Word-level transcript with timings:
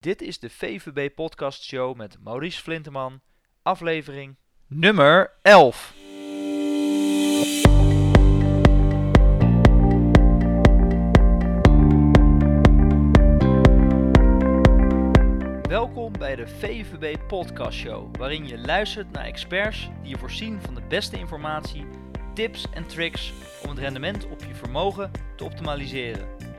Dit 0.00 0.22
is 0.22 0.38
de 0.38 0.50
VVB 0.50 1.14
Podcast 1.14 1.62
Show 1.62 1.96
met 1.96 2.16
Maurice 2.20 2.62
Flinteman, 2.62 3.20
aflevering 3.62 4.36
nummer 4.66 5.32
11. 5.42 5.94
Welkom 15.68 16.12
bij 16.18 16.36
de 16.36 16.46
VVB 16.46 17.16
Podcast 17.26 17.78
Show, 17.78 18.16
waarin 18.16 18.46
je 18.46 18.58
luistert 18.58 19.10
naar 19.10 19.24
experts 19.24 19.90
die 20.02 20.10
je 20.10 20.18
voorzien 20.18 20.60
van 20.60 20.74
de 20.74 20.82
beste 20.88 21.18
informatie, 21.18 21.86
tips 22.34 22.66
en 22.74 22.86
tricks 22.86 23.32
om 23.62 23.70
het 23.70 23.78
rendement 23.78 24.26
op 24.26 24.40
je 24.40 24.54
vermogen 24.54 25.10
te 25.36 25.44
optimaliseren. 25.44 26.49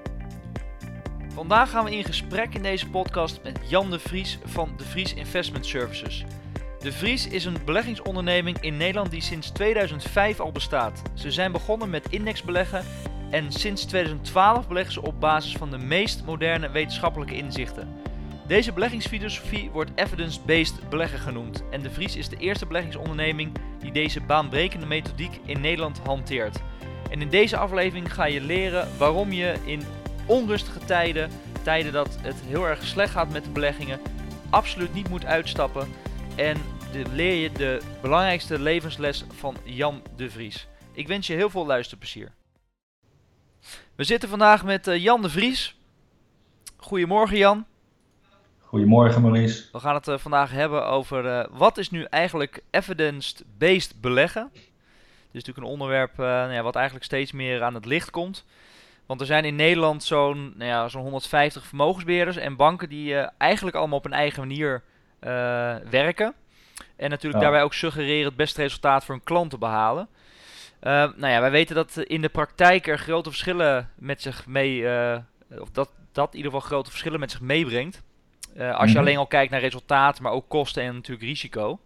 Vandaag 1.34 1.70
gaan 1.70 1.86
we 1.86 1.96
in 1.96 2.04
gesprek 2.04 2.56
in 2.56 2.62
deze 2.62 2.90
podcast 2.90 3.40
met 3.44 3.60
Jan 3.68 3.92
de 3.92 4.00
Vries 4.00 4.40
van 4.46 4.74
De 4.78 4.84
Vries 4.84 5.14
Investment 5.14 5.66
Services. 5.66 6.26
De 6.80 6.92
Vries 6.92 7.28
is 7.28 7.46
een 7.46 7.58
beleggingsonderneming 7.66 8.58
in 8.60 8.78
Nederland 8.78 9.12
die 9.12 9.22
sinds 9.22 9.50
2005 9.50 10.40
al 10.40 10.52
bestaat. 10.52 11.02
Ze 11.14 11.32
zijn 11.32 11.52
begonnen 11.52 11.90
met 11.90 12.10
indexbeleggen 12.10 12.84
en 13.30 13.52
sinds 13.52 13.86
2012 13.86 14.68
beleggen 14.68 14.94
ze 14.94 15.02
op 15.02 15.20
basis 15.20 15.56
van 15.56 15.70
de 15.70 15.78
meest 15.78 16.26
moderne 16.26 16.70
wetenschappelijke 16.70 17.36
inzichten. 17.36 17.96
Deze 18.48 18.74
beleggingsfilosofie 18.74 19.70
wordt 19.70 19.92
evidence-based 19.96 20.90
beleggen 20.90 21.20
genoemd 21.20 21.64
en 21.70 21.82
De 21.82 21.92
Vries 21.92 22.16
is 22.16 22.30
de 22.30 22.38
eerste 22.38 22.66
beleggingsonderneming 22.66 23.52
die 23.80 23.92
deze 23.92 24.22
baanbrekende 24.22 24.86
methodiek 24.86 25.40
in 25.46 25.62
Nederland 25.62 26.00
hanteert. 26.06 26.60
En 27.10 27.22
in 27.22 27.30
deze 27.30 27.58
aflevering 27.58 28.14
ga 28.14 28.26
je 28.26 28.42
leren 28.42 28.88
waarom 28.98 29.32
je 29.32 29.56
in 29.66 29.82
onrustige 30.26 30.80
tijden, 30.80 31.30
tijden 31.64 31.92
dat 31.92 32.18
het 32.22 32.36
heel 32.46 32.68
erg 32.68 32.84
slecht 32.84 33.12
gaat 33.12 33.32
met 33.32 33.44
de 33.44 33.50
beleggingen, 33.50 34.00
absoluut 34.50 34.94
niet 34.94 35.10
moet 35.10 35.26
uitstappen. 35.26 35.88
En 36.36 36.58
de, 36.92 37.04
leer 37.14 37.36
je 37.36 37.52
de 37.52 37.82
belangrijkste 38.02 38.60
levensles 38.60 39.26
van 39.38 39.56
Jan 39.64 40.02
de 40.16 40.30
Vries. 40.30 40.68
Ik 40.94 41.08
wens 41.08 41.28
je 41.28 41.34
heel 41.34 41.50
veel 41.50 41.66
luisterplezier. 41.66 42.32
We 43.96 44.04
zitten 44.04 44.30
vandaag 44.30 44.64
met 44.64 44.88
uh, 44.88 44.98
Jan 44.98 45.22
de 45.22 45.30
Vries. 45.30 45.76
Goedemorgen 46.78 47.38
Jan. 47.38 47.66
Goedemorgen 48.60 49.22
Maurice. 49.22 49.64
We 49.72 49.80
gaan 49.80 49.96
het 49.96 50.08
uh, 50.08 50.18
vandaag 50.18 50.52
hebben 50.52 50.86
over 50.86 51.26
uh, 51.26 51.46
wat 51.52 51.78
is 51.78 51.90
nu 51.90 52.04
eigenlijk 52.04 52.64
evidence-based 52.70 54.02
beleggen. 54.02 54.50
Dit 54.54 55.42
is 55.42 55.48
natuurlijk 55.48 55.58
een 55.58 55.74
onderwerp 55.74 56.18
nou 56.18 56.54
ja, 56.54 56.62
wat 56.62 56.76
eigenlijk 56.76 57.06
steeds 57.06 57.32
meer 57.32 57.64
aan 57.64 57.74
het 57.74 57.86
licht 57.86 58.10
komt. 58.10 58.46
Want 59.12 59.24
er 59.24 59.30
zijn 59.30 59.46
in 59.46 59.56
Nederland 59.56 60.04
zo'n 60.04 60.54
nou 60.56 60.70
ja, 60.70 60.88
zo'n 60.88 61.02
150 61.02 61.66
vermogensbeheerders 61.66 62.38
en 62.38 62.56
banken 62.56 62.90
die 62.90 63.14
uh, 63.14 63.28
eigenlijk 63.38 63.76
allemaal 63.76 63.98
op 63.98 64.06
een 64.06 64.14
eigen 64.14 64.40
manier 64.40 64.84
uh, 65.24 65.30
werken. 65.90 66.34
En 66.96 67.10
natuurlijk 67.10 67.44
ja. 67.44 67.50
daarbij 67.50 67.64
ook 67.64 67.74
suggereren 67.74 68.26
het 68.26 68.36
beste 68.36 68.62
resultaat 68.62 69.06
voor 69.06 69.16
hun 69.16 69.24
klant 69.24 69.50
te 69.50 69.58
behalen. 69.58 70.08
Uh, 70.84 70.92
nou 70.92 71.28
ja, 71.28 71.42
wij 71.42 71.52
weten 71.52 71.76
dat 71.76 71.98
in 71.98 72.22
de 72.22 72.30
praktijk 72.30 72.88
er 72.88 73.00
grote 73.00 73.30
verschillen 73.30 73.90
met 73.96 74.22
zich 74.22 74.46
mee, 74.46 74.86
of 75.60 75.70
dat 75.72 75.90
dat 76.12 76.32
in 76.32 76.38
ieder 76.38 76.52
geval 76.52 76.68
grote 76.68 76.90
verschillen 76.90 77.20
met 77.20 77.32
zich 77.32 77.42
meebrengt. 77.42 78.02
als 78.56 78.64
mm 78.64 78.72
-hmm. 78.72 78.88
je 78.88 79.00
alleen 79.00 79.18
al 79.18 79.28
kijkt 79.28 79.52
naar 79.52 79.62
resultaat, 79.62 80.20
maar 80.20 80.32
ook 80.32 80.50
kosten 80.50 80.84
en 80.84 80.94
natuurlijk 80.94 81.28
risico. 81.28 81.80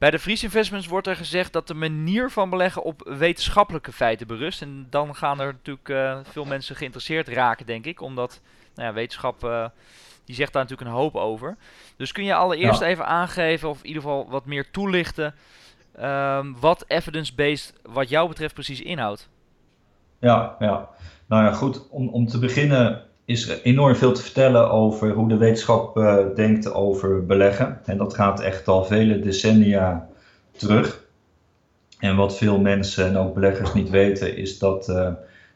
Bij 0.00 0.10
de 0.10 0.18
Vries 0.18 0.42
Investments 0.42 0.86
wordt 0.86 1.06
er 1.06 1.16
gezegd 1.16 1.52
dat 1.52 1.66
de 1.66 1.74
manier 1.74 2.30
van 2.30 2.50
beleggen 2.50 2.82
op 2.82 3.02
wetenschappelijke 3.18 3.92
feiten 3.92 4.26
berust. 4.26 4.62
En 4.62 4.86
dan 4.90 5.14
gaan 5.14 5.40
er 5.40 5.52
natuurlijk 5.52 5.88
uh, 5.88 6.18
veel 6.22 6.44
mensen 6.44 6.76
geïnteresseerd 6.76 7.28
raken, 7.28 7.66
denk 7.66 7.84
ik. 7.84 8.00
Omdat 8.00 8.40
nou 8.74 8.88
ja, 8.88 8.94
wetenschap, 8.94 9.44
uh, 9.44 9.66
die 10.24 10.34
zegt 10.34 10.52
daar 10.52 10.62
natuurlijk 10.62 10.90
een 10.90 10.96
hoop 10.96 11.16
over. 11.16 11.56
Dus 11.96 12.12
kun 12.12 12.24
je 12.24 12.34
allereerst 12.34 12.80
ja. 12.80 12.86
even 12.86 13.06
aangeven, 13.06 13.68
of 13.68 13.78
in 13.80 13.86
ieder 13.86 14.02
geval 14.02 14.28
wat 14.28 14.46
meer 14.46 14.70
toelichten, 14.70 15.34
um, 16.00 16.56
wat 16.60 16.84
evidence-based 16.86 17.74
wat 17.82 18.08
jou 18.08 18.28
betreft 18.28 18.54
precies 18.54 18.80
inhoudt? 18.80 19.28
Ja, 20.20 20.56
ja. 20.58 20.88
nou 21.26 21.44
ja, 21.44 21.52
goed. 21.52 21.88
Om, 21.88 22.08
om 22.08 22.26
te 22.26 22.38
beginnen 22.38 23.02
is 23.30 23.60
enorm 23.62 23.94
veel 23.94 24.12
te 24.12 24.22
vertellen 24.22 24.70
over 24.70 25.10
hoe 25.10 25.28
de 25.28 25.36
wetenschap 25.36 25.96
uh, 25.96 26.16
denkt 26.34 26.72
over 26.74 27.26
beleggen. 27.26 27.80
En 27.84 27.96
dat 27.96 28.14
gaat 28.14 28.40
echt 28.40 28.68
al 28.68 28.84
vele 28.84 29.18
decennia 29.20 30.08
terug. 30.50 31.04
En 31.98 32.16
wat 32.16 32.36
veel 32.36 32.58
mensen 32.58 33.06
en 33.06 33.16
ook 33.16 33.34
beleggers 33.34 33.74
niet 33.74 33.90
weten, 33.90 34.36
is 34.36 34.58
dat 34.58 34.88
uh, 34.88 34.96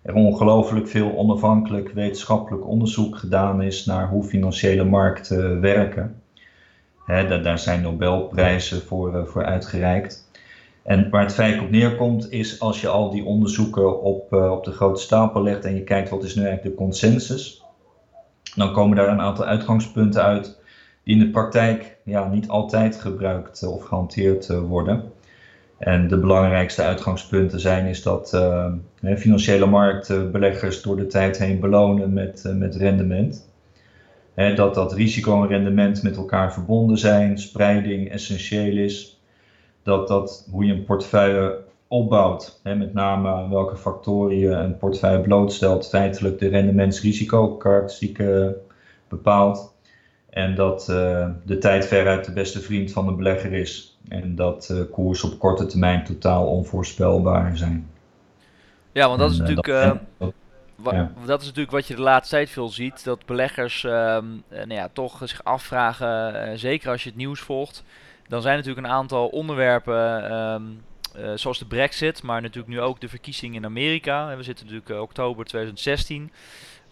er 0.03 0.15
ongelooflijk 0.15 0.89
veel 0.89 1.17
onafhankelijk 1.17 1.91
wetenschappelijk 1.93 2.67
onderzoek 2.67 3.17
gedaan 3.17 3.63
is 3.63 3.85
naar 3.85 4.09
hoe 4.09 4.25
financiële 4.25 4.85
markten 4.85 5.61
werken. 5.61 6.23
Daar, 7.07 7.59
zijn 7.59 7.83
Nobelprijzen 7.83 8.83
voor, 8.83 9.15
uh, 9.15 9.25
voor 9.25 9.45
uitgereikt. 9.45 10.29
En 10.83 11.11
waar 11.11 11.23
het 11.23 11.35
feit 11.35 11.61
op 11.61 11.71
neerkomt, 11.71 12.33
is 12.33 12.61
als 12.61 12.81
je 12.81 12.89
al 12.89 13.11
die 13.11 13.25
onderzoeken 13.25 14.03
op, 14.03 14.33
op 14.33 14.65
de 14.65 14.73
grote 14.73 15.01
stapel 15.01 15.43
legt 15.43 15.65
en 15.65 15.75
je 15.75 15.85
kijkt 15.85 16.09
wat 16.11 16.25
is 16.25 16.35
nu 16.35 16.43
eigenlijk 16.45 16.77
de 16.77 16.83
consensus, 16.83 17.64
dan 18.55 18.73
komen 18.73 18.97
daar 18.97 19.09
een 19.09 19.21
aantal 19.21 19.45
uitgangspunten 19.45 20.23
uit 20.23 20.59
die 21.03 21.15
in 21.15 21.21
de 21.21 21.31
praktijk 21.31 21.97
ja, 22.05 22.29
niet 22.29 22.49
altijd 22.49 22.97
gebruikt 22.97 23.67
of 23.67 23.85
gehanteerd 23.85 24.49
worden. 24.49 25.13
En 25.79 26.09
de 26.09 26.19
belangrijkste 26.19 26.83
uitgangspunten 26.83 27.61
zijn 27.61 27.87
is 27.87 28.03
dat 28.03 28.33
uh, 28.35 28.73
financiële 29.17 29.67
marktbeleggers 29.67 30.83
door 30.83 30.97
de 30.97 31.07
tijd 31.07 31.39
heen 31.39 31.61
belonen 31.61 32.13
met, 32.13 32.45
met 32.55 32.77
rendement. 32.77 33.49
He, 34.35 34.55
dat 34.55 34.75
dat 34.75 34.93
risico 34.93 35.43
en 35.43 35.49
rendement 35.49 36.03
met 36.03 36.17
elkaar 36.17 36.53
verbonden 36.53 36.99
zijn, 36.99 37.39
spreiding 37.39 38.11
essentieel 38.11 38.77
is. 38.77 39.21
Dat, 39.83 40.09
dat 40.09 40.49
hoe 40.51 40.65
je 40.65 40.73
een 40.73 40.85
portefeuille 40.85 41.59
opbouwt, 41.95 42.61
hè, 42.63 42.75
met 42.75 42.95
name 42.95 43.49
welke 43.49 43.77
factoren 43.77 44.39
je 44.39 44.49
een 44.49 44.77
portefeuille 44.77 45.21
blootstelt, 45.21 45.89
feitelijk 45.89 46.39
de 46.39 46.49
rendementsrisico-karakteristieken 46.49 48.55
bepaalt. 49.09 49.75
En 50.31 50.55
dat 50.55 50.89
uh, 50.91 51.29
de 51.45 51.59
tijd 51.59 51.87
veruit 51.87 52.25
de 52.25 52.33
beste 52.33 52.61
vriend 52.61 52.93
van 52.93 53.07
de 53.07 53.13
belegger 53.13 53.53
is. 53.53 53.99
En 54.09 54.35
dat 54.35 54.69
uh, 54.73 54.81
koers 54.91 55.25
op 55.25 55.39
korte 55.39 55.67
termijn 55.67 56.05
totaal 56.05 56.47
onvoorspelbaar 56.47 57.57
zijn. 57.57 57.91
Ja, 58.93 59.07
want 59.07 59.19
dat 59.19 59.31
is 59.31 59.39
en, 59.39 59.43
natuurlijk. 59.43 59.69
Uh, 59.69 59.93
dat, 60.19 60.33
ja. 60.93 61.13
dat 61.27 61.41
is 61.41 61.47
natuurlijk 61.47 61.75
wat 61.75 61.87
je 61.87 61.95
de 61.95 62.03
laatste 62.03 62.35
tijd 62.35 62.51
veel 62.51 62.69
ziet. 62.69 63.05
Dat 63.05 63.27
beleggers 63.27 63.83
nou 63.83 64.69
ja, 64.69 64.89
toch 64.93 65.21
zich 65.25 65.45
afvragen, 65.45 66.59
zeker 66.59 66.91
als 66.91 67.03
je 67.03 67.09
het 67.09 67.19
nieuws 67.19 67.41
volgt. 67.41 67.85
Dan 68.29 68.43
zijn 68.43 68.57
natuurlijk 68.57 68.87
een 68.87 68.93
aantal 68.93 69.27
onderwerpen 69.27 70.35
um, 70.35 70.81
uh, 71.19 71.31
zoals 71.35 71.59
de 71.59 71.67
Brexit, 71.67 72.23
maar 72.23 72.41
natuurlijk 72.43 72.75
nu 72.75 72.81
ook 72.81 73.01
de 73.01 73.09
verkiezingen 73.09 73.57
in 73.57 73.65
Amerika. 73.65 74.37
We 74.37 74.43
zitten 74.43 74.65
natuurlijk 74.65 74.93
uh, 74.93 75.01
oktober 75.01 75.45
2016. 75.45 76.33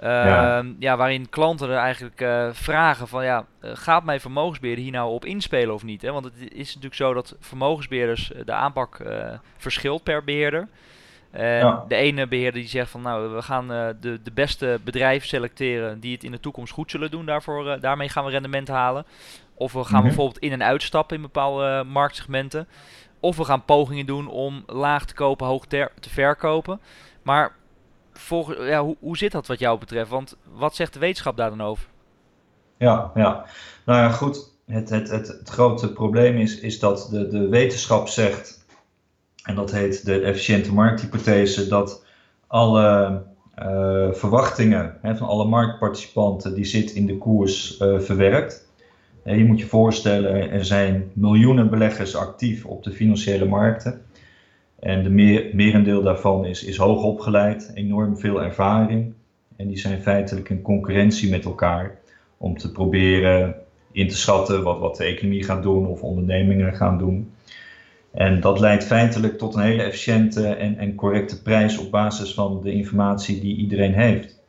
Uh, 0.00 0.08
ja. 0.08 0.64
ja. 0.78 0.96
waarin 0.96 1.28
klanten 1.28 1.70
er 1.70 1.76
eigenlijk 1.76 2.20
uh, 2.20 2.48
vragen 2.52 3.08
van 3.08 3.24
ja, 3.24 3.46
gaat 3.60 4.04
mijn 4.04 4.20
vermogensbeheerder 4.20 4.84
hier 4.84 4.92
nou 4.92 5.10
op 5.10 5.24
inspelen 5.24 5.74
of 5.74 5.82
niet? 5.82 6.02
Hè? 6.02 6.12
Want 6.12 6.24
het 6.24 6.34
is 6.38 6.66
natuurlijk 6.66 6.94
zo 6.94 7.14
dat 7.14 7.36
vermogensbeheerders 7.40 8.32
de 8.44 8.52
aanpak 8.52 9.02
verschilt 9.56 10.02
per 10.02 10.24
beheerder. 10.24 10.68
En 11.30 11.56
ja. 11.56 11.84
de 11.88 11.94
ene 11.94 12.26
beheerder 12.26 12.60
die 12.60 12.70
zegt 12.70 12.90
van 12.90 13.02
nou, 13.02 13.34
we 13.34 13.42
gaan 13.42 13.68
de, 13.68 14.20
de 14.22 14.30
beste 14.34 14.80
bedrijven 14.84 15.28
selecteren 15.28 16.00
die 16.00 16.14
het 16.14 16.24
in 16.24 16.30
de 16.30 16.40
toekomst 16.40 16.72
goed 16.72 16.90
zullen 16.90 17.10
doen. 17.10 17.26
Daarvoor, 17.26 17.80
daarmee 17.80 18.08
gaan 18.08 18.24
we 18.24 18.30
rendement 18.30 18.68
halen. 18.68 19.04
Of 19.54 19.72
we 19.72 19.78
gaan 19.78 19.88
mm 19.88 19.94
-hmm. 19.94 20.06
bijvoorbeeld 20.06 20.38
in- 20.38 20.52
en 20.52 20.62
uitstappen 20.62 21.16
in 21.16 21.22
bepaalde 21.22 21.84
marktsegmenten. 21.86 22.68
Of 23.22 23.36
we 23.36 23.44
gaan 23.44 23.64
pogingen 23.64 24.06
doen 24.06 24.28
om 24.28 24.62
laag 24.66 25.04
te 25.04 25.14
kopen, 25.14 25.46
hoog 25.46 25.66
te 25.66 25.90
verkopen. 26.00 26.80
Maar 27.22 27.54
volgens, 28.12 28.58
ja, 28.58 28.82
hoe, 28.82 28.96
hoe 29.00 29.16
zit 29.16 29.32
dat 29.32 29.46
wat 29.46 29.58
jou 29.58 29.78
betreft? 29.78 30.10
Want 30.10 30.36
wat 30.52 30.74
zegt 30.74 30.92
de 30.92 30.98
wetenschap 30.98 31.36
daar 31.36 31.50
dan 31.50 31.62
over? 31.62 31.88
Ja, 32.76 33.10
ja. 33.14 33.44
nou 33.84 33.98
ja, 33.98 34.08
goed. 34.08 34.50
Het, 34.66 34.90
het, 34.90 35.10
het, 35.10 35.28
het 35.28 35.48
grote 35.48 35.92
probleem 35.92 36.36
is, 36.36 36.60
is 36.60 36.78
dat 36.78 37.08
de, 37.10 37.28
de 37.28 37.48
wetenschap 37.48 38.08
zegt, 38.08 38.66
en 39.42 39.54
dat 39.54 39.70
heet 39.70 40.04
de 40.04 40.20
efficiënte 40.20 40.72
markthypothese, 40.72 41.68
dat 41.68 42.04
alle 42.46 43.22
uh, 43.58 44.12
verwachtingen 44.12 44.98
hè, 45.02 45.16
van 45.16 45.28
alle 45.28 45.44
marktparticipanten 45.44 46.54
die 46.54 46.64
zit 46.64 46.90
in 46.90 47.06
de 47.06 47.18
koers 47.18 47.80
uh, 47.80 48.00
verwerkt. 48.00 48.70
Je 49.24 49.44
moet 49.44 49.60
je 49.60 49.66
voorstellen, 49.66 50.50
er 50.50 50.64
zijn 50.64 51.10
miljoenen 51.12 51.70
beleggers 51.70 52.16
actief 52.16 52.64
op 52.64 52.82
de 52.82 52.90
financiële 52.90 53.44
markten. 53.44 54.02
En 54.78 55.02
de 55.02 55.10
meer, 55.10 55.50
merendeel 55.52 56.02
daarvan 56.02 56.44
is, 56.44 56.64
is 56.64 56.76
hoog 56.76 57.02
opgeleid, 57.02 57.70
enorm 57.74 58.18
veel 58.18 58.42
ervaring. 58.42 59.12
En 59.56 59.68
die 59.68 59.78
zijn 59.78 60.02
feitelijk 60.02 60.48
in 60.48 60.62
concurrentie 60.62 61.30
met 61.30 61.44
elkaar 61.44 61.98
om 62.36 62.56
te 62.56 62.72
proberen 62.72 63.54
in 63.92 64.08
te 64.08 64.16
schatten 64.16 64.62
wat, 64.62 64.78
wat 64.78 64.96
de 64.96 65.04
economie 65.04 65.44
gaat 65.44 65.62
doen 65.62 65.86
of 65.86 66.02
ondernemingen 66.02 66.74
gaan 66.74 66.98
doen. 66.98 67.32
En 68.12 68.40
dat 68.40 68.60
leidt 68.60 68.84
feitelijk 68.84 69.38
tot 69.38 69.54
een 69.54 69.62
hele 69.62 69.82
efficiënte 69.82 70.46
en, 70.46 70.78
en 70.78 70.94
correcte 70.94 71.42
prijs 71.42 71.78
op 71.78 71.90
basis 71.90 72.34
van 72.34 72.60
de 72.62 72.72
informatie 72.72 73.40
die 73.40 73.56
iedereen 73.56 73.94
heeft. 73.94 74.41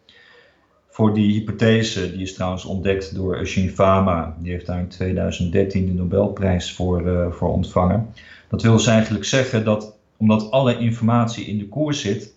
Voor 0.94 1.14
die 1.14 1.34
hypothese, 1.34 2.12
die 2.12 2.22
is 2.22 2.34
trouwens 2.34 2.66
ontdekt 2.66 3.16
door 3.16 3.38
Eugene 3.38 3.70
Fama, 3.70 4.36
die 4.40 4.52
heeft 4.52 4.66
daar 4.66 4.80
in 4.80 4.88
2013 4.88 5.86
de 5.86 5.94
Nobelprijs 5.94 6.74
voor, 6.74 7.08
uh, 7.08 7.32
voor 7.32 7.50
ontvangen. 7.50 8.14
Dat 8.50 8.62
wil 8.62 8.74
dus 8.74 8.88
eigenlijk 8.88 9.26
zeggen 9.26 9.66
dat 9.66 9.98
omdat 10.18 10.52
alle 10.52 10.78
informatie 10.78 11.46
in 11.46 11.58
de 11.58 11.68
koers 11.68 12.02
zit, 12.02 12.34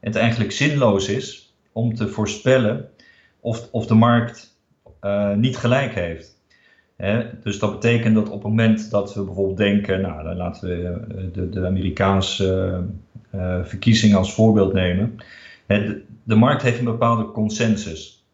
het 0.00 0.16
eigenlijk 0.16 0.52
zinloos 0.52 1.08
is 1.08 1.54
om 1.72 1.94
te 1.94 2.08
voorspellen 2.08 2.88
of, 3.40 3.68
of 3.70 3.86
de 3.86 3.94
markt 3.94 4.56
uh, 5.02 5.34
niet 5.34 5.56
gelijk 5.56 5.94
heeft. 5.94 6.36
Dus 7.42 7.58
dat 7.58 7.72
betekent 7.72 8.14
dat 8.14 8.26
op 8.26 8.32
het 8.32 8.42
moment 8.42 8.90
dat 8.90 9.14
we 9.14 9.22
bijvoorbeeld 9.22 9.56
denken, 9.56 10.00
nou 10.00 10.22
dan 10.22 10.36
laten 10.36 10.68
we 10.68 11.30
de, 11.32 11.48
de 11.48 11.66
Amerikaanse 11.66 12.80
uh, 13.34 13.64
verkiezingen 13.64 14.18
als 14.18 14.34
voorbeeld 14.34 14.72
nemen. 14.72 15.18
Hè, 15.68 15.94
de 16.22 16.34
markt 16.34 16.62
heeft 16.62 16.78
een 16.78 16.84
bepaalde 16.84 17.30
consensus. 17.30 18.24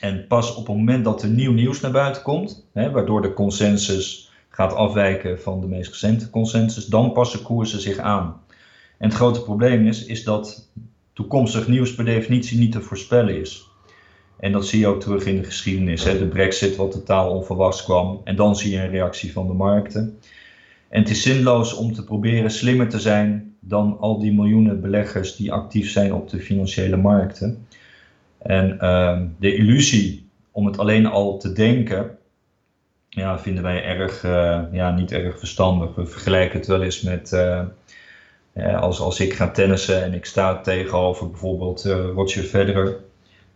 En 0.00 0.26
pas 0.26 0.54
op 0.54 0.66
het 0.66 0.76
moment 0.76 1.04
dat 1.04 1.22
er 1.22 1.28
nieuw 1.28 1.52
nieuws 1.52 1.80
naar 1.80 1.90
buiten 1.90 2.22
komt, 2.22 2.66
hè, 2.72 2.90
waardoor 2.90 3.22
de 3.22 3.32
consensus 3.32 4.32
gaat 4.48 4.74
afwijken 4.74 5.40
van 5.40 5.60
de 5.60 5.66
meest 5.66 5.90
recente 5.90 6.30
consensus, 6.30 6.86
dan 6.86 7.12
passen 7.12 7.42
koersen 7.42 7.80
zich 7.80 7.98
aan. 7.98 8.40
En 8.98 9.08
het 9.08 9.14
grote 9.14 9.42
probleem 9.42 9.86
is, 9.86 10.04
is 10.04 10.24
dat 10.24 10.70
toekomstig 11.12 11.68
nieuws 11.68 11.94
per 11.94 12.04
definitie 12.04 12.58
niet 12.58 12.72
te 12.72 12.80
voorspellen 12.80 13.40
is. 13.40 13.66
En 14.40 14.52
dat 14.52 14.66
zie 14.66 14.80
je 14.80 14.86
ook 14.86 15.00
terug 15.00 15.26
in 15.26 15.36
de 15.36 15.44
geschiedenis. 15.44 16.04
Hè. 16.04 16.18
De 16.18 16.26
brexit 16.26 16.76
wat 16.76 16.90
totaal 16.90 17.30
onverwachts 17.30 17.84
kwam. 17.84 18.20
En 18.24 18.36
dan 18.36 18.56
zie 18.56 18.70
je 18.70 18.82
een 18.82 18.90
reactie 18.90 19.32
van 19.32 19.46
de 19.46 19.52
markten. 19.52 20.18
En 20.88 21.00
het 21.00 21.10
is 21.10 21.22
zinloos 21.22 21.74
om 21.74 21.92
te 21.92 22.04
proberen 22.04 22.50
slimmer 22.50 22.88
te 22.88 23.00
zijn 23.00 23.47
dan 23.60 23.96
al 24.00 24.18
die 24.18 24.32
miljoenen 24.32 24.80
beleggers 24.80 25.36
die 25.36 25.52
actief 25.52 25.90
zijn 25.90 26.14
op 26.14 26.30
de 26.30 26.40
financiële 26.40 26.96
markten. 26.96 27.66
En 28.38 28.78
uh, 28.80 29.20
de 29.38 29.54
illusie 29.54 30.28
om 30.50 30.66
het 30.66 30.78
alleen 30.78 31.06
al 31.06 31.38
te 31.38 31.52
denken, 31.52 32.18
ja, 33.08 33.38
vinden 33.38 33.62
wij 33.62 33.84
erg, 33.84 34.24
uh, 34.24 34.62
ja, 34.72 34.90
niet 34.94 35.12
erg 35.12 35.38
verstandig. 35.38 35.94
We 35.94 36.06
vergelijken 36.06 36.58
het 36.58 36.68
wel 36.68 36.82
eens 36.82 37.00
met 37.00 37.32
uh, 37.32 38.80
als, 38.80 39.00
als 39.00 39.20
ik 39.20 39.32
ga 39.32 39.50
tennissen 39.50 40.02
en 40.02 40.14
ik 40.14 40.24
sta 40.24 40.60
tegenover 40.60 41.30
bijvoorbeeld 41.30 41.84
Roger 42.14 42.42
Federer, 42.42 42.96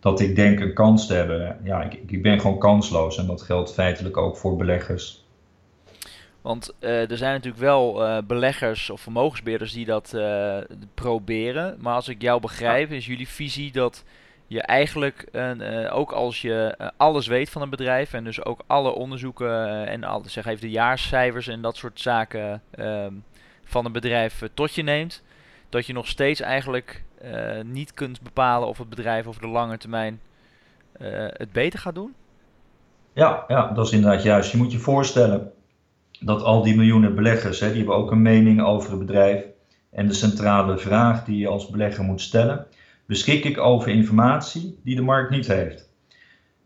dat 0.01 0.21
ik 0.21 0.37
denk 0.37 0.61
een 0.61 0.75
kans 0.75 1.07
te 1.07 1.15
hebben. 1.15 1.59
Ja, 1.65 1.83
ik, 1.83 1.99
ik 2.07 2.23
ben 2.23 2.41
gewoon 2.41 2.59
kansloos 2.59 3.19
en 3.19 3.27
dat 3.27 3.43
geldt 3.43 3.73
feitelijk 3.73 4.17
ook 4.17 4.37
voor 4.37 4.57
beleggers. 4.57 5.22
Want 6.43 6.75
uh, 6.81 7.11
er 7.11 7.17
zijn 7.17 7.33
natuurlijk 7.33 7.63
wel 7.63 8.07
uh, 8.07 8.19
beleggers 8.27 8.91
of 8.91 9.01
vermogensbeheerders 9.01 9.73
die 9.73 9.87
dat 9.87 10.13
uh, 10.15 10.57
proberen. 10.95 11.77
Maar 11.81 11.95
als 11.95 12.09
ik 12.09 12.23
jou 12.23 12.41
begrijp, 12.41 12.91
is 12.91 13.07
jullie 13.07 13.29
visie 13.29 13.73
dat 13.73 14.05
je 14.47 14.63
eigenlijk, 14.63 15.29
ook 15.91 16.13
als 16.13 16.43
je 16.43 16.77
alles 16.97 17.27
weet 17.27 17.51
van 17.51 17.63
een 17.63 17.71
bedrijf 17.71 18.13
en 18.13 18.25
dus 18.25 18.45
ook 18.45 18.61
alle 18.67 18.91
onderzoeken 18.91 19.87
en 19.87 20.05
al, 20.05 20.23
zeg 20.27 20.47
even 20.47 20.61
de 20.61 20.71
jaarcijfers 20.71 21.49
en 21.49 21.63
dat 21.63 21.77
soort 21.77 22.01
zaken 22.01 22.63
ehm, 22.71 23.13
van 23.65 23.85
een 23.85 23.93
bedrijf 23.93 24.43
tot 24.55 24.75
je 24.75 24.83
neemt, 24.83 25.23
dat 25.69 25.87
je 25.87 25.93
nog 25.93 26.07
steeds 26.07 26.41
eigenlijk 26.41 27.03
niet 27.63 27.95
kunt 27.95 28.23
bepalen 28.23 28.69
of 28.69 28.79
het 28.79 28.89
bedrijf 28.89 29.27
over 29.27 29.41
de 29.41 29.49
lange 29.49 29.79
termijn 29.79 30.21
het 31.33 31.53
beter 31.53 31.79
gaat 31.79 31.95
doen? 31.95 32.15
Ja, 33.13 33.45
ja, 33.49 33.67
dat 33.67 33.87
is 33.87 33.93
inderdaad 33.93 34.23
juist. 34.23 34.51
Je 34.51 34.57
moet 34.57 34.73
je 34.73 34.79
voorstellen 34.79 35.53
dat 36.25 36.43
al 36.43 36.63
die 36.63 36.77
miljoenen 36.77 37.15
beleggers, 37.15 37.61
hè, 37.61 37.69
die 37.69 37.77
hebben 37.77 37.97
ook 37.97 38.11
een 38.11 38.23
mening 38.23 38.63
over 38.63 38.91
het 38.91 38.99
bedrijf. 38.99 39.45
En 39.91 40.07
de 40.07 40.15
centrale 40.15 40.79
vraag 40.79 41.25
die 41.25 41.39
je 41.39 41.49
als 41.49 41.69
belegger 41.69 42.05
moet 42.05 42.21
stellen, 42.21 42.67
beschik 43.07 43.45
ik 43.45 43.59
over 43.59 43.89
informatie 43.89 44.79
die 44.85 44.97
de 44.97 45.03
markt 45.03 45.31
niet 45.31 45.47
heeft? 45.47 45.91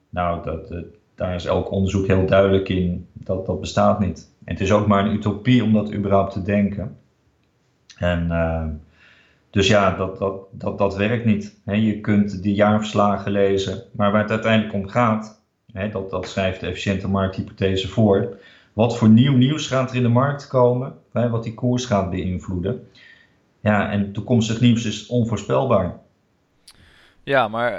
Nou, 0.08 0.42
dat, 0.44 0.68
dat, 0.68 0.84
daar 1.14 1.34
is 1.34 1.44
elk 1.44 1.70
onderzoek 1.70 2.06
heel 2.06 2.26
duidelijk 2.26 2.68
in, 2.68 3.06
dat 3.12 3.46
dat 3.46 3.60
bestaat 3.60 4.00
niet. 4.00 4.34
En 4.44 4.52
het 4.52 4.62
is 4.62 4.72
ook 4.72 4.86
maar 4.86 5.06
een 5.06 5.14
utopie 5.14 5.64
om 5.64 5.72
dat 5.72 5.92
überhaupt 5.92 6.32
te 6.32 6.42
denken. 6.42 6.96
En 7.98 8.26
uh, 8.26 8.66
dus 9.50 9.68
ja, 9.68 9.96
dat, 9.96 10.18
dat, 10.18 10.40
dat, 10.50 10.78
dat 10.78 10.96
werkt 10.96 11.24
niet. 11.24 11.60
je 11.64 12.00
kunt 12.00 12.42
die 12.42 12.54
jaarverslagen 12.54 13.32
lezen, 13.32 13.82
maar 13.92 14.12
waar 14.12 14.22
het 14.22 14.30
uiteindelijk 14.30 14.74
om 14.74 14.88
gaat, 14.88 15.42
dat, 15.92 16.10
dat 16.10 16.28
schrijft 16.28 16.60
de 16.60 16.66
efficiënte 16.66 17.08
markthypothese 17.08 17.88
voor, 17.88 18.36
wat 18.76 18.98
voor 18.98 19.08
nieuw 19.08 19.36
nieuws 19.36 19.66
gaat 19.66 19.90
er 19.90 19.96
in 19.96 20.02
de 20.02 20.08
markt 20.08 20.46
komen, 20.46 20.94
hè, 21.12 21.28
wat 21.28 21.42
die 21.42 21.54
koers 21.54 21.84
gaat 21.84 22.10
beïnvloeden. 22.10 22.88
Ja, 23.60 23.90
en 23.90 24.12
toekomstig 24.12 24.60
nieuws 24.60 24.84
is 24.84 25.06
onvoorspelbaar. 25.06 25.98
Ja, 27.22 27.48
maar 27.48 27.78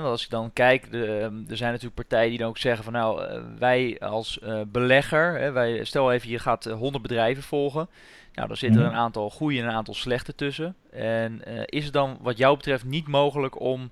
als 0.00 0.24
ik 0.24 0.30
dan 0.30 0.52
kijk, 0.52 0.86
ehm, 0.86 1.34
er 1.48 1.56
zijn 1.56 1.70
natuurlijk 1.70 1.94
partijen 1.94 2.28
die 2.28 2.38
dan 2.38 2.48
ook 2.48 2.58
zeggen 2.58 2.84
van 2.84 2.92
nou, 2.92 3.24
eh, 3.24 3.40
wij 3.58 3.96
als 4.00 4.38
uh, 4.42 4.60
belegger, 4.66 5.52
wij, 5.52 5.84
stel 5.84 6.12
even 6.12 6.28
je 6.28 6.38
gaat 6.38 6.64
100 6.64 6.94
eh, 6.94 7.02
bedrijven 7.02 7.42
volgen. 7.42 7.88
Nou, 8.34 8.48
dan 8.48 8.56
zitten 8.56 8.80
er 8.80 8.86
mhm. 8.86 8.96
een 8.96 9.02
aantal 9.02 9.30
goede 9.30 9.58
en 9.58 9.64
een 9.64 9.74
aantal 9.74 9.94
slechte 9.94 10.34
tussen. 10.34 10.74
En 10.90 11.42
is 11.66 11.84
het 11.84 11.92
dan 11.92 12.18
wat 12.20 12.38
jou 12.38 12.56
betreft 12.56 12.84
niet 12.84 13.06
mogelijk 13.06 13.60
om 13.60 13.90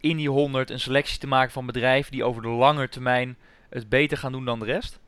in 0.00 0.16
die 0.16 0.28
100 0.30 0.70
een 0.70 0.80
selectie 0.80 1.18
te 1.18 1.26
maken 1.26 1.52
van 1.52 1.66
bedrijven 1.66 2.12
die 2.12 2.24
over 2.24 2.42
de 2.42 2.48
lange 2.48 2.88
termijn 2.88 3.36
het 3.68 3.88
beter 3.88 4.18
gaan 4.18 4.32
doen 4.32 4.44
dan 4.44 4.58
de 4.58 4.64
rest? 4.64 5.00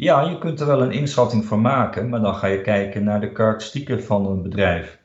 Ja, 0.00 0.20
je 0.20 0.38
kunt 0.38 0.60
er 0.60 0.66
wel 0.66 0.82
een 0.82 0.92
inschatting 0.92 1.44
van 1.44 1.60
maken, 1.60 2.08
maar 2.08 2.20
dan 2.20 2.34
ga 2.34 2.46
je 2.46 2.60
kijken 2.60 3.04
naar 3.04 3.20
de 3.20 3.32
karakteristieken 3.32 4.02
van 4.02 4.26
een 4.26 4.42
bedrijf. 4.42 4.98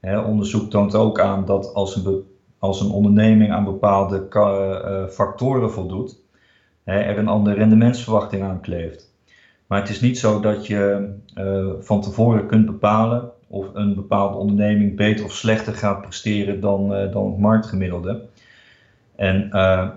onderzoek 0.00 0.70
toont 0.70 0.94
ook 0.94 1.20
aan 1.20 1.44
dat 1.44 1.74
als 1.74 1.96
een, 1.96 2.24
als 2.58 2.80
een 2.80 2.90
onderneming 2.90 3.52
aan 3.52 3.64
bepaalde 3.64 4.26
uh, 4.30 5.06
factoren 5.06 5.70
voldoet, 5.70 6.18
er 6.84 7.18
een 7.18 7.28
andere 7.28 7.56
rendementsverwachting 7.56 8.42
aan 8.42 8.60
kleeft. 8.60 9.12
Maar 9.66 9.80
het 9.80 9.88
is 9.88 10.00
niet 10.00 10.18
zo 10.18 10.40
dat 10.40 10.66
je 10.66 11.12
uh, 11.34 11.70
van 11.80 12.00
tevoren 12.00 12.46
kunt 12.46 12.66
bepalen 12.66 13.30
of 13.46 13.66
een 13.74 13.94
bepaalde 13.94 14.36
onderneming 14.36 14.96
beter 14.96 15.24
of 15.24 15.32
slechter 15.32 15.74
gaat 15.74 16.00
presteren 16.00 16.60
dan, 16.60 16.88
dan 16.88 17.26
het 17.30 17.38
marktgemiddelde. 17.38 18.22
En 19.16 19.48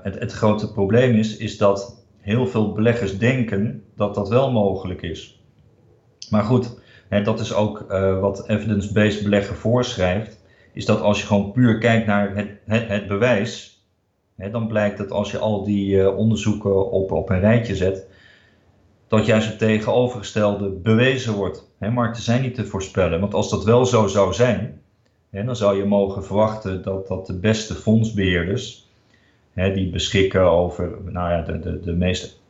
het, 0.04 0.20
het 0.20 0.32
grote 0.32 0.72
probleem 0.72 1.16
is, 1.16 1.38
is 1.38 1.58
dat 1.58 2.03
heel 2.24 2.48
veel 2.48 2.72
beleggers 2.72 3.18
denken 3.18 3.84
dat 3.96 4.16
dat 4.16 4.30
wel 4.30 4.52
mogelijk 4.52 5.02
is. 5.02 5.44
Maar 6.30 6.44
goed, 6.44 6.80
hè, 7.10 7.22
dat 7.22 7.40
is 7.40 7.54
ook 7.54 7.86
uh, 7.90 8.20
wat 8.20 8.50
evidence-based 8.50 9.24
beleggen 9.24 9.56
voorschrijft. 9.56 10.44
Is 10.74 10.86
dat 10.86 11.02
als 11.02 11.20
je 11.20 11.28
gewoon 11.28 11.52
puur 11.52 11.78
kijkt 11.78 12.08
naar 12.08 12.36
het, 12.36 12.88
het, 12.88 13.08
bewijs, 13.08 13.84
hè, 14.36 14.50
dan 14.50 14.68
blijkt 14.68 14.98
dat 14.98 15.12
als 15.12 15.32
je 15.32 15.38
al 15.38 15.64
die 15.64 15.96
uh, 15.96 16.18
onderzoeken 16.18 16.92
op, 16.92 17.12
op 17.12 17.30
een 17.30 17.40
rijtje 17.40 17.76
zet, 17.76 18.08
dat 19.08 19.26
juist 19.26 19.48
het 19.48 19.60
tegenovergestelde 19.60 20.70
bewezen 20.70 21.34
wordt. 21.34 21.72
Hè, 21.80 21.92
markten 21.92 22.24
zijn 22.24 22.42
niet 22.42 22.56
te 22.56 22.66
voorspellen. 22.66 23.20
Want 23.20 23.34
als 23.34 23.50
dat 23.50 23.64
wel 23.64 23.86
zo 23.86 24.08
zou 24.08 24.34
zijn, 24.34 24.82
hè, 25.30 25.44
dan 25.44 25.56
zou 25.56 25.78
je 25.78 25.86
mogen 25.86 26.24
verwachten 26.24 26.84
dat, 26.84 27.08
dat 27.08 27.28
de 27.28 27.40
beste 27.40 27.74
fondsbeheerders 27.74 28.83
hè, 29.54 29.74
die 29.74 29.90
beschikken 29.90 30.42
over 30.42 30.98
nou 31.04 31.32
ja, 31.32 31.42
de, 31.42 31.60
de, 31.60 31.80
de 31.80 31.94
meest 31.94 32.42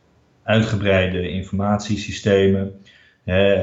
uitgebreide 0.42 1.28
informatiesystemen, 1.28 2.80
hè, 3.24 3.54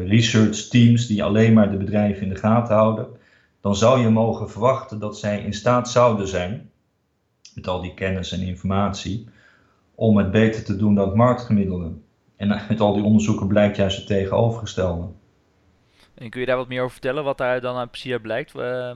uh, 0.00 0.08
research 0.08 0.68
teams 0.68 1.06
die 1.06 1.24
alleen 1.24 1.52
maar 1.52 1.70
de 1.70 1.76
bedrijven 1.76 2.22
in 2.22 2.28
de 2.28 2.36
gaten 2.36 2.74
houden, 2.74 3.06
dan 3.60 3.76
zou 3.76 4.00
je 4.00 4.08
mogen 4.08 4.50
verwachten 4.50 4.98
dat 4.98 5.18
zij 5.18 5.42
in 5.42 5.52
staat 5.52 5.90
zouden 5.90 6.28
zijn, 6.28 6.70
met 7.54 7.68
al 7.68 7.80
die 7.80 7.94
kennis 7.94 8.32
en 8.32 8.40
informatie, 8.40 9.28
om 9.94 10.16
het 10.16 10.30
beter 10.30 10.64
te 10.64 10.76
doen 10.76 10.94
dan 10.94 11.06
het 11.06 11.16
marktgemiddelde. 11.16 11.92
En 12.36 12.52
uit 12.68 12.80
al 12.80 12.94
die 12.94 13.02
onderzoeken 13.02 13.46
blijkt 13.46 13.76
juist 13.76 13.96
het 13.96 14.06
tegenovergestelde. 14.06 15.06
En 16.14 16.30
kun 16.30 16.40
je 16.40 16.46
daar 16.46 16.56
wat 16.56 16.68
meer 16.68 16.80
over 16.80 16.92
vertellen, 16.92 17.24
wat 17.24 17.38
daar 17.38 17.60
dan 17.60 17.90
precies 17.90 18.12
uit 18.12 18.22
blijkt? 18.22 18.54
Uh, 18.56 18.90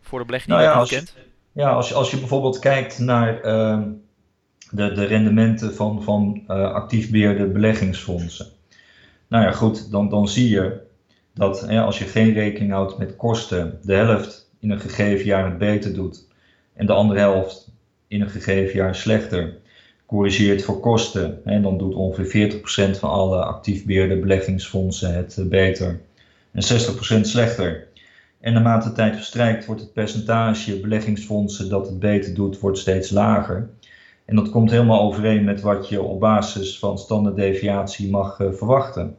voor 0.00 0.18
de 0.18 0.24
belegger 0.24 0.48
die 0.48 0.58
nou 0.58 0.78
ja, 0.78 0.84
kent? 0.84 1.14
Ja, 1.52 1.70
als 1.70 1.88
je, 1.88 1.94
als 1.94 2.10
je 2.10 2.18
bijvoorbeeld 2.18 2.58
kijkt 2.58 2.98
naar 2.98 3.44
uh, 3.44 3.82
de, 4.70 4.92
de 4.92 5.04
rendementen 5.04 5.74
van, 5.74 6.02
van 6.02 6.42
uh, 6.48 6.72
actief 6.72 7.10
beheerde 7.10 7.46
beleggingsfondsen. 7.46 8.46
Nou 9.28 9.44
ja, 9.44 9.52
goed, 9.52 9.90
dan, 9.90 10.08
dan 10.08 10.28
zie 10.28 10.48
je 10.48 10.80
dat 11.34 11.68
als 11.68 11.98
je 11.98 12.04
geen 12.04 12.32
rekening 12.32 12.72
houdt 12.72 12.98
met 12.98 13.16
kosten, 13.16 13.78
de 13.82 13.94
helft 13.94 14.50
in 14.58 14.70
een 14.70 14.80
gegeven 14.80 15.24
jaar 15.24 15.44
het 15.44 15.58
beter 15.58 15.94
doet 15.94 16.26
en 16.74 16.86
de 16.86 16.92
andere 16.92 17.20
helft 17.20 17.70
in 18.08 18.20
een 18.20 18.30
gegeven 18.30 18.74
jaar 18.74 18.94
slechter, 18.94 19.54
corrigeert 20.06 20.64
voor 20.64 20.80
kosten, 20.80 21.44
en 21.44 21.62
dan 21.62 21.78
doet 21.78 21.94
ongeveer 21.94 22.52
40% 22.52 22.98
van 22.98 23.10
alle 23.10 23.44
actief 23.44 23.84
beheerde 23.84 24.16
beleggingsfondsen 24.16 25.14
het 25.14 25.36
uh, 25.38 25.46
beter 25.46 26.00
en 26.52 26.62
60% 26.62 27.20
slechter. 27.20 27.88
En 28.40 28.52
naarmate 28.52 28.88
de 28.88 28.94
tijd 28.94 29.14
verstrijkt, 29.14 29.66
wordt 29.66 29.80
het 29.80 29.92
percentage 29.92 30.80
beleggingsfondsen 30.80 31.68
dat 31.68 31.86
het 31.86 31.98
beter 31.98 32.34
doet, 32.34 32.60
wordt 32.60 32.78
steeds 32.78 33.10
lager. 33.10 33.70
En 34.24 34.36
dat 34.36 34.50
komt 34.50 34.70
helemaal 34.70 35.00
overeen 35.00 35.44
met 35.44 35.60
wat 35.60 35.88
je 35.88 36.02
op 36.02 36.20
basis 36.20 36.78
van 36.78 36.98
standaarddeviatie 36.98 38.10
mag 38.10 38.38
uh, 38.38 38.52
verwachten. 38.52 39.16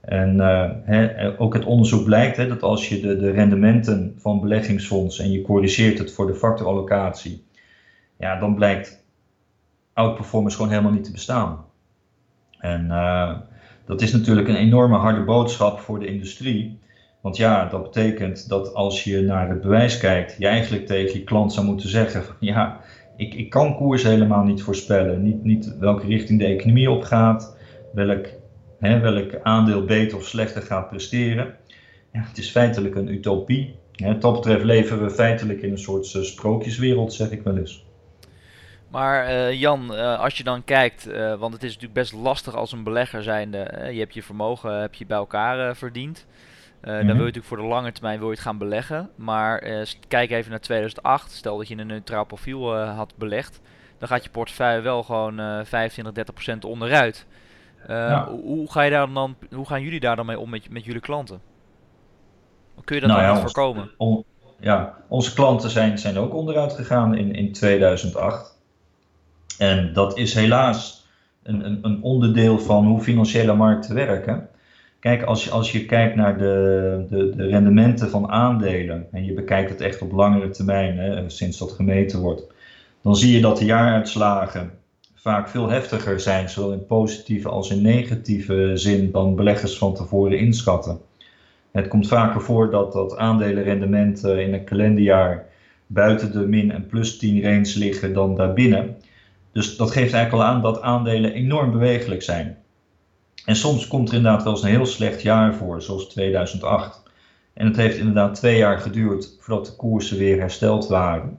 En 0.00 0.38
hè, 0.84 1.38
ook 1.40 1.54
het 1.54 1.64
onderzoek 1.64 2.04
blijkt 2.04 2.36
dat 2.36 2.62
als 2.62 2.88
je 2.88 3.00
de, 3.00 3.16
de 3.16 3.30
rendementen 3.30 4.14
van 4.18 4.40
beleggingsfonds 4.40 5.18
en 5.18 5.30
je 5.30 5.42
corrigeert 5.42 5.98
het 5.98 6.12
voor 6.12 6.26
de 6.26 6.34
factorallocatie, 6.34 7.44
ja, 8.18 8.38
dan 8.38 8.54
blijkt 8.54 9.04
outperformance 9.92 10.56
gewoon 10.56 10.70
helemaal 10.70 10.92
niet 10.92 11.04
te 11.04 11.12
bestaan. 11.12 11.64
En 12.58 12.88
dat 13.84 14.02
is 14.02 14.12
natuurlijk 14.12 14.48
een 14.48 14.56
enorme 14.56 14.96
harde 14.96 15.24
boodschap 15.24 15.78
voor 15.78 15.98
de 15.98 16.06
industrie. 16.06 16.78
Want 17.26 17.38
ja, 17.38 17.64
dat 17.64 17.82
betekent 17.82 18.48
dat 18.48 18.74
als 18.74 19.04
je 19.04 19.20
naar 19.20 19.48
het 19.48 19.60
bewijs 19.60 19.98
kijkt, 19.98 20.36
je 20.38 20.46
eigenlijk 20.46 20.86
tegen 20.86 21.18
je 21.18 21.24
klant 21.24 21.52
zou 21.52 21.66
moeten 21.66 21.88
zeggen: 21.88 22.24
ja, 22.40 22.80
ik, 23.16 23.34
ik 23.34 23.50
kan 23.50 23.76
koers 23.76 24.02
helemaal 24.02 24.42
niet 24.42 24.62
voorspellen. 24.62 25.22
Niet, 25.22 25.44
niet 25.44 25.76
welke 25.78 26.06
richting 26.06 26.38
de 26.38 26.46
economie 26.46 26.90
op 26.90 27.02
gaat, 27.02 27.56
welk, 27.92 28.26
hè, 28.78 28.98
welk 28.98 29.40
aandeel 29.42 29.84
beter 29.84 30.16
of 30.16 30.24
slechter 30.24 30.62
gaat 30.62 30.88
presteren. 30.88 31.54
Ja, 32.12 32.24
het 32.28 32.38
is 32.38 32.50
feitelijk 32.50 32.94
een 32.94 33.08
utopie. 33.08 33.74
Wat 33.96 34.22
dat 34.22 34.32
betreft 34.32 34.64
leven 34.64 35.02
we 35.02 35.10
feitelijk 35.10 35.62
in 35.62 35.70
een 35.70 35.78
soort 35.78 36.14
uh, 36.14 36.22
sprookjeswereld, 36.22 37.12
zeg 37.12 37.30
ik 37.30 37.42
wel 37.42 37.56
eens. 37.56 37.84
Maar 38.90 39.30
uh, 39.30 39.60
Jan, 39.60 39.94
uh, 39.94 40.20
als 40.20 40.36
je 40.36 40.44
dan 40.44 40.64
kijkt, 40.64 41.08
want 41.38 41.52
het 41.52 41.62
is 41.62 41.74
natuurlijk 41.74 42.00
best 42.00 42.12
lastig 42.12 42.54
als 42.54 42.72
een 42.72 42.84
belegger 42.84 43.22
zijnde. 43.22 43.88
je 43.92 43.98
hebt 43.98 44.14
je 44.14 44.22
vermogen 44.22 44.80
heb 44.80 44.94
je 44.94 45.06
bij 45.06 45.16
elkaar 45.16 45.76
verdiend. 45.76 46.26
Mm 46.82 46.92
-hmm. 46.92 46.96
Dan 46.96 47.06
wil 47.06 47.16
je 47.16 47.32
natuurlijk 47.32 47.46
voor 47.46 47.56
de 47.56 47.62
lange 47.62 47.92
termijn 47.92 48.18
wil 48.18 48.28
je 48.28 48.34
het 48.34 48.42
gaan 48.42 48.58
beleggen. 48.58 49.10
Maar 49.14 49.84
kijk 50.08 50.30
even 50.30 50.50
naar 50.50 50.60
2008. 50.60 51.32
Stel 51.32 51.56
dat 51.56 51.68
je 51.68 51.76
een 51.76 51.86
neutraal 51.86 52.24
profiel 52.24 52.76
had 52.76 53.12
belegd. 53.16 53.60
Dan 53.98 54.08
gaat 54.08 54.24
je 54.24 54.30
portefeuille 54.30 54.80
wel 54.80 55.02
gewoon 55.02 55.36
25, 55.64 56.14
30 56.14 56.34
procent 56.34 56.64
onderuit. 56.64 57.26
Ja. 57.88 58.28
Hoe, 58.28 58.70
ga 58.70 58.82
je 58.82 58.90
daar 58.90 59.12
dan, 59.12 59.36
hoe 59.54 59.66
gaan 59.66 59.82
jullie 59.82 60.00
daar 60.00 60.16
dan 60.16 60.26
mee 60.26 60.38
om 60.38 60.50
met, 60.50 60.70
met 60.70 60.84
jullie 60.84 61.00
klanten? 61.00 61.40
Kun 62.84 62.94
je 62.94 63.00
dat 63.00 63.10
nou 63.10 63.22
dan 63.22 63.34
ja, 63.34 63.40
voorkomen? 63.40 63.90
On, 63.96 64.24
ja, 64.60 64.96
onze 65.08 65.34
klanten 65.34 65.70
zijn, 65.70 65.98
zijn 65.98 66.18
ook 66.18 66.34
onderuit 66.34 66.72
gegaan 66.72 67.14
in, 67.16 67.34
in 67.34 67.52
2008. 67.52 68.58
En 69.58 69.92
dat 69.92 70.18
is 70.18 70.34
helaas 70.34 71.06
een, 71.42 71.66
een, 71.66 71.78
een, 71.82 72.02
onderdeel 72.02 72.58
van 72.58 72.86
hoe 72.86 73.00
financiële 73.00 73.54
markten 73.54 73.94
werken. 73.94 74.48
Kijk, 75.00 75.22
als 75.22 75.44
je, 75.44 75.50
als 75.50 75.72
je 75.72 75.84
kijkt 75.84 76.14
naar 76.14 76.38
de, 76.38 77.04
de, 77.08 77.30
de 77.36 77.46
rendementen 77.46 78.10
van 78.10 78.28
aandelen 78.28 79.06
en 79.12 79.24
je 79.24 79.32
bekijkt 79.32 79.70
het 79.70 79.80
echt 79.80 80.02
op 80.02 80.12
langere 80.12 80.50
termijn, 80.50 80.98
hè, 80.98 81.28
sinds 81.30 81.58
dat 81.58 81.72
gemeten 81.72 82.20
wordt, 82.20 82.46
dan 83.02 83.16
zie 83.16 83.32
je 83.32 83.40
dat 83.40 83.58
de 83.58 83.64
jaaruitslagen 83.64 84.70
vaak 85.14 85.48
veel 85.48 85.70
heftiger 85.70 86.20
zijn, 86.20 86.48
zowel 86.48 86.72
in 86.72 86.86
positieve 86.86 87.48
als 87.48 87.70
in 87.70 87.82
negatieve 87.82 88.70
zin, 88.74 89.10
dan 89.10 89.34
beleggers 89.34 89.78
van 89.78 89.94
tevoren 89.94 90.38
inschatten. 90.38 91.00
Het 91.70 91.88
komt 91.88 92.08
vaker 92.08 92.40
voor 92.40 92.70
dat 92.70 92.92
dat 92.92 93.16
aandelenrendementen 93.16 94.42
in 94.42 94.54
een 94.54 94.64
kalenderjaar 94.64 95.46
buiten 95.86 96.32
de 96.32 96.46
min- 96.46 96.72
en 96.72 96.86
plus 96.86 97.18
10 97.18 97.42
range 97.42 97.72
liggen 97.74 98.12
dan 98.12 98.34
daarbinnen. 98.34 98.96
Dus 99.52 99.76
dat 99.76 99.90
geeft 99.90 100.12
eigenlijk 100.12 100.44
al 100.44 100.54
aan 100.54 100.62
dat 100.62 100.80
aandelen 100.80 101.32
enorm 101.32 101.70
bewegelijk 101.70 102.22
zijn. 102.22 102.56
En 103.46 103.56
soms 103.56 103.86
komt 103.86 104.08
er 104.08 104.14
inderdaad 104.14 104.42
wel 104.42 104.52
eens 104.52 104.62
een 104.62 104.68
heel 104.68 104.86
slecht 104.86 105.22
jaar 105.22 105.54
voor, 105.54 105.82
zoals 105.82 106.08
2008. 106.08 107.02
En 107.52 107.66
het 107.66 107.76
heeft 107.76 107.96
inderdaad 107.96 108.34
twee 108.34 108.56
jaar 108.56 108.78
geduurd 108.78 109.36
voordat 109.40 109.66
de 109.66 109.76
koersen 109.76 110.18
weer 110.18 110.38
hersteld 110.38 110.88
waren. 110.88 111.38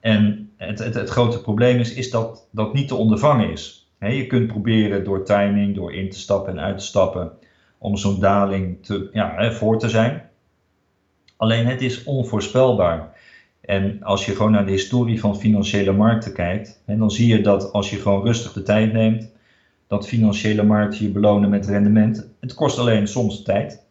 En 0.00 0.50
het, 0.56 0.78
het, 0.78 0.94
het 0.94 1.08
grote 1.08 1.40
probleem 1.40 1.78
is, 1.78 1.94
is 1.94 2.10
dat 2.10 2.48
dat 2.50 2.72
niet 2.72 2.88
te 2.88 2.94
ondervangen 2.94 3.50
is. 3.50 3.88
je 3.98 4.26
kunt 4.26 4.46
proberen 4.46 5.04
door 5.04 5.24
timing, 5.24 5.74
door 5.74 5.94
in 5.94 6.10
te 6.10 6.18
stappen 6.18 6.52
en 6.52 6.64
uit 6.64 6.78
te 6.78 6.84
stappen, 6.84 7.32
om 7.78 7.96
zo'n 7.96 8.20
daling 8.20 8.84
te, 8.84 9.08
ja, 9.12 9.52
voor 9.52 9.78
te 9.78 9.88
zijn. 9.88 10.22
Alleen 11.36 11.66
het 11.66 11.82
is 11.82 12.04
onvoorspelbaar. 12.04 13.16
En 13.60 14.02
als 14.02 14.26
je 14.26 14.32
gewoon 14.32 14.52
naar 14.52 14.66
de 14.66 14.72
historie 14.72 15.20
van 15.20 15.36
financiële 15.36 15.92
markten 15.92 16.32
kijkt, 16.32 16.82
dan 16.86 17.10
zie 17.10 17.28
je 17.28 17.40
dat 17.40 17.72
als 17.72 17.90
je 17.90 17.96
gewoon 17.96 18.24
rustig 18.24 18.52
de 18.52 18.62
tijd 18.62 18.92
neemt, 18.92 19.32
dat 19.94 20.08
financiële 20.08 20.62
markten 20.62 21.04
je 21.04 21.10
belonen 21.10 21.50
met 21.50 21.66
rendement. 21.66 22.28
Het 22.40 22.54
kost 22.54 22.78
alleen 22.78 23.08
soms 23.08 23.42
tijd. 23.42 23.82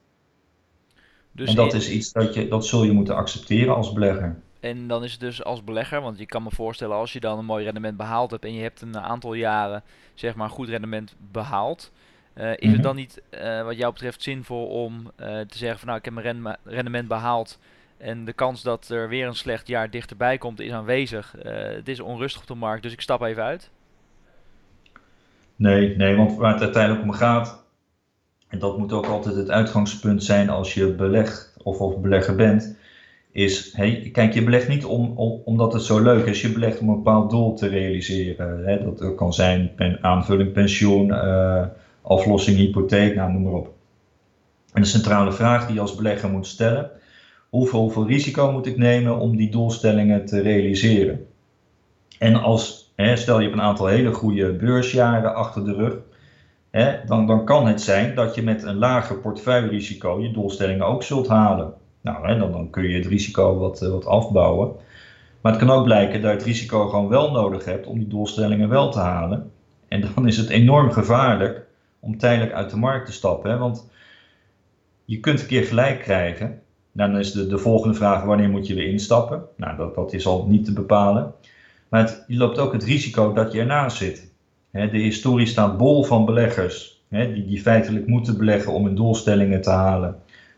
Dus 1.32 1.50
en 1.50 1.56
dat 1.56 1.74
is 1.74 1.90
iets 1.90 2.12
dat, 2.12 2.34
je, 2.34 2.48
dat 2.48 2.66
zul 2.66 2.84
je 2.84 2.92
moeten 2.92 3.16
accepteren 3.16 3.76
als 3.76 3.94
belegger. 3.94 4.36
En 4.60 4.88
dan 4.88 5.04
is 5.04 5.12
het 5.12 5.20
dus 5.20 5.44
als 5.44 5.64
belegger, 5.64 6.02
want 6.02 6.20
je 6.20 6.26
kan 6.26 6.44
me 6.44 6.52
voorstellen 6.52 6.96
als 6.96 7.14
je 7.14 7.20
dan 7.20 7.38
een 7.38 7.46
mooi 7.46 7.64
rendement 7.64 7.98
behaald 7.98 8.32
hebt 8.32 8.46
en 8.46 8.54
je 8.54 8.62
hebt 8.62 8.82
een 8.82 9.00
aantal 9.00 9.34
jaren 9.34 9.84
zeg 10.14 10.36
maar 10.36 10.50
goed 10.50 10.70
rendement 10.70 11.16
behaald. 11.32 11.92
Uh, 12.38 12.50
is 12.50 12.56
het 12.58 12.72
mhm. 12.72 12.82
dan 12.82 12.96
niet 12.96 13.22
uh, 13.32 13.64
wat 13.64 13.78
jou 13.78 13.94
betreft 13.94 14.24
zinvol 14.24 14.66
om 14.66 15.12
uh, 15.20 15.26
te 15.26 15.58
zeggen 15.58 15.80
van 15.80 15.88
nou 15.88 16.00
ik 16.00 16.06
heb 16.06 16.14
mijn 16.14 16.58
rendement 16.64 17.08
behaald 17.08 17.60
en 17.98 18.26
de 18.26 18.34
kans 18.34 18.62
dat 18.62 18.90
er 18.90 19.10
weer 19.10 19.28
een 19.28 19.36
slecht 19.36 19.68
jaar 19.68 19.90
dichterbij 19.90 20.38
komt 20.38 20.60
is 20.60 20.72
aanwezig. 20.72 21.36
Het 21.44 21.88
is 21.88 22.00
onrustig 22.00 22.42
op 22.42 22.48
de 22.48 22.56
markt, 22.56 22.84
dus 22.84 22.92
ik 22.92 23.02
stap 23.02 23.22
even 23.22 23.44
uit. 23.44 23.72
Nee, 25.63 25.96
nee, 25.96 26.15
want 26.15 26.38
waar 26.38 26.53
het 26.53 26.62
uiteindelijk 26.62 27.03
om 27.03 27.12
gaat, 27.12 27.63
en 28.48 28.60
dat 28.60 28.77
moet 28.77 28.93
ook 28.93 29.05
altijd 29.05 29.36
het 29.36 29.50
uitgangspunt 29.50 30.24
zijn 30.24 30.50
als 30.50 30.74
je 30.74 30.93
belegt 30.93 31.55
of, 31.63 31.79
of 31.79 31.98
belegger 31.98 32.36
bent, 32.36 32.77
is, 33.32 33.74
hey, 33.75 34.10
kijk, 34.12 34.34
je 34.34 34.43
belegt 34.43 34.67
niet 34.67 34.86
om, 34.86 35.17
om, 35.17 35.41
omdat 35.46 35.74
het 35.74 35.82
zo 35.82 36.01
leuk 36.01 36.25
is, 36.25 36.41
je 36.41 36.51
belegt 36.51 36.79
om 36.79 36.89
een 36.89 36.96
bepaald 36.96 37.29
doel 37.29 37.53
te 37.53 37.67
realiseren. 37.67 38.65
Hè? 38.65 38.84
Dat 38.84 39.15
kan 39.15 39.34
zijn 39.34 39.72
pen, 39.75 39.98
aanvulling 40.01 40.51
pensioen, 40.51 41.08
uh, 41.08 41.65
aflossing 42.01 42.58
hypotheek, 42.58 43.15
nou, 43.15 43.32
noem 43.32 43.43
maar 43.43 43.53
op. 43.53 43.74
En 44.74 44.82
de 44.82 44.88
centrale 44.88 45.32
vraag 45.32 45.65
die 45.65 45.75
je 45.75 45.82
als 45.82 45.96
belegger 45.96 46.29
moet 46.29 46.48
stellen, 46.48 46.89
hoeveel, 47.50 47.79
hoeveel 47.79 48.08
risico 48.08 48.51
moet 48.51 48.65
ik 48.65 48.77
nemen 48.77 49.20
om 49.20 49.38
die 49.38 49.51
doelstellingen 49.51 50.25
te 50.25 50.41
realiseren. 50.41 51.27
En 52.20 52.36
als, 52.36 52.83
stel 52.96 53.38
je 53.38 53.44
hebt 53.44 53.58
een 53.58 53.66
aantal 53.66 53.88
hele 53.88 54.14
goede 54.14 54.54
beursjaren 54.54 55.36
achter 55.36 55.66
de 55.66 55.74
rug, 55.74 55.96
dan, 57.06 57.28
dan 57.28 57.46
kan 57.46 57.68
het 57.68 57.82
zijn 57.82 58.16
dat 58.16 58.36
je 58.36 58.44
met 58.44 58.64
een 58.64 58.78
lager 58.78 59.18
portefeuillerisico 59.18 60.20
je 60.20 60.32
doelstellingen 60.32 60.86
ook 60.86 61.04
zult 61.04 61.28
halen. 61.28 61.74
Nou, 62.02 62.28
hè, 62.28 62.38
dan, 62.38 62.70
kun 62.70 62.84
je 62.84 62.98
het 62.98 63.08
risico 63.08 63.58
wat, 63.58 63.82
eh, 63.82 63.90
wat 63.90 64.06
afbouwen. 64.06 64.76
Maar 65.42 65.52
het 65.52 65.62
kan 65.62 65.76
ook 65.76 65.84
blijken 65.84 66.22
dat 66.22 66.32
je 66.32 66.38
het 66.38 66.46
risico 66.46 66.88
gewoon 66.88 67.08
wel 67.08 67.32
nodig 67.32 67.66
hebt 67.66 67.88
om 67.88 67.98
die 67.98 68.08
doelstellingen 68.08 68.70
wel 68.70 68.92
te 68.92 69.00
halen. 69.00 69.52
En 69.88 70.04
dan 70.16 70.28
is 70.28 70.38
het 70.38 70.50
enorm 70.50 70.92
gevaarlijk 70.92 71.66
om 72.00 72.18
tijdelijk 72.18 72.54
uit 72.54 72.70
de 72.70 72.78
markt 72.78 73.06
te 73.06 73.12
stappen. 73.12 73.60
Want 73.60 73.90
je 75.06 75.20
kunt 75.20 75.42
een 75.42 75.48
keer 75.48 75.64
gelijk 75.64 76.00
krijgen 76.00 76.62
dan 76.94 77.18
is 77.18 77.32
de, 77.32 77.48
de 77.48 77.58
volgende 77.58 77.96
vraag, 77.96 78.24
wanneer 78.24 78.50
moet 78.50 78.68
je 78.68 78.74
weer 78.74 78.88
instappen? 78.88 79.44
Nou, 79.58 79.78
dat, 79.78 79.96
dat 79.96 80.14
is 80.14 80.26
al 80.26 80.46
niet 80.48 80.66
te 80.66 80.74
bepalen. 80.74 81.34
Maar 81.94 82.02
het, 82.02 82.24
je 82.28 82.38
loopt 82.38 82.58
ook 82.58 82.74
het 82.74 82.84
risico 82.84 83.34
dat 83.34 83.52
je 83.52 83.60
ernaast 83.60 83.98
zit. 83.98 84.32
de 84.72 84.98
historie 84.98 85.46
staat 85.46 85.78
bol 85.78 86.04
van 86.04 86.26
beleggers 86.26 87.02
die, 87.10 87.46
die 87.46 87.62
feitelijk 87.62 88.08
moeten 88.08 88.38
beleggen 88.38 88.74
om 88.74 88.86
hun 88.86 88.96
doelstellingen 88.96 89.62
te 89.62 89.70
halen. 89.70 90.16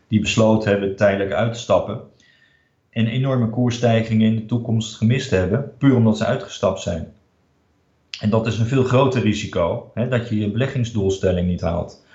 Die 0.08 0.20
besloten 0.20 0.70
hebben 0.70 0.96
tijdelijk 0.96 1.32
uit 1.32 1.52
te 1.52 1.58
stappen. 1.58 2.00
En 2.90 3.06
enorme 3.06 3.48
koersstijgingen 3.48 4.26
in 4.26 4.36
de 4.36 4.46
toekomst 4.46 4.96
gemist 4.96 5.30
hebben, 5.30 5.72
puur 5.78 5.96
omdat 5.96 6.18
ze 6.18 6.24
uitgestapt 6.24 6.80
zijn. 6.80 7.12
En 8.20 8.30
dat 8.30 8.46
is 8.46 8.58
een 8.58 8.66
veel 8.66 8.84
groter 8.84 9.22
risico, 9.22 9.92
dat 9.94 10.28
je 10.28 10.38
je 10.38 10.50
beleggingsdoelstelling 10.50 11.48
niet 11.48 11.60
haalt. 11.60 12.06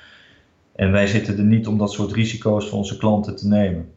En 0.76 0.92
wij 0.92 1.08
zitten 1.08 1.38
er 1.38 1.44
niet 1.44 1.68
om 1.68 1.78
dat 1.78 1.92
soort 1.92 2.12
risico's 2.12 2.70
voor 2.70 2.78
onze 2.78 2.98
klanten 2.98 3.36
te 3.36 3.48
nemen. 3.48 3.92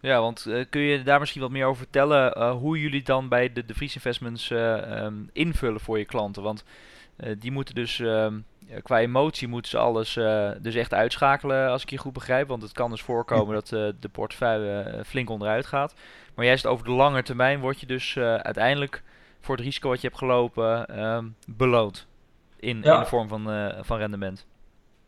Ja, 0.00 0.20
want 0.20 0.44
uh, 0.48 0.64
kun 0.70 0.80
je 0.80 1.02
daar 1.02 1.20
misschien 1.20 1.40
wat 1.40 1.50
meer 1.50 1.66
over 1.66 1.82
vertellen 1.82 2.38
uh, 2.38 2.50
hoe 2.50 2.80
jullie 2.80 3.02
dan 3.02 3.28
bij 3.28 3.52
de, 3.52 3.64
de 3.64 3.74
Vries 3.74 3.94
Investments 3.94 4.50
uh, 4.50 5.02
um, 5.04 5.30
invullen 5.32 5.80
voor 5.80 5.98
je 5.98 6.04
klanten? 6.04 6.42
Want 6.42 6.64
die 7.38 7.52
moeten 7.52 7.74
dus 7.74 7.98
um, 7.98 8.44
qua 8.82 8.98
emotie 8.98 9.48
moeten 9.48 9.70
ze 9.70 9.78
alles 9.78 10.12
dus 10.60 10.74
echt 10.74 10.94
uitschakelen 10.94 11.68
als 11.68 11.82
ik 11.82 11.90
je 11.90 11.98
goed 11.98 12.12
begrijp. 12.12 12.48
Want 12.48 12.62
het 12.62 12.72
kan 12.72 12.90
dus 12.90 13.02
voorkomen 13.02 13.54
dat 13.54 13.68
de 14.00 14.08
portefeuille 14.12 15.02
flink 15.06 15.30
onderuit 15.30 15.66
gaat. 15.66 15.94
Maar 16.34 16.44
juist 16.44 16.66
over 16.66 16.84
de 16.84 16.90
lange 16.90 17.22
termijn 17.22 17.60
word 17.60 17.80
je 17.80 17.86
dus 17.86 18.18
uiteindelijk 18.18 19.02
voor 19.40 19.56
het 19.56 19.64
risico 19.64 19.88
wat 19.88 20.00
je 20.00 20.06
hebt 20.06 20.18
gelopen 20.18 21.02
um, 21.04 21.36
beloond. 21.46 22.06
In, 22.56 22.82
ja. 22.82 22.94
in 22.94 23.00
de 23.00 23.06
vorm 23.06 23.28
van, 23.28 23.72
van 23.80 23.98
rendement. 23.98 24.46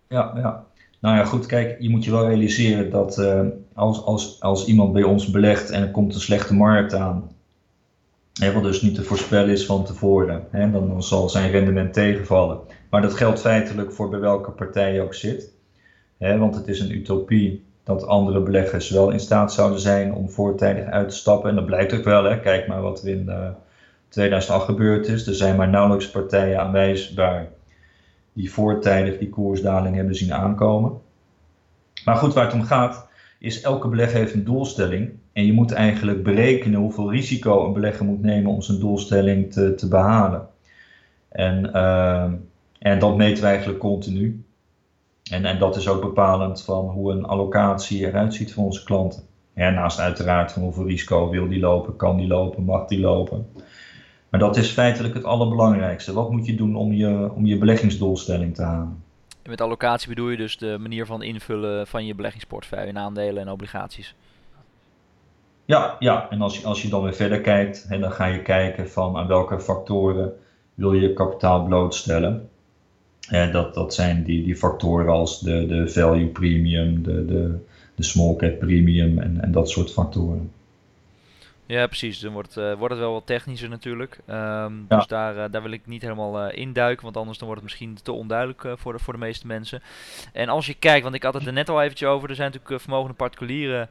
Ja, 0.08 0.32
ja. 0.34 0.64
Nou 1.00 1.16
ja, 1.16 1.24
goed, 1.24 1.46
kijk, 1.46 1.76
je 1.80 1.90
moet 1.90 2.04
je 2.04 2.10
wel 2.10 2.26
realiseren 2.26 2.90
dat 2.90 3.18
uh, 3.18 3.40
als, 3.74 4.04
als, 4.04 4.40
als 4.40 4.66
iemand 4.66 4.92
bij 4.92 5.02
ons 5.02 5.30
belegt 5.30 5.70
en 5.70 5.82
er 5.82 5.90
komt 5.90 6.14
een 6.14 6.20
slechte 6.20 6.54
markt 6.54 6.94
aan, 6.94 7.30
hè, 8.40 8.52
wat 8.52 8.62
dus 8.62 8.82
niet 8.82 8.94
te 8.94 9.02
voorspellen 9.02 9.50
is 9.50 9.66
van 9.66 9.84
tevoren, 9.84 10.46
hè, 10.50 10.70
dan, 10.70 11.02
zal 11.02 11.28
zijn 11.28 11.50
rendement 11.50 11.92
tegenvallen. 11.92 12.58
Maar 12.90 13.02
dat 13.02 13.14
geldt 13.14 13.40
feitelijk 13.40 13.92
voor 13.92 14.08
bij 14.08 14.20
welke 14.20 14.50
partij 14.50 14.94
je 14.94 15.02
ook 15.02 15.14
zit. 15.14 15.52
Hè, 16.18 16.38
want 16.38 16.54
het 16.54 16.68
is 16.68 16.80
een 16.80 16.96
utopie 16.96 17.64
dat 17.84 18.06
andere 18.06 18.40
beleggers 18.40 18.90
wel 18.90 19.10
in 19.10 19.20
staat 19.20 19.52
zouden 19.52 19.80
zijn 19.80 20.14
om 20.14 20.30
voortijdig 20.30 20.84
uit 20.84 21.08
te 21.08 21.16
stappen. 21.16 21.50
En 21.50 21.56
dat 21.56 21.66
blijkt 21.66 21.94
ook 21.94 22.04
wel, 22.04 22.24
hè. 22.24 22.40
kijk 22.40 22.66
maar 22.66 22.82
wat 22.82 23.02
er 23.02 23.08
in 23.08 23.24
uh, 23.28 23.48
2008 24.08 24.64
gebeurd 24.64 25.08
is. 25.08 25.26
Er 25.26 25.34
zijn 25.34 25.56
maar 25.56 25.68
nauwelijks 25.68 26.10
partijen 26.10 26.60
aanwijsbaar 26.60 27.48
die 28.38 28.52
voortijdig 28.52 29.18
die 29.18 29.28
koersdaling 29.28 29.96
hebben 29.96 30.14
zien 30.14 30.34
aankomen. 30.34 30.92
Maar 32.04 32.16
goed, 32.16 32.34
waar 32.34 32.44
het 32.44 32.54
om 32.54 32.62
gaat, 32.62 33.08
is 33.38 33.60
elke 33.60 33.88
belegger 33.88 34.18
heeft 34.18 34.34
een 34.34 34.44
doelstelling. 34.44 35.10
En 35.32 35.46
je 35.46 35.52
moet 35.52 35.72
eigenlijk 35.72 36.22
berekenen 36.22 36.80
hoeveel 36.80 37.10
risico 37.10 37.66
een 37.66 37.72
belegger 37.72 38.04
moet 38.04 38.22
nemen 38.22 38.52
om 38.52 38.62
zijn 38.62 38.78
doelstelling 38.78 39.52
te, 39.52 39.74
te 39.74 39.88
behalen. 39.88 40.48
En, 41.28 41.70
uh, 41.74 42.32
en 42.78 42.98
dat 42.98 43.16
meten 43.16 43.42
we 43.42 43.48
eigenlijk 43.48 43.78
continu. 43.78 44.44
En, 45.30 45.44
en 45.44 45.58
dat 45.58 45.76
is 45.76 45.88
ook 45.88 46.00
bepalend 46.00 46.62
van 46.62 46.88
hoe 46.88 47.12
een 47.12 47.24
allocatie 47.24 48.06
eruit 48.06 48.34
ziet 48.34 48.52
voor 48.52 48.64
onze 48.64 48.84
klanten. 48.84 49.22
Ja, 49.54 49.70
naast 49.70 49.98
uiteraard 49.98 50.52
hoeveel 50.52 50.86
risico 50.86 51.30
wil 51.30 51.48
die 51.48 51.60
lopen, 51.60 51.96
kan 51.96 52.16
die 52.16 52.26
lopen, 52.26 52.64
mag 52.64 52.86
die 52.86 53.00
lopen. 53.00 53.46
Maar 54.28 54.40
dat 54.40 54.56
is 54.56 54.70
feitelijk 54.70 55.14
het 55.14 55.24
allerbelangrijkste. 55.24 56.12
Wat 56.12 56.30
moet 56.30 56.46
je 56.46 56.54
doen 56.54 56.76
om 56.76 56.92
je, 56.92 57.30
om 57.34 57.46
je 57.46 57.58
beleggingsdoelstelling 57.58 58.54
te 58.54 58.62
halen? 58.62 59.02
En 59.42 59.50
met 59.50 59.60
allocatie 59.60 60.08
bedoel 60.08 60.28
je 60.28 60.36
dus 60.36 60.58
de 60.58 60.76
manier 60.80 61.06
van 61.06 61.22
invullen 61.22 61.86
van 61.86 62.06
je 62.06 62.14
beleggingsportefeuille 62.14 62.88
in 62.88 62.98
aandelen 62.98 63.42
en 63.42 63.50
obligaties? 63.50 64.14
Ja, 65.64 65.96
ja. 65.98 66.30
en 66.30 66.40
als 66.40 66.58
je, 66.58 66.66
als 66.66 66.82
je 66.82 66.88
dan 66.88 67.02
weer 67.02 67.14
verder 67.14 67.40
kijkt, 67.40 67.84
hè, 67.88 67.98
dan 67.98 68.12
ga 68.12 68.26
je 68.26 68.42
kijken 68.42 68.90
van 68.90 69.16
aan 69.16 69.26
welke 69.26 69.60
factoren 69.60 70.32
wil 70.74 70.92
je 70.92 71.12
kapitaal 71.12 71.64
blootstellen. 71.64 72.48
En 73.28 73.52
dat, 73.52 73.74
dat 73.74 73.94
zijn 73.94 74.24
die, 74.24 74.44
die 74.44 74.56
factoren 74.56 75.08
als 75.08 75.40
de, 75.40 75.66
de 75.66 75.88
value 75.88 76.26
premium, 76.26 77.02
de, 77.02 77.24
de, 77.24 77.64
de 77.94 78.02
small 78.02 78.36
cap 78.36 78.58
premium 78.58 79.18
en, 79.18 79.40
en 79.40 79.52
dat 79.52 79.70
soort 79.70 79.92
factoren. 79.92 80.50
Ja, 81.68 81.86
precies. 81.86 82.18
Dan 82.18 82.32
wordt, 82.32 82.56
uh, 82.56 82.74
wordt 82.74 82.94
het 82.94 83.02
wel 83.02 83.12
wat 83.12 83.26
technischer 83.26 83.68
natuurlijk. 83.68 84.18
Um, 84.26 84.34
ja. 84.88 84.96
Dus 84.96 85.06
daar, 85.06 85.36
uh, 85.36 85.44
daar 85.50 85.62
wil 85.62 85.70
ik 85.70 85.86
niet 85.86 86.02
helemaal 86.02 86.46
uh, 86.46 86.56
induiken, 86.56 87.04
want 87.04 87.16
anders 87.16 87.38
dan 87.38 87.46
wordt 87.46 87.62
het 87.62 87.70
misschien 87.70 87.98
te 88.02 88.12
onduidelijk 88.12 88.66
voor, 88.78 88.92
de, 88.92 88.98
voor 88.98 89.12
de 89.12 89.18
meeste 89.18 89.46
mensen. 89.46 89.82
En 90.32 90.48
als 90.48 90.66
je 90.66 90.74
kijkt, 90.74 91.02
want 91.02 91.14
ik 91.14 91.22
had 91.22 91.34
het 91.34 91.46
er 91.46 91.52
net 91.52 91.68
al 91.68 91.82
eventjes 91.82 92.08
over, 92.08 92.28
er 92.28 92.34
zijn 92.34 92.50
natuurlijk 92.52 92.80
vermogende 92.80 93.16
particulieren 93.16 93.88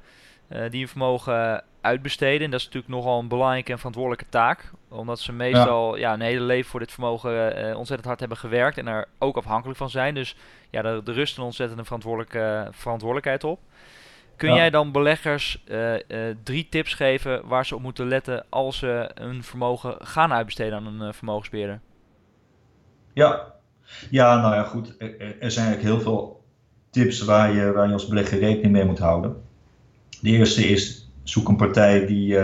die 0.70 0.80
hun 0.80 0.88
vermogen 0.88 1.64
uitbesteden. 1.82 2.46
En 2.46 2.52
dat 2.52 2.60
is 2.60 2.66
natuurlijk 2.66 2.94
nogal 2.94 3.20
een 3.20 3.28
belangrijke 3.28 3.72
en 3.72 3.78
verantwoordelijke 3.78 4.30
taak. 4.30 4.72
Omdat 4.90 5.20
ze 5.20 5.34
meestal 5.34 5.96
ja. 5.96 6.02
ja 6.02 6.14
een 6.14 6.22
hele 6.22 6.42
leven 6.42 6.70
voor 6.70 6.80
dit 6.80 6.92
vermogen 6.92 7.76
ontzettend 7.76 8.08
hard 8.08 8.20
hebben 8.20 8.38
gewerkt 8.38 8.78
en 8.78 8.88
er 8.88 9.08
ook 9.18 9.38
afhankelijk 9.38 9.78
van 9.78 9.90
zijn. 9.90 10.14
Dus 10.14 10.36
ja, 10.70 10.84
er, 10.84 11.02
er 11.06 11.14
rust 11.14 11.38
een 11.38 11.44
ontzettende 11.44 11.84
verantwoordelijke, 11.84 12.68
verantwoordelijkheid 12.72 13.44
op. 13.44 13.60
Kun 14.38 14.53
jij 14.53 14.70
dan 14.70 14.91
beleggers 14.91 15.63
uh, 15.67 15.94
uh, 15.94 16.00
drie 16.44 16.67
tips 16.70 16.94
geven 16.94 17.48
waar 17.48 17.65
ze 17.65 17.75
op 17.75 17.82
moeten 17.82 18.08
letten 18.08 18.46
als 18.50 18.77
ze 18.77 19.12
hun 19.15 19.44
vermogen 19.44 19.96
gaan 20.00 20.34
uitbesteden 20.34 20.77
aan 20.77 20.88
een 20.88 21.08
uh, 21.08 21.13
vermogensbeheerder? 21.13 21.79
Ja. 23.13 23.53
ja, 24.10 24.41
nou 24.41 24.56
ja, 24.56 24.63
goed. 24.63 24.96
Er, 24.98 25.41
er, 25.41 25.51
zijn 25.51 25.65
eigenlijk 25.65 25.96
heel 25.96 26.01
veel 26.01 26.44
tips 26.89 27.22
waar 27.22 27.53
je, 27.53 27.72
waar 27.72 27.88
je 27.88 27.94
als 27.94 28.08
belegger 28.08 28.39
rekening 28.39 28.74
mee 28.74 28.86
moet 28.86 29.00
houden. 29.00 29.41
De 30.22 30.29
eerste 30.29 30.63
is 30.63 31.10
zoek 31.24 31.48
een 31.48 31.56
partij 31.56 32.06
die, 32.06 32.38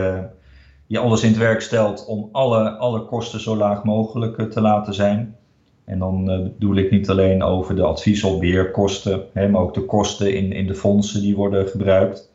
die 0.87 0.99
alles 0.99 1.23
in 1.23 1.29
het 1.29 1.37
werk 1.37 1.61
stelt 1.61 2.05
om 2.05 2.29
alle, 2.31 2.69
alle 2.69 3.05
kosten 3.05 3.39
zo 3.39 3.55
laag 3.55 3.83
mogelijk 3.83 4.51
te 4.51 4.61
laten 4.61 4.93
zijn. 4.93 5.37
En 5.85 5.99
dan 5.99 6.31
uh, 6.31 6.43
bedoel 6.43 6.75
ik 6.75 6.91
niet 6.91 7.09
alleen 7.09 7.43
over 7.43 7.75
de 7.75 7.83
advies- 7.83 8.23
of 8.23 8.39
beheerkosten, 8.39 9.25
maar 9.33 9.55
ook 9.55 9.73
de 9.73 9.85
kosten 9.85 10.35
in, 10.35 10.51
in 10.51 10.67
de 10.67 10.75
fondsen 10.75 11.21
die 11.21 11.35
worden 11.35 11.67
gebruikt. 11.67 12.31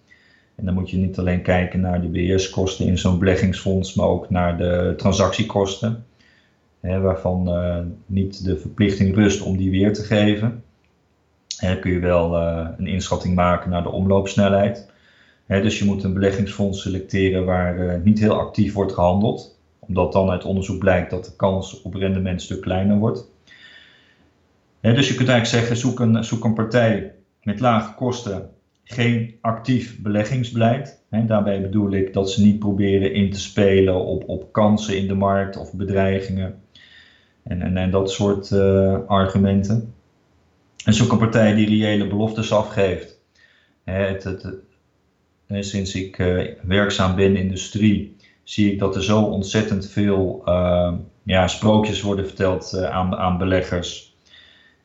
En 0.55 0.65
dan 0.65 0.75
moet 0.75 0.91
je 0.91 0.97
niet 0.97 1.19
alleen 1.19 1.43
kijken 1.43 1.81
naar 1.81 2.01
de 2.01 2.09
beheerskosten 2.09 2.87
in 2.87 2.99
zo'n 2.99 3.19
beleggingsfonds, 3.19 3.95
maar 3.95 4.07
ook 4.07 4.31
naar 4.31 4.57
de 4.57 4.95
transactiekosten. 4.97 6.05
Waarvan 6.81 7.49
uh, 7.49 7.79
niet 8.07 8.45
de 8.45 8.57
verplichting 8.57 9.15
rust 9.15 9.43
om 9.43 9.57
die 9.57 9.71
weer 9.71 9.93
te 9.93 10.03
geven. 10.03 10.63
Kun 11.81 11.93
je 11.93 11.99
wel 11.99 12.37
uh, 12.37 12.69
een 12.77 12.87
inschatting 12.87 13.35
maken 13.35 13.71
naar 13.71 13.83
de 13.83 13.91
omloopsnelheid. 13.91 14.91
Dus 15.47 15.79
je 15.79 15.85
moet 15.85 16.05
een 16.05 16.15
beleggingsfonds 16.15 16.83
selecteren 16.83 17.45
waar 17.45 18.01
niet 18.05 18.19
heel 18.19 18.39
actief 18.39 18.73
wordt 18.73 18.93
gehandeld. 18.93 19.59
Omdat 19.79 20.13
dan 20.13 20.31
uit 20.31 20.45
onderzoek 20.45 20.79
blijkt 20.79 21.11
dat 21.11 21.25
de 21.25 21.37
kans 21.37 21.83
op 21.83 21.95
rendement 21.95 22.35
een 22.35 22.41
stuk 22.41 22.61
kleiner 22.61 22.99
wordt 22.99 23.29
dus 24.95 25.09
je 25.09 25.15
kunt 25.15 25.29
eigenlijk 25.29 25.61
zeggen, 25.61 25.77
zoek 25.77 26.01
een, 26.01 26.25
zoek 26.25 26.45
een 26.45 26.55
partij 26.55 27.15
met 27.43 27.61
lage 27.61 27.95
kosten, 27.95 28.51
geen 28.85 29.35
actief 29.41 29.99
beleggingsbeleid. 30.01 31.03
daarbij 31.11 31.63
bedoel 31.63 31.93
ik 31.93 32.13
dat 32.13 32.31
ze 32.31 32.43
niet 32.43 32.59
proberen 32.59 33.13
in 33.13 33.31
te 33.31 33.41
spelen 33.41 34.05
op, 34.05 34.29
op 34.29 34.53
kansen 34.53 34.97
in 34.97 35.07
de 35.07 35.15
markt 35.15 35.57
of 35.57 35.73
bedreigingen 35.73 36.63
en, 37.43 37.77
en, 37.77 37.91
dat 37.91 38.11
soort 38.11 38.51
uh, 38.51 38.99
argumenten. 39.07 39.95
En 40.85 40.95
zoek 40.95 41.13
een 41.13 41.19
partij 41.19 41.55
die 41.55 41.69
reële 41.69 42.07
beloftes 42.07 42.53
afgeeft. 42.53 43.21
het, 43.85 44.25
het, 44.25 44.47
sinds 45.49 45.95
ik 45.95 46.19
uh, 46.19 46.45
werkzaam 46.63 47.17
ben 47.17 47.25
in 47.25 47.35
de 47.35 47.41
industrie, 47.41 48.17
zie 48.43 48.73
ik 48.73 48.79
dat 48.79 48.97
er 48.97 49.05
zo 49.05 49.23
ontzettend 49.23 49.91
veel 49.91 50.43
uh, 50.47 50.93
ja, 51.23 51.49
sprookjes 51.49 52.03
worden 52.03 52.27
verteld 52.27 52.85
aan, 52.85 53.17
aan 53.17 53.39
beleggers 53.39 54.08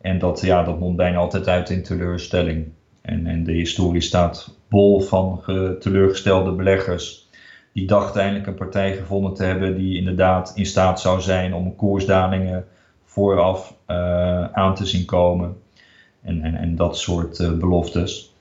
en 0.03 0.19
dat, 0.19 0.41
ja, 0.41 0.63
dat 0.63 0.79
mondt 0.79 0.97
bijna 0.97 1.17
altijd 1.17 1.47
uit 1.47 1.69
in 1.69 1.83
teleurstelling. 1.83 2.67
En, 3.01 3.27
en 3.27 3.43
de 3.43 3.51
historie 3.51 4.01
staat 4.01 4.57
bol 4.67 4.99
van 4.99 5.41
teleurgestelde 5.79 6.51
beleggers. 6.51 7.29
Die 7.73 7.87
dachten 7.87 8.21
eindelijk 8.21 8.47
een 8.47 8.55
partij 8.55 8.95
gevonden 8.95 9.33
te 9.33 9.43
hebben 9.43 9.75
die 9.75 9.97
inderdaad 9.97 10.51
in 10.55 10.65
staat 10.65 11.01
zou 11.01 11.21
zijn 11.21 11.53
om 11.53 11.75
koersdalingen 11.75 12.65
vooraf 13.05 13.75
uh, 13.87 14.43
aan 14.51 14.75
te 14.75 14.85
zien 14.85 15.05
komen. 15.05 15.55
En, 16.21 16.41
en, 16.41 16.55
en 16.55 16.75
dat 16.75 16.97
soort 16.97 17.39
uh, 17.39 17.51
beloftes. 17.51 18.35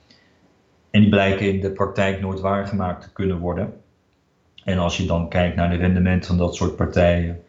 En 0.91 1.01
die 1.01 1.09
blijken 1.09 1.53
in 1.53 1.61
de 1.61 1.71
praktijk 1.71 2.21
nooit 2.21 2.39
waargemaakt 2.39 3.03
te 3.03 3.13
kunnen 3.13 3.37
worden. 3.37 3.73
En 4.63 4.77
als 4.77 4.97
je 4.97 5.05
dan 5.05 5.29
kijkt 5.29 5.55
naar 5.55 5.69
de 5.69 5.75
rendementen 5.75 6.27
van 6.27 6.37
dat 6.37 6.55
soort 6.55 6.75
partijen, 6.75 7.43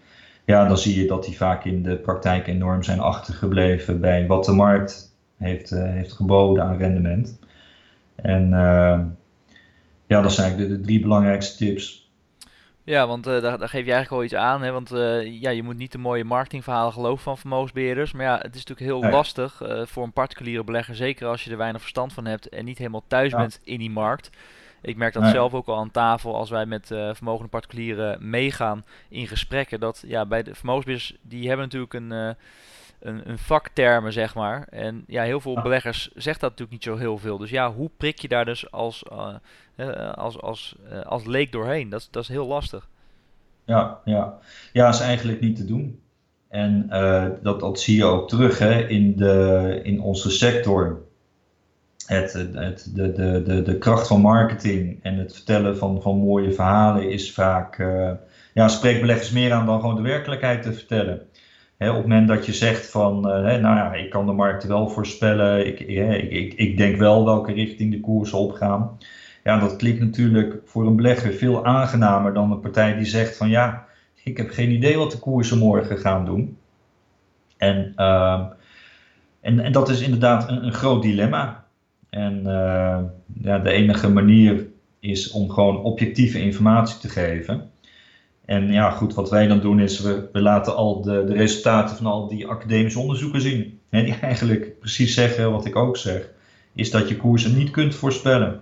ja, 0.45 0.69
dan 0.69 0.79
zie 0.79 1.01
je 1.01 1.07
dat 1.07 1.25
die 1.25 1.37
vaak 1.37 1.65
in 1.65 1.83
de 1.83 1.97
praktijk 1.97 2.47
enorm 2.47 2.83
zijn 2.83 3.01
achtergebleven 3.01 4.01
bij 4.01 4.27
wat 4.27 4.45
de 4.45 4.53
markt 4.53 5.17
heeft, 5.37 5.73
uh, 5.73 5.83
heeft 5.83 6.13
geboden 6.13 6.65
aan 6.65 6.77
rendement. 6.77 7.39
En 8.15 8.45
uh, 8.45 9.01
ja, 10.07 10.21
dat 10.21 10.33
zijn 10.33 10.47
eigenlijk 10.47 10.71
de, 10.71 10.77
de, 10.77 10.81
drie 10.81 11.01
belangrijkste 11.01 11.57
tips. 11.57 12.03
Ja, 12.83 13.07
want 13.07 13.27
uh, 13.27 13.43
daar, 13.43 13.59
daar, 13.59 13.69
geef 13.69 13.85
je 13.85 13.93
eigenlijk 13.93 14.11
al 14.11 14.25
iets 14.25 14.35
aan. 14.35 14.63
Hè? 14.63 14.71
Want 14.71 14.89
ja, 15.25 15.51
je 15.51 15.63
moet 15.63 15.77
niet 15.77 15.93
de 15.93 15.99
mooie 15.99 16.25
marketingverhalen 16.25 16.93
geloven 16.93 17.23
van 17.23 17.39
vermogensbeheerders. 17.39 18.13
Maar 18.13 18.25
ja, 18.25 18.37
het 18.37 18.55
is 18.55 18.65
natuurlijk 18.65 18.81
heel 18.81 19.01
nee. 19.01 19.11
lastig 19.11 19.63
voor 19.85 20.05
een 20.05 20.13
particuliere 20.13 20.65
belegger. 20.65 20.95
Zeker 20.95 21.27
als 21.27 21.45
je 21.45 21.51
er 21.51 21.57
weinig 21.57 21.81
verstand 21.81 22.13
van 22.13 22.25
hebt 22.25 22.49
en 22.49 22.65
niet 22.65 22.79
helemaal 22.79 23.05
thuis 23.07 23.31
ja. 23.31 23.39
bent 23.39 23.61
in 23.63 23.79
die 23.79 23.91
markt. 23.91 24.31
Ik 24.85 24.97
merk 24.97 25.13
dat 25.13 25.23
nee. 25.23 25.33
zelf 25.33 25.55
ook 25.55 25.67
al 25.67 25.79
aan 25.79 25.91
tafel 25.91 26.35
als 26.35 26.51
wij 26.51 26.67
met 26.67 26.91
uh, 26.91 27.15
vermogende 27.15 27.49
particulieren 27.49 28.31
meegaan 28.31 28.85
in 29.09 29.27
gesprekken. 29.27 29.81
Dat 29.81 30.05
ja, 30.07 30.27
bij 30.27 30.43
de 30.43 30.55
vermogensbeheerders, 30.55 31.17
die 31.23 31.49
hebben 31.49 31.65
natuurlijk 31.65 31.95
een, 31.95 32.13
uh, 32.13 32.31
een, 33.01 33.29
een, 33.31 33.39
vaktermen, 33.39 34.13
zeg 34.13 34.35
maar. 34.35 34.67
En 34.71 35.05
ja, 35.07 35.23
heel 35.23 35.41
veel 35.41 35.63
beleggers 35.63 36.11
zegt 36.15 36.41
dat 36.41 36.51
natuurlijk 36.51 36.71
niet 36.71 36.83
zo 36.83 36.97
heel 36.97 37.19
veel. 37.19 37.39
Dus 37.39 37.51
ja, 37.51 37.73
hoe 37.73 37.91
prik 37.97 38.19
je 38.19 38.29
daar 38.29 38.45
dus 38.45 38.71
als, 38.71 39.05
uh, 39.77 40.13
als, 40.13 40.41
als, 40.41 40.77
als 41.05 41.25
leek 41.25 41.53
doorheen? 41.53 41.89
Dat, 41.89 42.09
dat 42.11 42.23
is 42.23 42.29
heel 42.29 42.47
lastig. 42.47 42.89
Ja, 43.65 44.01
ja. 44.05 44.39
ja, 44.73 44.89
is 44.89 45.01
eigenlijk 45.01 45.41
niet 45.41 45.57
te 45.57 45.65
doen. 45.65 46.01
En 46.49 46.89
dat, 47.43 47.61
dat 47.61 47.81
zie 47.81 47.97
je 47.97 48.05
ook 48.05 48.29
terug 48.29 48.59
hè, 48.59 48.89
in, 48.89 49.17
de, 49.17 49.81
in 49.83 50.01
onze 50.01 50.31
sector 50.31 51.03
het, 52.07 52.33
het, 52.33 52.91
de, 52.95 53.13
de, 53.13 53.43
de, 53.43 53.63
de 53.63 53.79
kracht 53.79 54.07
van 54.07 54.21
marketing 54.21 54.99
en 55.03 55.19
het 55.19 55.35
vertellen 55.35 55.77
van, 55.77 56.03
van 56.03 56.17
mooie 56.17 56.53
verhalen 56.53 57.11
is 57.11 57.33
vaak, 57.33 57.79
uh, 57.79 58.11
ja, 58.55 58.69
spreekt 58.69 59.01
beleggers 59.01 59.31
meer 59.31 59.53
aan 59.53 59.67
dan 59.67 59.81
gewoon 59.81 59.97
de 59.97 60.03
werkelijkheid 60.03 60.63
te 60.63 60.73
vertellen. 60.73 61.21
Op 61.79 61.95
het 61.95 62.03
moment 62.03 62.29
dat 62.29 62.47
je 62.47 62.53
zegt 62.53 62.91
van, 62.91 63.17
uh, 63.17 63.43
nou 63.43 63.61
ja, 63.61 63.95
ik 63.95 64.11
kan 64.11 64.27
de 64.27 64.33
markt 64.33 64.65
wel 64.65 64.89
voorspellen, 64.89 65.67
ik, 65.67 65.81
ik, 65.81 66.31
ik, 66.31 66.55
ik 66.55 66.77
denk 66.77 66.97
wel 66.97 67.25
welke 67.25 67.53
richting 67.53 67.93
de 67.93 68.01
koersen 68.01 68.39
opgaan. 68.39 68.99
Ja, 69.45 69.59
dat 69.59 69.77
klinkt 69.77 70.01
natuurlijk 70.01 70.57
voor 70.65 70.87
een 70.87 70.97
belegger 70.97 71.33
veel 71.33 71.65
aangenamer 71.65 72.35
dan 72.35 72.53
een 72.53 72.61
partij 72.61 72.97
die 72.97 73.07
zegt 73.07 73.37
van, 73.37 73.49
ja, 73.49 73.87
ik 74.23 74.37
heb 74.37 74.51
geen 74.51 74.71
idee 74.71 74.97
wat 74.97 75.11
de 75.11 75.19
koersen 75.19 75.59
morgen 75.59 75.99
gaan 75.99 76.25
doen. 76.25 76.59
En, 77.57 77.93
uh, 77.97 78.41
en, 79.41 79.61
en 79.61 79.73
dat 79.73 79.89
is 79.89 80.01
inderdaad 80.01 80.49
een, 80.49 80.65
een 80.65 80.73
groot 80.73 81.03
dilemma. 81.03 81.64
En 82.15 82.39
uh, 82.39 82.99
ja, 83.43 83.59
de 83.59 83.71
enige 83.71 84.11
manier 84.11 84.67
is 85.01 85.31
om 85.31 85.51
gewoon 85.51 85.83
objectieve 85.83 86.41
informatie 86.41 86.99
te 86.99 87.09
geven. 87.09 87.71
En 88.45 88.73
ja, 88.73 88.91
goed, 88.91 89.15
wat 89.15 89.31
wij 89.31 89.47
dan 89.47 89.61
doen 89.61 89.81
is, 89.81 90.01
we, 90.01 90.29
we 90.33 90.41
laten 90.41 90.77
al 90.77 91.03
de, 91.03 91.25
de 91.25 91.33
resultaten 91.33 91.97
van 91.97 92.07
al 92.07 92.29
die 92.29 92.47
academische 92.47 92.99
onderzoeken 92.99 93.41
zien. 93.41 93.79
Hè, 93.91 94.05
die 94.05 94.19
eigenlijk 94.31 94.79
precies 94.79 95.15
zeggen 95.15 95.51
wat 95.53 95.67
ik 95.67 95.77
ook 95.77 95.97
zeg, 95.97 96.31
is 96.75 96.91
dat 96.91 97.09
je 97.09 97.17
koersen 97.17 97.57
niet 97.57 97.71
kunt 97.71 97.95
voorspellen. 97.95 98.61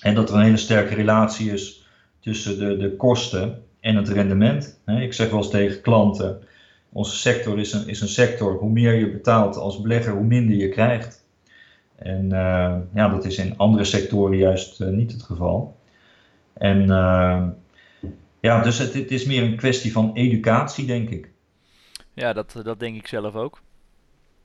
En 0.00 0.14
dat 0.14 0.30
er 0.30 0.36
een 0.36 0.42
hele 0.42 0.56
sterke 0.56 0.94
relatie 0.94 1.52
is 1.52 1.86
tussen 2.20 2.58
de, 2.58 2.76
de 2.76 2.96
kosten 2.96 3.62
en 3.80 3.96
het 3.96 4.08
rendement. 4.08 4.80
Hè, 4.84 5.00
ik 5.00 5.12
zeg 5.12 5.30
wel 5.30 5.38
eens 5.38 5.50
tegen 5.50 5.80
klanten, 5.80 6.38
onze 6.92 7.16
sector 7.16 7.58
is 7.58 7.72
een, 7.72 7.88
is 7.88 8.00
een 8.00 8.08
sector, 8.08 8.58
hoe 8.58 8.70
meer 8.70 8.94
je 8.94 9.10
betaalt 9.10 9.56
als 9.56 9.80
belegger, 9.80 10.12
hoe 10.12 10.24
minder 10.24 10.56
je 10.56 10.68
krijgt. 10.68 11.25
En 11.96 12.28
ja, 12.94 13.08
dat 13.08 13.24
is 13.24 13.38
in 13.38 13.56
andere 13.56 13.84
sectoren 13.84 14.36
juist 14.36 14.80
niet 14.80 15.12
het 15.12 15.22
geval. 15.22 15.76
En 16.52 16.86
ja, 18.40 18.62
dus 18.62 18.78
het, 18.78 18.94
het, 18.94 19.10
is 19.10 19.24
meer 19.24 19.42
een 19.42 19.56
kwestie 19.56 19.92
van 19.92 20.10
educatie, 20.14 20.86
denk 20.86 21.10
ik. 21.10 21.30
Ja, 22.12 22.32
dat, 22.32 22.60
dat 22.62 22.80
denk 22.80 22.96
ik 22.96 23.06
zelf 23.06 23.34
ook. 23.34 23.60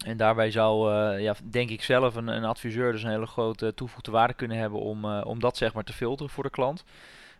En 0.05 0.17
daarbij 0.17 0.51
zou, 0.51 0.91
ja, 1.19 1.35
denk 1.49 1.69
ik 1.69 1.83
zelf, 1.83 2.15
een, 2.15 2.27
een, 2.27 2.43
adviseur 2.43 2.91
dus 2.91 3.03
een 3.03 3.09
hele 3.09 3.25
grote 3.25 3.73
toevoegde 3.73 4.11
waarde 4.11 4.33
kunnen 4.33 4.57
hebben 4.57 4.79
om, 4.79 5.05
om 5.05 5.39
dat 5.39 5.57
zeg 5.57 5.73
maar 5.73 5.83
te 5.83 5.93
filteren 5.93 6.31
voor 6.31 6.43
de 6.43 6.49
klant. 6.49 6.83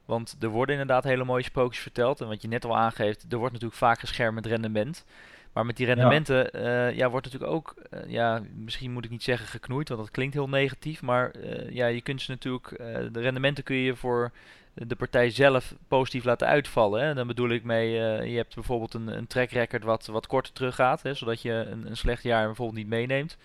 Want 0.06 0.36
er 0.40 0.50
worden 0.50 0.80
inderdaad 0.80 1.04
hele 1.04 1.24
mooie 1.24 1.44
sprookjes 1.44 1.82
verteld. 1.82 2.22
En 2.22 2.28
wat 2.28 2.42
je 2.42 2.48
net 2.48 2.66
al 2.66 2.78
aangeeft, 2.78 3.26
er 3.30 3.38
wordt 3.38 3.54
natuurlijk 3.54 3.80
vaak 3.80 4.00
geschermd 4.00 4.46
rendement. 4.46 5.06
Maar 5.54 5.66
met 5.66 5.78
die 5.78 5.86
rendementen 5.86 6.50
ja. 6.52 6.90
Uh, 6.90 6.98
ja 6.98 7.10
wordt 7.10 7.26
natuurlijk 7.26 7.54
ook, 7.54 7.76
ja, 8.08 8.42
misschien 8.56 8.92
moet 8.92 9.06
ik 9.06 9.12
niet 9.12 9.24
zeggen 9.24 9.48
geknoeid, 9.48 9.90
want 9.90 10.02
dat 10.02 10.12
klinkt 10.12 10.34
heel 10.34 10.50
negatief. 10.50 11.02
Maar 11.02 11.32
ja, 11.70 11.86
je 11.88 12.02
kunt 12.02 12.22
ze 12.22 12.32
natuurlijk, 12.32 12.70
de 13.12 13.20
rendementen 13.20 13.64
kun 13.64 13.76
je 13.76 13.96
voor 13.96 14.32
de 14.74 14.96
partij 14.96 15.30
zelf 15.30 15.76
positief 15.88 16.24
laten 16.24 16.48
uitvallen. 16.48 17.04
Hè. 17.06 17.14
Dan 17.14 17.28
bedoel 17.28 17.50
ik 17.50 17.64
mee, 17.64 17.94
uh, 17.94 18.32
je 18.32 18.38
hebt 18.38 18.56
bijvoorbeeld 18.56 18.94
een, 18.94 19.08
een 19.08 19.28
track 19.28 19.50
record 19.50 19.84
wat, 19.84 20.06
wat 20.06 20.28
korter 20.28 20.54
teruggaat, 20.54 21.02
hè, 21.02 21.14
zodat 21.14 21.42
je 21.42 21.52
een, 21.52 21.86
een 21.86 21.98
slecht 21.98 22.24
jaar 22.24 22.46
bijvoorbeeld 22.46 22.78
niet 22.78 22.88
meeneemt. 22.88 23.38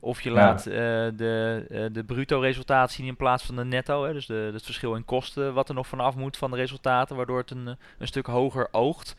Of 0.00 0.20
je 0.20 0.30
laat 0.30 0.66
uh, 0.66 0.74
de, 0.74 1.66
uh, 1.70 1.84
de 1.92 2.04
bruto 2.04 2.40
resultaat 2.40 2.92
zien 2.92 3.06
in 3.06 3.16
plaats 3.16 3.44
van 3.44 3.56
de 3.56 3.64
netto. 3.64 4.04
Hè, 4.04 4.12
dus 4.12 4.26
de, 4.26 4.50
het 4.52 4.64
verschil 4.64 4.94
in 4.94 5.04
kosten 5.04 5.54
wat 5.54 5.68
er 5.68 5.74
nog 5.74 5.86
vanaf 5.86 6.16
moet 6.16 6.36
van 6.36 6.50
de 6.50 6.56
resultaten, 6.56 7.16
waardoor 7.16 7.38
het 7.38 7.50
een, 7.50 7.66
een 7.98 8.06
stuk 8.06 8.26
hoger 8.26 8.68
oogt. 8.70 9.16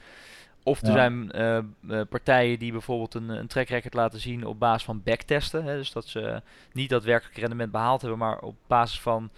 Of 0.63 0.81
er 0.81 0.87
ja. 0.87 0.93
zijn 0.93 1.31
uh, 1.85 2.01
partijen 2.09 2.59
die 2.59 2.71
bijvoorbeeld 2.71 3.13
een, 3.13 3.29
een 3.29 3.47
track 3.47 3.67
record 3.67 3.93
laten 3.93 4.19
zien 4.19 4.45
op 4.45 4.59
basis 4.59 4.83
van 4.83 5.01
backtesten. 5.03 5.63
Hè, 5.63 5.75
dus 5.75 5.91
dat 5.91 6.07
ze 6.07 6.41
niet 6.71 6.89
daadwerkelijk 6.89 7.37
rendement 7.37 7.71
behaald 7.71 8.01
hebben, 8.01 8.19
maar 8.19 8.39
op 8.39 8.55
basis 8.67 8.99
van 9.01 9.29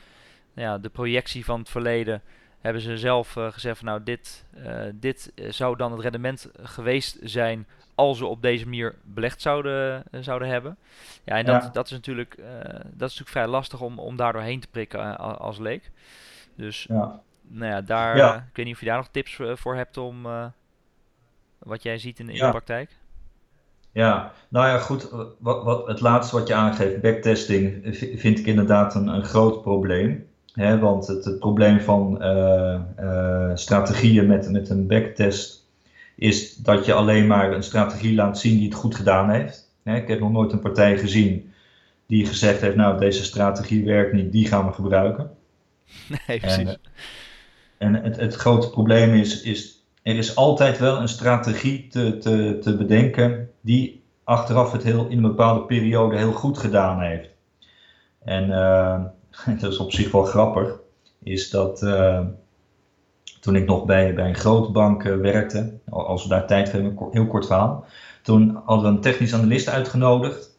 ja, 0.53 0.77
de 0.77 0.89
projectie 0.89 1.45
van 1.45 1.59
het 1.59 1.69
verleden 1.69 2.21
hebben 2.59 2.81
ze 2.81 2.97
zelf 2.97 3.35
uh, 3.35 3.51
gezegd 3.51 3.77
van 3.77 3.87
nou 3.87 4.03
dit, 4.03 4.45
uh, 4.57 4.81
dit 4.93 5.31
zou 5.35 5.75
dan 5.75 5.91
het 5.91 6.01
rendement 6.01 6.49
geweest 6.61 7.17
zijn 7.21 7.67
als 7.95 8.17
ze 8.17 8.25
op 8.25 8.41
deze 8.41 8.65
manier 8.65 8.95
belegd 9.03 9.41
zouden, 9.41 10.03
zouden 10.11 10.47
hebben. 10.47 10.77
Ja, 11.23 11.35
en 11.35 11.45
dat, 11.45 11.63
ja. 11.63 11.69
dat 11.69 11.85
is 11.85 11.91
natuurlijk 11.91 12.35
dat 12.83 13.09
is 13.09 13.17
natuurlijk 13.17 13.29
vrij 13.29 13.47
lastig 13.47 13.81
om, 13.81 13.99
om 13.99 14.15
daar 14.15 14.33
doorheen 14.33 14.59
te 14.59 14.67
prikken 14.67 15.17
als 15.17 15.57
leek. 15.57 15.91
Dus 16.55 16.85
ja. 16.89 17.21
nou 17.47 17.71
ja, 17.71 17.81
daar, 17.81 18.35
ik 18.35 18.55
weet 18.55 18.65
niet 18.65 18.73
of 18.73 18.79
je 18.79 18.85
daar 18.85 18.97
nog 18.97 19.09
tips 19.11 19.39
voor 19.53 19.75
hebt 19.75 19.97
om 19.97 20.27
wat 21.59 21.83
jij 21.83 21.97
ziet 21.97 22.19
in, 22.19 22.29
in 22.29 22.39
de 22.39 22.49
praktijk. 22.49 22.89
Ja, 23.91 24.31
nou 24.49 24.67
ja, 24.67 24.77
goed. 24.77 25.09
Wat, 25.37 25.63
wat, 25.63 25.87
het 25.87 25.99
laatste 25.99 26.35
wat 26.35 26.47
je 26.47 26.53
aangeeft, 26.53 27.01
backtesting, 27.01 27.81
vind 28.15 28.39
ik 28.39 28.45
inderdaad 28.45 28.95
een, 28.95 29.07
een 29.07 29.23
groot 29.23 29.61
probleem. 29.61 30.27
Hè, 30.53 30.79
want 30.79 31.07
het, 31.07 31.25
het, 31.25 31.39
probleem 31.39 31.79
van 31.79 32.17
uh, 32.21 32.79
uh, 32.99 33.51
strategieën 33.53 34.27
met, 34.27 34.49
met 34.49 34.69
een 34.69 34.87
backtest 34.87 35.67
is 36.15 36.55
dat 36.55 36.85
je 36.85 36.93
alleen 36.93 37.27
maar 37.27 37.53
een 37.53 37.63
strategie 37.63 38.15
laat 38.15 38.39
zien 38.39 38.57
die 38.57 38.67
het 38.67 38.77
goed 38.77 38.95
gedaan 38.95 39.29
heeft. 39.29 39.71
Hè, 39.83 39.95
ik 39.95 40.07
heb 40.07 40.19
nog 40.19 40.31
nooit 40.31 40.51
een 40.51 40.59
partij 40.59 40.97
gezien 40.97 41.53
die 42.05 42.25
gezegd 42.25 42.61
heeft, 42.61 42.75
nou 42.75 42.99
deze 42.99 43.23
strategie 43.23 43.85
werkt 43.85 44.13
niet, 44.13 44.31
die 44.31 44.47
gaan 44.47 44.65
we 44.65 44.73
gebruiken. 44.73 45.31
Nee, 46.27 46.39
precies. 46.39 46.77
En, 47.77 47.95
en 47.95 48.03
het, 48.03 48.15
het 48.15 48.35
grote 48.35 48.69
probleem 48.69 49.13
is, 49.13 49.41
is, 49.41 49.78
er 50.09 50.17
is 50.17 50.35
altijd 50.35 50.79
wel 50.79 50.97
een 50.97 51.07
strategie 51.07 51.87
te, 51.87 52.17
te, 52.17 52.57
te 52.61 52.77
bedenken 52.77 53.49
die 53.61 54.03
achteraf 54.23 54.71
het 54.71 54.83
heel, 54.83 55.07
in 55.07 55.17
een 55.17 55.29
bepaalde 55.29 55.65
periode 55.65 56.17
heel 56.17 56.31
goed 56.31 56.57
gedaan 56.57 57.01
heeft. 57.01 57.29
En 58.23 58.49
uh, 58.49 59.03
dat 59.59 59.71
is 59.71 59.77
op 59.77 59.91
zich 59.91 60.11
wel 60.11 60.23
grappig, 60.23 60.79
is 61.23 61.49
dat 61.49 61.81
uh, 61.81 62.25
toen 63.39 63.55
ik 63.55 63.65
nog 63.65 63.85
bij, 63.85 64.13
bij 64.13 64.27
een 64.27 64.35
grote 64.35 64.71
bank 64.71 65.03
uh, 65.03 65.17
werkte, 65.17 65.73
als 65.89 66.23
we 66.23 66.29
daar 66.29 66.47
tijd 66.47 66.71
hebben, 66.71 66.91
een 66.91 67.07
heel 67.11 67.27
kort 67.27 67.45
verhaal, 67.45 67.85
toen 68.23 68.61
hadden 68.65 68.89
we 68.89 68.95
een 68.95 69.01
technisch 69.01 69.33
analist 69.33 69.69
uitgenodigd. 69.69 70.57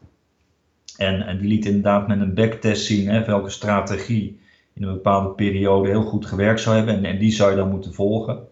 En, 0.97 1.39
die 1.39 1.49
liet 1.49 1.65
inderdaad 1.65 2.09
met 2.09 2.21
een 2.21 2.35
backtest 2.35 2.85
zien 2.85 3.09
hè, 3.09 3.25
welke 3.25 3.51
strategie 3.51 4.41
in 4.73 4.83
een 4.83 4.93
bepaalde 4.93 5.29
periode 5.29 5.89
heel 5.89 6.03
goed 6.03 6.27
gewerkt 6.27 6.61
zou 6.61 6.77
hebben. 6.77 6.95
En, 6.95 7.05
en 7.05 7.19
die 7.19 7.33
zou 7.33 7.51
je 7.51 7.57
dan 7.57 7.71
moeten 7.71 7.95
volgen. 7.95 8.49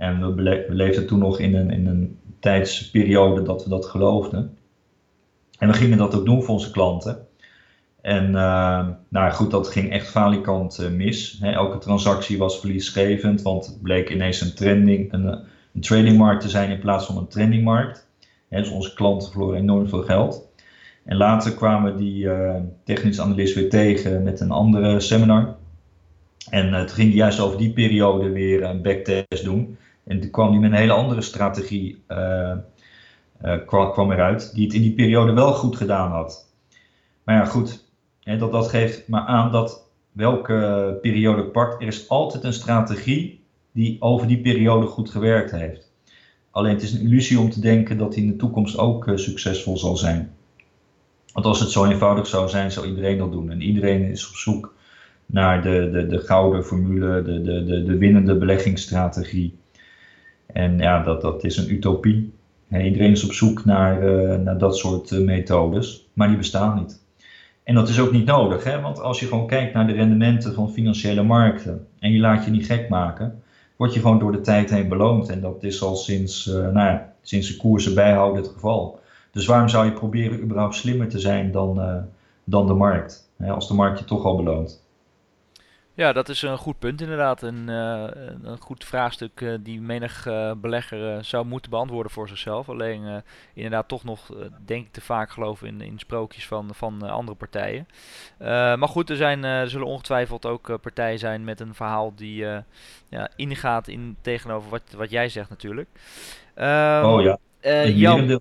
En 0.00 0.34
we, 0.34 0.42
we 0.42 0.74
leefden 0.74 1.06
toen 1.06 1.18
nog 1.18 1.38
in 1.38 1.54
een, 1.54 1.70
in 1.70 1.86
een 1.86 2.18
tijdsperiode 2.38 3.42
dat 3.42 3.64
we 3.64 3.70
dat 3.70 3.86
geloofden. 3.86 4.56
En 5.58 5.68
we 5.68 5.74
gingen 5.74 5.98
dat 5.98 6.14
ook 6.14 6.24
doen 6.24 6.42
voor 6.42 6.54
onze 6.54 6.70
klanten. 6.70 7.26
En 8.00 8.26
uh, 8.26 8.88
nou 9.08 9.30
goed, 9.32 9.50
dat 9.50 9.68
ging 9.68 9.90
echt 9.90 10.08
falikant 10.08 10.80
uh, 10.80 10.90
mis. 10.90 11.40
Elke 11.42 11.78
transactie 11.78 12.38
was 12.38 12.60
verliesgevend, 12.60 13.42
want 13.42 13.66
het 13.66 13.82
bleek 13.82 14.10
ineens 14.10 14.40
een, 14.40 14.54
trending, 14.54 15.12
een, 15.12 15.24
een 15.74 15.80
tradingmarkt 15.80 16.42
te 16.42 16.48
zijn 16.48 16.70
in 16.70 16.80
plaats 16.80 17.06
van 17.06 17.16
een 17.16 17.28
trendingmarkt. 17.28 18.08
He, 18.48 18.58
dus 18.58 18.70
onze 18.70 18.94
klanten 18.94 19.30
verloren 19.30 19.58
enorm 19.58 19.88
veel 19.88 20.02
geld. 20.02 20.48
En 21.04 21.16
later 21.16 21.54
kwamen 21.54 21.96
die 21.96 22.24
uh, 22.24 22.54
technisch 22.84 23.54
weer 23.54 23.70
tegen 23.70 24.22
met 24.22 24.40
een 24.40 24.50
andere 24.50 25.00
seminar. 25.00 25.56
En 26.50 26.72
het 26.72 26.92
ging 26.92 27.14
juist 27.14 27.40
over 27.40 27.58
die 27.58 27.72
periode 27.72 28.30
weer 28.30 28.62
een 28.62 28.82
backtest 28.82 29.44
doen. 29.44 29.78
En 30.04 30.20
toen 30.20 30.30
kwam 30.30 30.50
hij 30.50 30.58
met 30.58 30.70
een 30.70 30.76
hele 30.76 30.92
andere 30.92 31.22
strategie 31.22 32.02
kwam, 33.66 33.92
kwam 33.92 34.12
eruit, 34.12 34.54
die 34.54 34.64
het 34.64 34.74
in 34.74 34.82
die 34.82 34.94
periode 34.94 35.32
wel 35.32 35.52
goed 35.52 35.76
gedaan 35.76 36.10
had. 36.10 36.48
Maar 37.24 37.34
ja, 37.34 37.44
goed, 37.44 37.84
dat, 38.38 38.52
dat 38.52 38.68
geeft 38.68 39.08
maar 39.08 39.26
aan 39.26 39.52
dat 39.52 39.90
welke 40.12 40.98
periode 41.02 41.44
pakt, 41.44 41.82
er 41.82 41.86
is 41.86 42.08
altijd 42.08 42.44
een 42.44 42.52
strategie 42.52 43.40
die 43.72 43.96
over 44.00 44.26
die 44.26 44.40
periode 44.40 44.86
goed 44.86 45.10
gewerkt 45.10 45.50
heeft. 45.50 45.92
Alleen 46.50 46.72
het 46.72 46.82
is 46.82 46.92
een 46.92 47.00
illusie 47.00 47.38
om 47.38 47.50
te 47.50 47.60
denken 47.60 47.98
dat 47.98 48.12
die 48.12 48.22
in 48.22 48.30
de 48.30 48.36
toekomst 48.36 48.78
ook 48.78 49.06
uh, 49.06 49.16
succesvol 49.16 49.78
zal 49.78 49.96
zijn. 49.96 50.32
Want 51.32 51.46
als 51.46 51.60
het 51.60 51.70
zo 51.70 51.84
eenvoudig 51.84 52.26
zou 52.26 52.48
zijn, 52.48 52.72
zou 52.72 52.86
iedereen 52.86 53.18
dat 53.18 53.32
doen. 53.32 53.50
En 53.50 53.62
iedereen 53.62 54.02
is 54.02 54.28
op 54.28 54.34
zoek 54.34 54.74
naar 55.26 55.62
de, 55.62 55.90
de, 55.92 56.06
de 56.06 56.18
gouden 56.18 56.64
formule, 56.64 57.22
de, 57.22 57.42
de, 57.42 57.64
de, 57.64 57.82
de 57.84 57.96
winnende 57.96 58.36
beleggingsstrategie. 58.36 59.58
En 60.52 60.78
ja, 60.78 61.02
dat, 61.02 61.20
dat 61.20 61.44
is 61.44 61.56
een 61.56 61.72
utopie. 61.72 62.32
iedereen 62.70 63.10
is 63.10 63.24
op 63.24 63.32
zoek 63.32 63.64
naar, 63.64 64.02
uh, 64.02 64.36
naar 64.36 64.58
dat 64.58 64.76
soort 64.76 65.10
uh, 65.10 65.24
methodes, 65.24 66.08
maar 66.12 66.28
die 66.28 66.36
bestaan 66.36 66.78
niet. 66.78 67.02
En 67.62 67.74
dat 67.74 67.88
is 67.88 68.00
ook 68.00 68.12
niet 68.12 68.26
nodig, 68.26 68.64
hè? 68.64 68.80
want 68.80 69.00
als 69.00 69.20
je 69.20 69.26
gewoon 69.26 69.46
kijkt 69.46 69.74
naar 69.74 69.86
de 69.86 69.92
rendementen 69.92 70.54
van 70.54 70.72
financiële 70.72 71.22
markten 71.22 71.86
en 71.98 72.12
je 72.12 72.18
laat 72.18 72.44
je 72.44 72.50
niet 72.50 72.66
gek 72.66 72.88
maken, 72.88 73.42
word 73.76 73.94
je 73.94 74.00
gewoon 74.00 74.18
door 74.18 74.32
de 74.32 74.40
tijd 74.40 74.70
heen 74.70 74.88
beloond. 74.88 75.28
En 75.28 75.40
dat 75.40 75.62
is 75.62 75.82
al 75.82 75.96
sinds, 75.96 76.46
uh, 76.46 76.54
nou 76.54 76.74
ja, 76.74 77.12
sinds 77.22 77.48
de 77.48 77.56
koersen 77.56 77.94
bijhouden 77.94 78.42
het 78.42 78.52
geval. 78.52 78.98
Dus 79.32 79.46
waarom 79.46 79.68
zou 79.68 79.84
je 79.84 79.92
proberen 79.92 80.42
überhaupt 80.42 80.74
slimmer 80.74 81.08
te 81.08 81.18
zijn 81.18 81.52
dan, 81.52 82.04
dan 82.44 82.66
de 82.66 82.74
markt, 82.74 83.30
hè? 83.36 83.50
als 83.50 83.68
de 83.68 83.74
markt 83.74 83.98
je 83.98 84.04
toch 84.04 84.24
al 84.24 84.36
beloont? 84.36 84.82
Ja, 85.94 86.12
dat 86.12 86.28
is 86.28 86.42
een 86.42 86.58
goed 86.58 86.78
punt 86.78 87.00
inderdaad. 87.00 87.42
Een, 87.42 87.68
uh, 87.68 88.04
een 88.42 88.60
goed 88.60 88.84
vraagstuk 88.84 89.40
uh, 89.40 89.54
die 89.60 89.80
menig 89.80 90.26
uh, 90.26 90.52
belegger 90.56 91.24
zou 91.24 91.46
moeten 91.46 91.70
beantwoorden 91.70 92.12
voor 92.12 92.28
zichzelf. 92.28 92.68
Alleen 92.68 93.22
inderdaad 93.54 93.88
toch 93.88 94.04
nog, 94.04 94.30
denk 94.64 94.86
ik, 94.86 94.92
te 94.92 95.00
vaak 95.00 95.30
geloven 95.30 95.66
in, 95.66 95.80
in 95.80 95.98
sprookjes 95.98 96.46
van, 96.46 96.68
van 96.74 97.02
andere 97.02 97.36
partijen. 97.36 97.88
maar 98.78 98.88
goed, 98.88 99.10
er, 99.10 99.16
zijn, 99.16 99.44
er 99.44 99.70
zullen 99.70 99.86
ongetwijfeld 99.86 100.46
ook 100.46 100.80
partijen 100.80 101.18
zijn 101.18 101.44
met 101.44 101.60
een 101.60 101.74
verhaal 101.74 102.14
die 102.14 102.44
ja, 103.08 103.28
ingaat 103.36 103.88
in, 103.88 104.16
tegenover 104.20 104.70
wat, 104.70 104.82
wat 104.96 105.10
jij 105.10 105.28
zegt 105.28 105.48
natuurlijk. 105.48 105.88
Um, 106.54 107.04
oh 107.04 107.22
ja. 107.22 107.38
Uh, 107.62 107.96
Jan, 107.98 108.40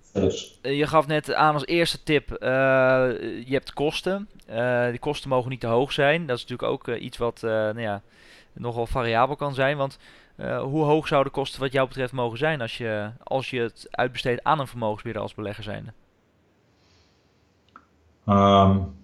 je 0.61 0.87
gaf 0.87 1.07
net 1.07 1.33
aan 1.33 1.53
als 1.53 1.65
eerste 1.65 2.03
tip, 2.03 2.29
uh, 2.31 2.39
je 3.45 3.53
hebt 3.53 3.73
kosten. 3.73 4.29
Uh, 4.49 4.89
die 4.89 4.99
kosten 4.99 5.29
mogen 5.29 5.49
niet 5.49 5.59
te 5.59 5.67
hoog 5.67 5.91
zijn. 5.91 6.25
Dat 6.25 6.37
is 6.37 6.45
natuurlijk 6.45 6.71
ook 6.71 6.87
iets 6.87 7.17
wat 7.17 7.41
nou 7.41 7.81
ja, 7.81 8.01
nogal 8.53 8.85
variabel 8.85 9.35
kan 9.35 9.53
zijn. 9.53 9.77
Want 9.77 9.97
hoe 10.61 10.83
hoog 10.83 11.07
zouden 11.07 11.31
de 11.31 11.39
kosten 11.39 11.59
wat 11.59 11.71
jou 11.71 11.87
betreft 11.87 12.13
mogen 12.13 12.37
zijn 12.37 12.61
als 12.61 12.77
je, 12.77 13.09
als 13.23 13.49
je 13.49 13.59
het 13.59 13.87
uitbesteedt 13.91 14.43
aan 14.43 14.59
een 14.59 14.67
vermogensbeheerder 14.67 15.21
als 15.21 15.35
belegger 15.35 15.63
zijnde? 15.63 15.91
Um, 18.27 18.95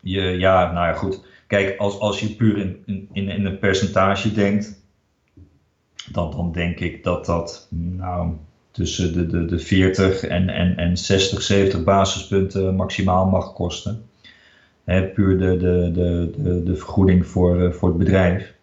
je, 0.00 0.22
ja, 0.22 0.72
nou 0.72 0.86
ja, 0.86 0.92
goed. 0.92 1.24
Kijk, 1.46 1.78
als, 1.78 1.98
als 1.98 2.20
je 2.20 2.34
puur 2.34 2.58
in, 2.58 3.08
in, 3.12 3.28
in 3.28 3.46
een 3.46 3.58
percentage 3.58 4.32
denkt, 4.32 4.84
dan, 6.12 6.30
dan 6.30 6.52
denk 6.52 6.80
ik 6.80 7.04
dat 7.04 7.26
dat, 7.26 7.68
nou 7.70 8.36
tussen 8.76 9.12
de, 9.12 9.26
de, 9.26 9.44
de 9.44 9.58
40 9.58 10.22
en, 10.22 10.48
en, 10.48 10.76
en 10.76 10.96
60, 10.96 11.42
70 11.42 11.84
basispunten 11.84 12.74
maximaal 12.74 13.26
mag 13.26 13.52
kosten. 13.52 14.08
He, 14.84 15.02
puur 15.02 15.38
de, 15.38 15.56
de, 15.56 15.90
de, 16.42 16.62
de, 16.62 16.76
vergoeding 16.76 17.26
voor, 17.26 17.62
eh, 17.62 17.72
voor 17.72 17.88
het 17.88 17.98
bedrijf. 17.98 18.54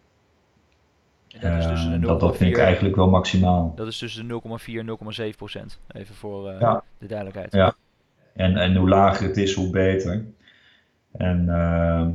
dat, 1.41 1.59
is 1.59 1.65
dus 1.65 1.99
dat, 2.01 2.19
dat 2.19 2.37
vind 2.37 2.49
ik 2.49 2.57
eigenlijk 2.57 2.95
wel 2.95 3.09
maximaal. 3.09 3.73
Dat 3.75 3.87
is 3.87 3.97
tussen 3.97 4.27
de 4.27 4.41
0,4 4.41 4.73
en 4.73 5.31
0,7 5.31 5.37
procent. 5.37 5.79
Even 5.91 6.15
voor 6.15 6.43
de 6.97 7.07
duidelijkheid. 7.07 7.53
Ja, 7.53 7.75
en, 8.33 8.57
en 8.57 8.75
hoe 8.75 8.89
lager 8.89 9.27
het 9.27 9.37
is, 9.37 9.53
hoe 9.53 9.69
beter. 9.69 10.25
En, 11.11 11.45
uh, 11.47 12.07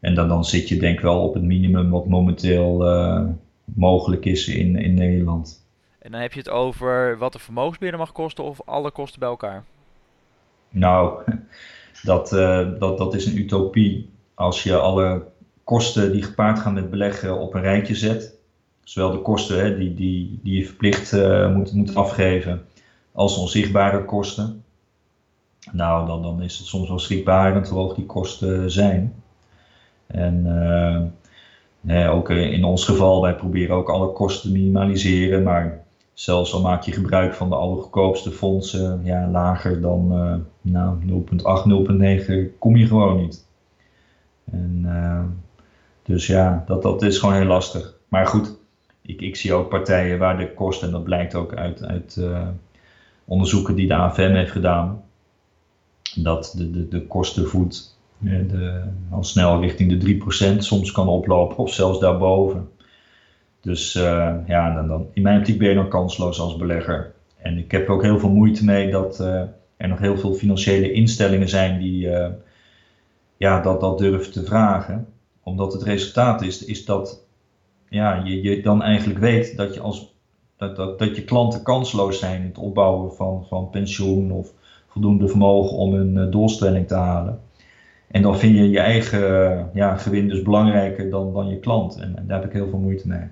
en 0.00 0.14
dan, 0.14 0.28
dan 0.28 0.44
zit 0.44 0.68
je 0.68 0.76
denk 0.76 0.96
ik 0.96 1.00
wel 1.00 1.22
op 1.22 1.34
het 1.34 1.42
minimum 1.42 1.90
wat 1.90 2.06
momenteel 2.06 2.86
uh, 2.86 3.28
mogelijk 3.64 4.24
is 4.24 4.48
in, 4.48 4.76
in 4.76 4.94
Nederland. 4.94 5.59
En 6.00 6.10
dan 6.10 6.20
heb 6.20 6.32
je 6.32 6.38
het 6.38 6.48
over 6.48 7.18
wat 7.18 7.32
de 7.32 7.38
vermogensbeheerder 7.38 8.00
mag 8.00 8.12
kosten 8.12 8.44
of 8.44 8.60
alle 8.64 8.90
kosten 8.90 9.20
bij 9.20 9.28
elkaar? 9.28 9.64
Nou, 10.68 11.22
dat, 12.02 12.32
uh, 12.32 12.68
dat, 12.78 12.98
dat 12.98 13.14
is 13.14 13.26
een 13.26 13.38
utopie. 13.38 14.10
Als 14.34 14.62
je 14.62 14.76
alle 14.76 15.26
kosten 15.64 16.12
die 16.12 16.22
gepaard 16.22 16.58
gaan 16.58 16.74
met 16.74 16.90
beleggen 16.90 17.38
op 17.38 17.54
een 17.54 17.60
rijtje 17.60 17.94
zet, 17.94 18.34
zowel 18.82 19.10
de 19.10 19.22
kosten 19.22 19.58
hè, 19.58 19.78
die, 19.78 19.94
die, 19.94 20.38
die 20.42 20.58
je 20.58 20.66
verplicht 20.66 21.12
uh, 21.12 21.54
moet, 21.54 21.72
moet 21.72 21.94
afgeven, 21.94 22.66
als 23.12 23.36
onzichtbare 23.36 24.04
kosten. 24.04 24.64
Nou, 25.72 26.06
dan, 26.06 26.22
dan 26.22 26.42
is 26.42 26.58
het 26.58 26.66
soms 26.66 26.88
wel 26.88 26.98
schrikbarend 26.98 27.68
hoe 27.68 27.78
hoog 27.78 27.94
die 27.94 28.06
kosten 28.06 28.70
zijn. 28.70 29.22
En 30.06 30.46
uh, 31.86 32.14
ook 32.14 32.30
in 32.30 32.64
ons 32.64 32.84
geval, 32.84 33.22
wij 33.22 33.34
proberen 33.34 33.76
ook 33.76 33.88
alle 33.88 34.12
kosten 34.12 34.50
te 34.50 34.58
minimaliseren, 34.58 35.42
maar 35.42 35.84
zelfs 36.12 36.52
al 36.52 36.60
maak 36.60 36.82
je 36.82 36.92
gebruik 36.92 37.34
van 37.34 37.48
de 37.48 37.54
allergoedkoopste 37.54 38.30
fondsen, 38.30 39.00
ja, 39.04 39.28
lager 39.28 39.80
dan 39.80 40.12
uh, 40.12 40.34
nou, 40.60 40.98
0,8, 41.00 42.52
0,9 42.52 42.58
kom 42.58 42.76
je 42.76 42.86
gewoon 42.86 43.16
niet. 43.16 43.46
En, 44.52 44.82
uh, 44.84 45.24
dus 46.02 46.26
ja, 46.26 46.64
dat, 46.66 46.82
dat 46.82 47.02
is 47.02 47.18
gewoon 47.18 47.34
heel 47.34 47.44
lastig. 47.44 47.94
Maar 48.08 48.26
goed, 48.26 48.56
ik, 49.02 49.20
ik 49.20 49.36
zie 49.36 49.52
ook 49.52 49.68
partijen 49.68 50.18
waar 50.18 50.38
de 50.38 50.54
kosten, 50.54 50.86
en 50.86 50.92
dat 50.92 51.04
blijkt 51.04 51.34
ook 51.34 51.54
uit, 51.54 51.84
uit 51.84 52.16
uh, 52.18 52.48
onderzoeken 53.24 53.74
die 53.74 53.86
de 53.86 53.94
AFM 53.94 54.32
heeft 54.34 54.52
gedaan, 54.52 55.02
dat 56.14 56.54
de, 56.56 56.70
de, 56.70 56.88
de 56.88 57.06
kostenvoet 57.06 57.98
de, 58.20 58.82
al 59.10 59.24
snel 59.24 59.60
richting 59.60 60.00
de 60.00 60.54
3% 60.54 60.58
soms 60.58 60.92
kan 60.92 61.08
oplopen 61.08 61.56
of 61.56 61.72
zelfs 61.72 61.98
daarboven. 61.98 62.68
Dus 63.60 63.94
uh, 63.94 64.34
ja, 64.46 64.74
dan, 64.74 64.88
dan, 64.88 65.06
in 65.12 65.22
mijn 65.22 65.38
optiek 65.38 65.58
ben 65.58 65.68
je 65.68 65.74
dan 65.74 65.88
kansloos 65.88 66.40
als 66.40 66.56
belegger. 66.56 67.12
En 67.36 67.58
ik 67.58 67.70
heb 67.70 67.88
ook 67.88 68.02
heel 68.02 68.18
veel 68.18 68.30
moeite 68.30 68.64
mee 68.64 68.90
dat 68.90 69.20
uh, 69.20 69.42
er 69.76 69.88
nog 69.88 69.98
heel 69.98 70.16
veel 70.16 70.32
financiële 70.32 70.92
instellingen 70.92 71.48
zijn 71.48 71.78
die 71.78 72.06
uh, 72.06 72.26
ja, 73.36 73.60
dat, 73.60 73.80
dat 73.80 73.98
durven 73.98 74.32
te 74.32 74.44
vragen. 74.44 75.06
Omdat 75.42 75.72
het 75.72 75.82
resultaat 75.82 76.42
is, 76.42 76.64
is 76.64 76.84
dat 76.84 77.24
ja, 77.88 78.22
je, 78.24 78.42
je 78.42 78.62
dan 78.62 78.82
eigenlijk 78.82 79.18
weet 79.18 79.56
dat 79.56 79.74
je, 79.74 79.80
als, 79.80 80.14
dat, 80.56 80.76
dat, 80.76 80.98
dat 80.98 81.16
je 81.16 81.24
klanten 81.24 81.62
kansloos 81.62 82.18
zijn 82.18 82.40
in 82.40 82.48
het 82.48 82.58
opbouwen 82.58 83.12
van, 83.12 83.46
van 83.48 83.70
pensioen 83.70 84.32
of 84.32 84.52
voldoende 84.86 85.28
vermogen 85.28 85.76
om 85.76 85.94
een 85.94 86.30
doelstelling 86.30 86.88
te 86.88 86.94
halen. 86.94 87.40
En 88.10 88.22
dan 88.22 88.38
vind 88.38 88.56
je 88.56 88.70
je 88.70 88.80
eigen 88.80 89.70
ja, 89.74 89.96
gewin 89.96 90.28
dus 90.28 90.42
belangrijker 90.42 91.10
dan, 91.10 91.32
dan 91.32 91.48
je 91.48 91.58
klant. 91.58 91.96
En, 91.96 92.16
en, 92.16 92.26
daar 92.26 92.40
heb 92.40 92.48
ik 92.48 92.56
heel 92.56 92.68
veel 92.68 92.78
moeite 92.78 93.08
mee. 93.08 93.28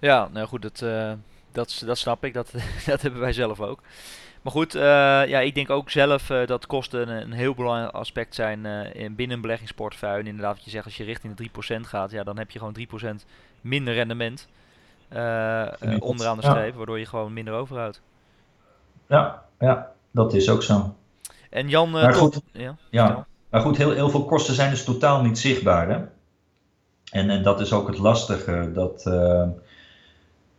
Ja, 0.00 0.28
nou 0.32 0.46
goed, 0.46 0.62
dat, 0.62 0.80
uh, 0.84 1.12
dat, 1.52 1.82
dat 1.86 1.98
snap 1.98 2.24
ik. 2.24 2.34
Dat, 2.34 2.52
dat 2.86 3.02
hebben 3.02 3.20
wij 3.20 3.32
zelf 3.32 3.60
ook. 3.60 3.80
Maar 4.42 4.52
goed, 4.52 4.72
ja, 4.72 5.40
ik 5.40 5.54
denk 5.54 5.70
ook 5.70 5.90
zelf 5.90 6.26
dat 6.46 6.66
kosten 6.66 7.08
een, 7.08 7.22
een, 7.22 7.32
heel 7.32 7.54
belangrijk 7.54 7.94
aspect 7.94 8.34
zijn 8.34 8.66
in, 8.94 9.14
binnen 9.14 9.36
een 9.36 9.42
beleggingsportefeuille. 9.42 10.28
Inderdaad, 10.28 10.54
wat 10.54 10.64
je 10.64 10.70
zegt, 10.70 10.84
als 10.84 10.96
je 10.96 11.04
richting 11.04 11.36
de 11.36 11.48
3% 11.76 11.80
gaat, 11.80 12.10
ja, 12.10 12.24
dan 12.24 12.38
heb 12.38 12.50
je 12.50 12.58
gewoon 12.58 12.76
3% 13.20 13.24
minder 13.60 13.94
rendement 13.94 14.48
onderaan 15.98 16.36
de 16.36 16.42
streep, 16.42 16.70
ja. 16.70 16.76
waardoor 16.76 16.98
je 16.98 17.06
gewoon 17.06 17.32
minder 17.32 17.54
overhoudt. 17.54 18.00
Ja, 19.06 19.42
ja, 19.58 19.92
dat 20.10 20.34
is 20.34 20.48
ook 20.50 20.62
zo. 20.62 20.94
En 21.50 21.68
Jan, 21.68 21.90
maar 21.90 22.14
goed, 22.14 22.40
ja, 22.52 22.76
ja. 22.90 23.26
maar 23.50 23.60
goed 23.60 23.76
heel, 23.76 23.90
heel 23.90 24.10
veel 24.10 24.24
kosten 24.24 24.54
zijn 24.54 24.70
dus 24.70 24.84
totaal 24.84 25.22
niet 25.22 25.38
zichtbaar. 25.38 25.88
Hè? 25.88 25.98
En, 27.10 27.30
en 27.30 27.42
dat 27.42 27.60
is 27.60 27.72
ook 27.72 27.86
het 27.86 27.98
lastige, 27.98 28.70
dat, 28.72 29.04
uh, 29.06 29.48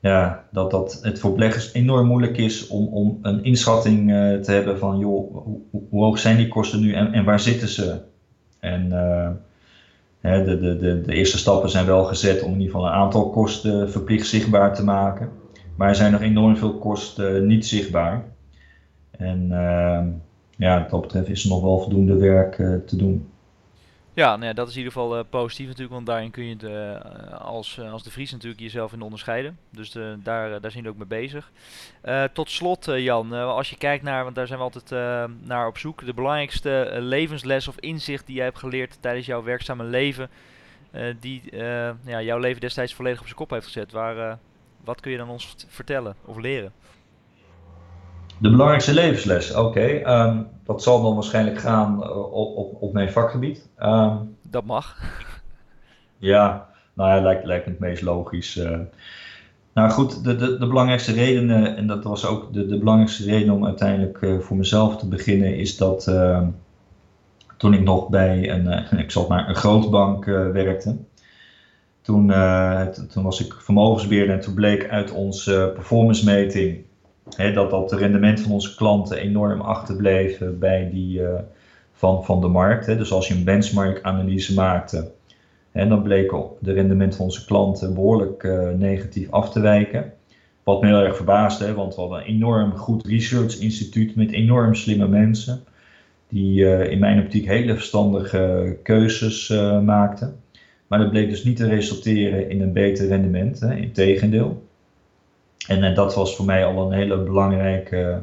ja, 0.02 0.48
dat, 0.52 0.72
dat 0.72 1.00
het 1.02 1.20
voor 1.20 1.34
beleggers 1.34 1.74
enorm 1.74 2.08
moeilijk 2.08 2.38
is 2.38 2.68
om, 2.68 2.88
om 2.88 3.20
een 3.22 3.44
inschatting 3.44 4.10
uh, 4.10 4.36
te 4.36 4.52
hebben 4.52 4.78
van, 4.78 4.98
joh, 4.98 5.36
hoe, 5.72 6.04
hoog 6.04 6.20
zijn 6.20 6.38
die 6.38 6.48
kosten 6.48 6.80
nu 6.80 6.94
en, 6.94 7.14
en 7.14 7.24
waar 7.24 7.40
zitten 7.40 7.68
ze? 7.68 8.02
En 8.60 8.86
uh, 8.86 9.30
hè, 10.20 10.44
de, 10.44 10.60
de, 10.60 10.78
de, 10.78 11.02
de 11.02 11.14
eerste 11.14 11.38
stappen 11.38 11.70
zijn 11.70 11.86
wel 11.86 12.04
gezet 12.04 12.42
om 12.42 12.54
in 12.54 12.60
ieder 12.60 12.72
geval 12.72 12.88
een 12.88 12.94
aantal 12.94 13.30
kosten 13.30 13.92
verplicht 13.92 14.28
zichtbaar 14.28 14.76
te 14.76 14.84
maken. 14.84 15.30
Maar 15.76 15.90
er 15.90 15.96
zijn 15.96 16.12
nog 16.12 16.22
enorm 16.22 16.58
veel 16.58 16.74
kosten 16.74 17.48
niet 17.48 17.66
zichtbaar. 17.66 18.24
En 19.12 19.48
uh, 19.52 20.00
ja, 20.58 20.82
wat 20.82 20.90
dat 20.90 21.02
betreft 21.02 21.30
is 21.30 21.44
er 21.44 21.50
nog 21.50 21.62
wel 21.62 21.80
voldoende 21.80 22.16
werk 22.16 22.56
te 22.86 22.96
doen. 22.96 23.31
Ja, 24.14 24.36
nou 24.36 24.46
ja, 24.46 24.54
dat 24.54 24.68
is 24.68 24.74
in 24.74 24.78
ieder 24.78 24.94
geval 24.94 25.18
uh, 25.18 25.24
positief 25.30 25.68
natuurlijk, 25.68 25.94
want 25.94 26.06
daarin 26.06 26.32
kun 26.32 26.46
je 26.46 26.56
de, 26.56 27.02
uh, 27.06 27.42
als, 27.42 27.80
als 27.80 28.04
de 28.04 28.12
Vries 28.12 28.32
natuurlijk 28.32 28.62
jezelf 28.62 28.94
in 28.94 29.02
onderscheiden. 29.02 29.58
Dus 29.70 29.92
daar, 30.24 30.62
daar 30.62 30.72
zijn 30.72 30.84
we 30.84 30.90
ook 30.90 30.98
mee 30.98 31.06
bezig. 31.06 31.52
tot 32.34 32.50
slot 32.50 32.86
Jan, 32.86 33.34
als 33.34 33.70
je 33.70 33.78
kijkt 33.78 34.04
naar, 34.04 34.24
want 34.24 34.36
daar 34.36 34.48
zijn 34.48 34.60
we 34.60 34.66
altijd 34.66 34.90
naar 35.44 35.68
op 35.68 35.78
zoek, 35.78 36.06
de 36.06 36.14
belangrijkste 36.14 36.98
levensles 37.00 37.68
of 37.68 37.80
inzicht 37.80 38.26
die 38.26 38.36
jij 38.36 38.46
hebt 38.46 38.58
geleerd 38.58 38.98
tijdens 39.00 39.26
jouw 39.26 39.44
werkzame 39.44 39.84
leven, 39.84 40.30
die 41.20 41.42
ja, 42.06 42.22
jouw 42.22 42.40
leven 42.40 42.62
destijds 42.62 42.94
volledig 42.94 43.20
op 43.20 43.26
zijn 43.26 43.38
kop 43.38 43.50
heeft 43.50 43.66
gezet. 43.66 43.92
Waar, 43.92 44.38
wat 44.84 45.00
kun 45.00 45.12
je 45.12 45.18
dan 45.18 45.30
ons 45.30 45.56
vertellen 45.68 46.16
of 46.26 46.38
leren? 46.38 46.74
De 48.42 48.50
belangrijkste 48.50 48.94
levensles, 48.94 49.52
oké. 49.52 49.60
Okay. 49.60 49.96
Um, 49.96 50.06
ehm, 50.06 50.38
dat 50.64 50.84
zal 50.84 51.02
dan 51.02 51.14
waarschijnlijk 51.14 51.60
gaan 51.60 52.04
uh, 52.04 52.18
op, 52.18 52.56
op, 52.56 52.82
op, 52.82 52.94
mijn 52.94 53.12
vakgebied. 53.12 53.70
Um, 53.80 54.36
dat 54.50 54.66
mag. 54.66 54.98
ja, 56.18 56.68
nou 56.94 57.10
ja, 57.10 57.22
lijkt, 57.22 57.46
lijkt 57.46 57.66
me 57.66 57.72
het 57.72 57.82
meest 57.82 58.02
logisch. 58.02 58.58
Uh. 58.58 58.80
Nou 59.74 59.90
goed, 59.90 60.24
de, 60.24 60.36
de, 60.36 60.58
de 60.58 60.68
belangrijkste 60.68 61.14
reden, 61.14 61.76
en 61.78 61.88
dat 61.88 62.04
was 62.04 62.26
ook 62.26 62.54
de, 62.54 62.66
de 62.66 62.78
belangrijkste 62.78 63.24
reden 63.24 63.54
om 63.54 63.66
uiteindelijk 63.66 64.22
uh, 64.22 64.40
voor 64.40 64.58
mezelf 64.58 64.98
te 64.98 65.08
beginnen, 65.08 65.58
is 65.58 65.78
dat 65.78 66.08
ehm, 66.08 66.48
toen 67.58 67.74
ik 67.74 67.84
nog 67.84 68.10
bij 68.10 68.50
een, 68.50 68.68
ik 69.06 69.12
zal 69.12 69.28
maar, 69.28 69.50
een 69.50 69.56
grootbank 69.56 70.26
werkte, 70.26 70.96
toen, 72.02 72.34
toen 73.10 73.24
was 73.24 73.46
ik 73.46 73.54
vermogensbeheerder 73.54 74.36
en 74.36 74.42
toen 74.42 74.54
bleek 74.54 74.90
uit 74.90 75.12
onze 75.12 75.72
performance 75.74 76.26
dat, 77.38 77.70
dat 77.70 77.90
de 77.90 77.96
rendement 77.96 78.40
van 78.40 78.52
onze 78.52 78.76
klanten 78.76 79.18
enorm 79.18 79.62
achterbleven 79.62 80.60
bij 80.60 80.90
die 80.94 81.20
uh, 81.20 81.30
van, 81.94 82.26
van 82.26 82.42
de 82.42 82.48
markt. 82.48 82.86
Dus 82.86 83.12
als 83.12 83.28
je 83.28 83.34
een 83.34 83.44
benchmark-analyse 83.44 84.54
maakte, 84.54 85.12
dan 85.72 86.02
bleek 86.02 86.34
de 86.60 86.74
rendement 86.74 87.16
van 87.16 87.26
onze 87.26 87.46
klanten 87.46 87.94
behoorlijk 87.94 88.44
uh, 88.44 88.70
negatief 88.70 89.32
af 89.32 89.52
te 89.52 89.60
wijken. 89.60 90.14
Wat 90.64 90.82
me 90.82 90.88
heel 90.88 91.04
erg 91.04 91.16
verbaasde, 91.16 91.74
want 91.74 91.96
we 91.96 92.02
hadden 92.02 92.20
een 92.20 92.26
enorm 92.26 92.72
goed 92.72 93.06
research 93.06 93.60
instituut 93.60 94.16
met 94.16 94.32
enorm 94.32 94.76
slimme 94.76 95.08
mensen. 95.08 95.64
Die 96.30 96.88
in 96.90 97.00
mijn 97.00 97.22
optiek 97.22 97.46
hele 97.46 97.76
verstandige 97.76 98.78
keuzes 98.84 99.50
maakten. 99.84 100.36
Maar 100.88 101.00
dat 101.00 101.10
bleek 101.10 101.30
dus 101.30 101.44
niet 101.44 101.58
te 101.58 101.68
resulteren 101.68 102.50
in 102.50 102.62
een 102.62 102.74
beter 102.74 103.08
rendement, 103.08 103.60
hè, 103.60 103.76
in 103.76 103.92
tegendeel. 103.92 104.64
En, 105.68 105.84
en, 105.84 105.96
dat 105.96 106.16
was 106.16 106.36
voor 106.36 106.46
mij 106.46 106.66
al 106.66 106.86
een 106.86 106.98
hele 106.98 107.18
belangrijke 107.18 108.22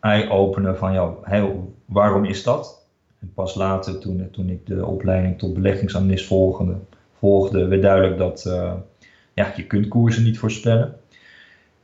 eye-opener 0.00 0.76
van 0.76 0.92
ja, 0.92 1.14
heel, 1.22 1.74
waarom 1.84 2.24
is 2.24 2.42
dat? 2.42 2.86
En 3.20 3.32
pas 3.34 3.54
later, 3.54 3.98
toen, 3.98 4.28
toen 4.30 4.48
ik 4.48 4.66
de 4.66 4.86
opleiding 4.86 5.38
tot 5.38 5.54
beleggingsanalist 5.54 6.26
volgde, 7.18 7.66
werd 7.66 7.82
duidelijk 7.82 8.18
dat 8.18 8.42
ja, 9.34 9.52
je 9.56 9.66
kunt 9.66 9.88
koersen 9.88 10.22
niet 10.22 10.38
voorspellen. 10.38 10.94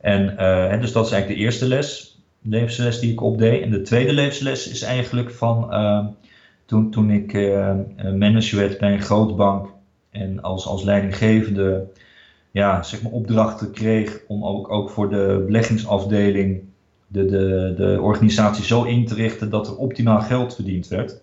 En 0.01 0.35
uh, 0.39 0.81
dus 0.81 0.91
dat 0.91 1.05
is 1.05 1.11
eigenlijk 1.11 1.27
de 1.27 1.45
eerste 1.45 1.67
les, 1.67 2.19
levensles 2.41 2.99
die 2.99 3.11
ik 3.11 3.21
opdeed. 3.21 3.61
En 3.61 3.69
de 3.69 3.81
tweede 3.81 4.13
levensles 4.13 4.69
is 4.69 4.81
eigenlijk 4.81 5.31
van 5.31 5.69
toen, 6.65 6.91
toen 6.91 7.11
ik 7.11 7.33
manager 8.15 8.57
werd 8.57 8.77
bij 8.77 8.93
een 8.93 9.01
grootbank 9.01 9.69
en 10.09 10.41
als, 10.41 10.65
als 10.65 10.83
leidinggevende 10.83 11.87
ja, 12.57 12.83
zeg 12.83 13.01
maar 13.01 13.11
opdrachten 13.11 13.71
kreeg 13.71 14.21
om 14.27 14.45
ook, 14.45 14.71
ook 14.71 14.89
voor 14.89 15.09
de 15.09 15.43
beleggingsafdeling 15.45 16.63
de, 17.07 17.25
de, 17.25 17.73
de 17.77 17.97
organisatie 18.01 18.63
zo 18.63 18.83
in 18.83 19.05
te 19.05 19.13
richten 19.13 19.49
dat 19.49 19.67
er 19.67 19.77
optimaal 19.77 20.21
geld 20.21 20.55
verdiend 20.55 20.87
werd. 20.87 21.21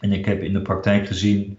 En 0.00 0.12
ik 0.12 0.24
heb 0.24 0.42
in 0.42 0.52
de 0.52 0.62
praktijk 0.62 1.06
gezien 1.06 1.58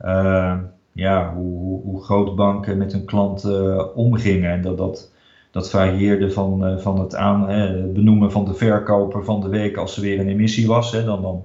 uh, 0.00 0.58
ja, 0.92 1.34
hoe, 1.34 1.58
hoe, 1.58 1.82
hoe 1.82 2.02
groot 2.02 2.36
banken 2.36 2.78
met 2.78 2.92
hun 2.92 3.04
klanten 3.04 3.94
omgingen. 3.94 4.50
En 4.50 4.62
dat, 4.62 4.78
dat, 4.78 5.12
dat 5.50 5.70
varieerde 5.70 6.30
van, 6.30 6.68
uh, 6.68 6.78
van 6.78 7.00
het 7.00 7.14
aan, 7.14 7.46
benoemen 7.92 8.32
van 8.32 8.44
de 8.44 8.54
verkoper 8.54 9.24
van 9.24 9.40
de 9.40 9.48
week 9.48 9.76
als 9.76 9.96
er 9.96 10.02
weer 10.02 10.20
een 10.20 10.28
emissie 10.28 10.66
was. 10.66 10.92
Hè, 10.92 11.04
dan, 11.04 11.22
dan 11.22 11.44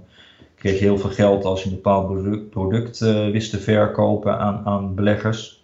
kreeg 0.56 0.80
je 0.80 0.86
heel 0.86 0.98
veel 0.98 1.10
geld 1.10 1.46
als 1.46 1.63
je 1.63 1.70
een 1.70 1.76
bepaald 1.76 2.50
product 2.50 3.00
wist 3.32 3.52
te 3.52 3.60
verkopen 3.60 4.39
aan, 4.39 4.62
aan 4.65 4.96
beleggers. 4.96 5.57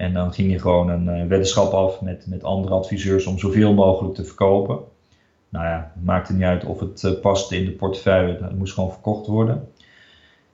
En 0.00 0.12
dan 0.12 0.32
ging 0.32 0.50
je 0.50 0.58
gewoon 0.58 0.88
een 0.88 1.28
weddenschap 1.28 1.72
af 1.72 2.00
met, 2.00 2.26
met 2.26 2.44
andere 2.44 2.74
adviseurs 2.74 3.26
om 3.26 3.38
zoveel 3.38 3.74
mogelijk 3.74 4.14
te 4.14 4.24
verkopen. 4.24 4.78
Nou 5.48 5.64
ja, 5.64 5.92
het 5.94 6.04
maakte 6.04 6.32
niet 6.32 6.42
uit 6.42 6.64
of 6.64 6.80
het 6.80 7.20
paste 7.20 7.56
in 7.56 7.64
de 7.64 7.70
portefeuille, 7.70 8.38
het 8.40 8.58
moest 8.58 8.74
gewoon 8.74 8.90
verkocht 8.90 9.26
worden. 9.26 9.68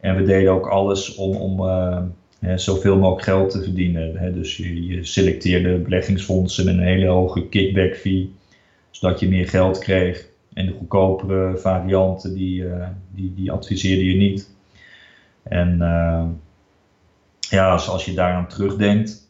En 0.00 0.16
we 0.16 0.22
deden 0.22 0.52
ook 0.52 0.66
alles 0.66 1.14
om, 1.14 1.36
om 1.36 1.60
zoveel 2.56 2.96
mogelijk 2.96 3.24
geld 3.24 3.50
te 3.50 3.62
verdienen. 3.62 4.16
Hè. 4.16 4.32
Dus 4.32 4.56
je, 4.56 5.04
selecteerde 5.04 5.78
beleggingsfondsen 5.78 6.64
met 6.64 6.74
een 6.74 6.80
hele 6.80 7.06
hoge 7.06 7.48
kickback 7.48 7.94
fee, 7.94 8.34
zodat 8.90 9.20
je 9.20 9.28
meer 9.28 9.48
geld 9.48 9.78
kreeg. 9.78 10.28
En 10.52 10.66
de 10.66 10.72
goedkopere 10.78 11.56
varianten, 11.56 12.34
die, 12.34 12.64
die, 13.14 13.34
die 13.34 13.52
adviseerde 13.52 14.04
je 14.04 14.16
niet. 14.16 14.50
En 15.42 15.78
ja, 17.40 17.70
als, 17.70 17.88
als 17.88 18.04
je 18.04 18.14
daaraan 18.14 18.48
terugdenkt, 18.48 19.25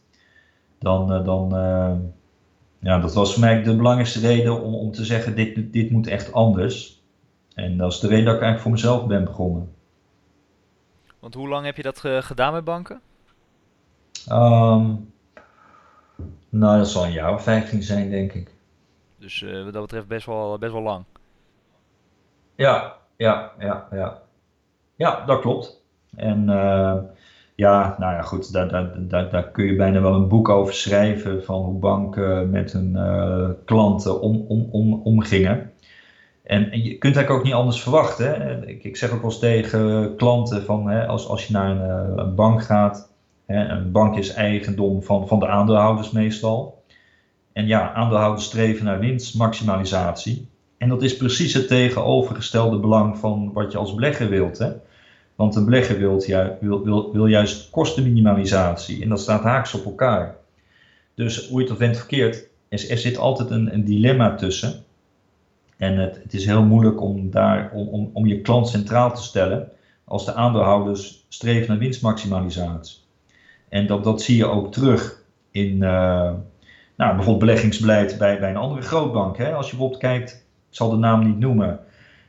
dan, 0.79 1.13
uh, 1.13 1.25
dan 1.25 1.49
ja, 2.79 2.99
dat 2.99 3.13
was 3.13 3.33
voor 3.33 3.41
mij 3.41 3.63
de 3.63 3.75
belangrijkste 3.75 4.19
reden 4.19 4.61
om, 4.61 4.75
om 4.75 4.91
te 4.91 5.05
zeggen, 5.05 5.35
dit, 5.35 5.73
dit 5.73 5.91
moet 5.91 6.07
echt 6.07 6.33
anders. 6.33 7.01
En 7.53 7.77
dat 7.77 7.91
is 7.91 7.99
de 7.99 8.07
reden 8.07 8.25
dat 8.25 8.35
ik 8.35 8.41
eigenlijk 8.41 8.61
voor 8.61 8.71
mezelf 8.71 9.07
ben 9.07 9.23
begonnen. 9.23 9.73
Want 11.19 11.33
hoe 11.33 11.47
lang 11.47 11.65
heb 11.65 11.75
je 11.75 11.83
dat 11.83 11.99
gedaan 11.99 12.53
met 12.53 12.63
banken? 12.63 13.01
Um, 14.31 15.13
nou, 16.49 16.77
dat 16.77 16.89
zal 16.89 17.03
een 17.05 17.11
jaar 17.11 17.33
of 17.33 17.43
15 17.43 17.83
zijn, 17.83 18.09
denk 18.09 18.33
ik. 18.33 18.51
Dus 19.17 19.41
uh, 19.41 19.63
wat 19.63 19.73
dat 19.73 19.81
betreft 19.81 20.07
best 20.07 20.25
wel, 20.25 20.57
best 20.57 20.71
wel 20.71 20.81
lang. 20.81 21.03
Ja, 22.55 22.97
ja, 23.15 23.51
ja, 23.59 23.87
ja. 23.91 24.21
Ja, 24.95 25.25
dat 25.25 25.41
klopt. 25.41 25.81
En 26.15 26.49
uh, 26.49 26.97
ja, 27.57 27.95
nou 27.99 28.13
ja, 28.13 28.21
goed, 28.21 28.53
daar, 28.53 28.69
daar, 28.69 28.91
daar, 28.97 29.29
daar 29.29 29.51
kun 29.51 29.65
je 29.65 29.75
bijna 29.75 30.01
wel 30.01 30.13
een 30.13 30.27
boek 30.27 30.49
over 30.49 30.73
schrijven 30.73 31.43
van 31.43 31.61
hoe 31.61 31.79
banken 31.79 32.49
met 32.49 32.71
hun 32.71 32.91
uh, 32.95 33.49
klanten 33.65 34.21
om, 34.21 34.45
om, 34.47 34.67
om, 34.71 34.93
omgingen. 34.93 35.71
En, 36.43 36.83
je 36.83 36.97
kunt 36.97 37.15
eigenlijk 37.15 37.31
ook 37.31 37.43
niet 37.43 37.53
anders 37.53 37.81
verwachten. 37.81 38.41
Hè? 38.41 38.67
Ik, 38.67 38.83
ik 38.83 38.97
zeg 38.97 39.11
ook 39.11 39.21
wel 39.21 39.37
tegen 39.37 40.15
klanten 40.15 40.63
van 40.63 40.89
hè, 40.89 41.07
als, 41.07 41.27
als 41.27 41.47
je 41.47 41.53
naar 41.53 41.69
een, 41.69 42.19
een 42.19 42.35
bank 42.35 42.63
gaat, 42.63 43.11
een 43.47 43.91
bank 43.91 44.17
is 44.17 44.33
eigendom 44.33 45.03
van, 45.03 45.27
van 45.27 45.39
de 45.39 45.47
aandeelhouders 45.47 46.11
meestal. 46.11 46.83
En 47.53 47.67
ja, 47.67 47.93
aandeelhouders 47.93 48.45
streven 48.45 48.85
naar 48.85 48.99
winstmaximalisatie. 48.99 50.47
En 50.77 50.89
dat 50.89 51.01
is 51.01 51.17
precies 51.17 51.53
het 51.53 51.67
tegenovergestelde 51.67 52.79
belang 52.79 53.17
van 53.17 53.51
wat 53.53 53.71
je 53.71 53.77
als 53.77 53.95
belegger 53.95 54.29
wilt. 54.29 54.57
Hè? 54.57 54.71
Want 55.37 55.55
een 55.55 55.65
belegger 55.65 55.97
wil, 55.97 56.23
wil, 56.83 57.11
wil 57.11 57.25
juist 57.25 57.69
kostenminimalisatie. 57.69 59.03
En 59.03 59.09
dat 59.09 59.19
staat 59.19 59.43
haaks 59.43 59.73
op 59.73 59.85
elkaar. 59.85 60.35
Dus 61.13 61.47
hoe 61.47 61.57
je 61.57 61.63
het 61.63 61.73
of 61.73 61.79
bent 61.79 61.97
verkeerd, 61.97 62.47
is, 62.69 62.89
er 62.89 62.97
zit 62.97 63.17
altijd 63.17 63.49
een, 63.49 63.73
een 63.73 63.83
dilemma 63.83 64.35
tussen. 64.35 64.83
En 65.77 65.97
het, 65.97 66.19
het, 66.23 66.33
is 66.33 66.45
heel 66.45 66.63
moeilijk 66.63 67.01
om, 67.01 67.31
daar, 67.31 67.71
om, 67.73 68.09
om, 68.13 68.25
je 68.25 68.41
klant 68.41 68.67
centraal 68.67 69.15
te 69.15 69.23
stellen 69.23 69.69
als 70.03 70.25
de 70.25 70.33
aandeelhouders 70.33 71.25
streven 71.29 71.67
naar 71.69 71.77
winstmaximalisatie. 71.77 72.97
En 73.69 73.87
dat, 73.87 74.03
dat 74.03 74.21
zie 74.21 74.37
je 74.37 74.45
ook 74.45 74.71
terug 74.71 75.23
in 75.51 75.73
uh, 75.73 76.31
nou, 76.95 77.15
bijvoorbeeld 77.15 77.39
beleggingsbeleid 77.39 78.17
bij, 78.17 78.39
bij 78.39 78.49
een 78.49 78.57
andere 78.57 78.81
grootbank. 78.81 79.37
Hè? 79.37 79.53
Als 79.53 79.65
je 79.65 79.71
bijvoorbeeld 79.71 80.01
kijkt, 80.01 80.31
ik 80.69 80.75
zal 80.75 80.89
de 80.89 80.97
naam 80.97 81.25
niet 81.25 81.39
noemen, 81.39 81.79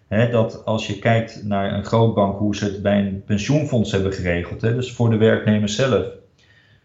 dat 0.09 0.65
als 0.65 0.87
je 0.87 0.99
kijkt 0.99 1.45
naar 1.45 1.73
een 1.73 1.85
grootbank 1.85 2.39
hoe 2.39 2.57
ze 2.57 2.65
het 2.65 2.83
bij 2.83 2.99
een 2.99 3.23
pensioenfonds 3.25 3.93
hebben 3.93 4.13
geregeld, 4.13 4.61
dus 4.61 4.93
voor 4.93 5.11
de 5.11 5.17
werknemer 5.17 5.69
zelf. 5.69 6.07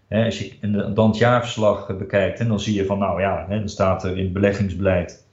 Als 0.10 0.40
je 0.40 0.52
dan 0.94 1.08
het 1.08 1.18
jaarverslag 1.18 1.98
bekijkt, 1.98 2.48
dan 2.48 2.60
zie 2.60 2.76
je 2.76 2.86
van, 2.86 3.00
nou 3.00 3.22
ja, 3.22 3.46
dan 3.50 3.70
staat 3.70 4.04
er 4.04 4.18
in 4.18 4.24
het 4.24 4.34
beleggingsbeleid 4.34 5.24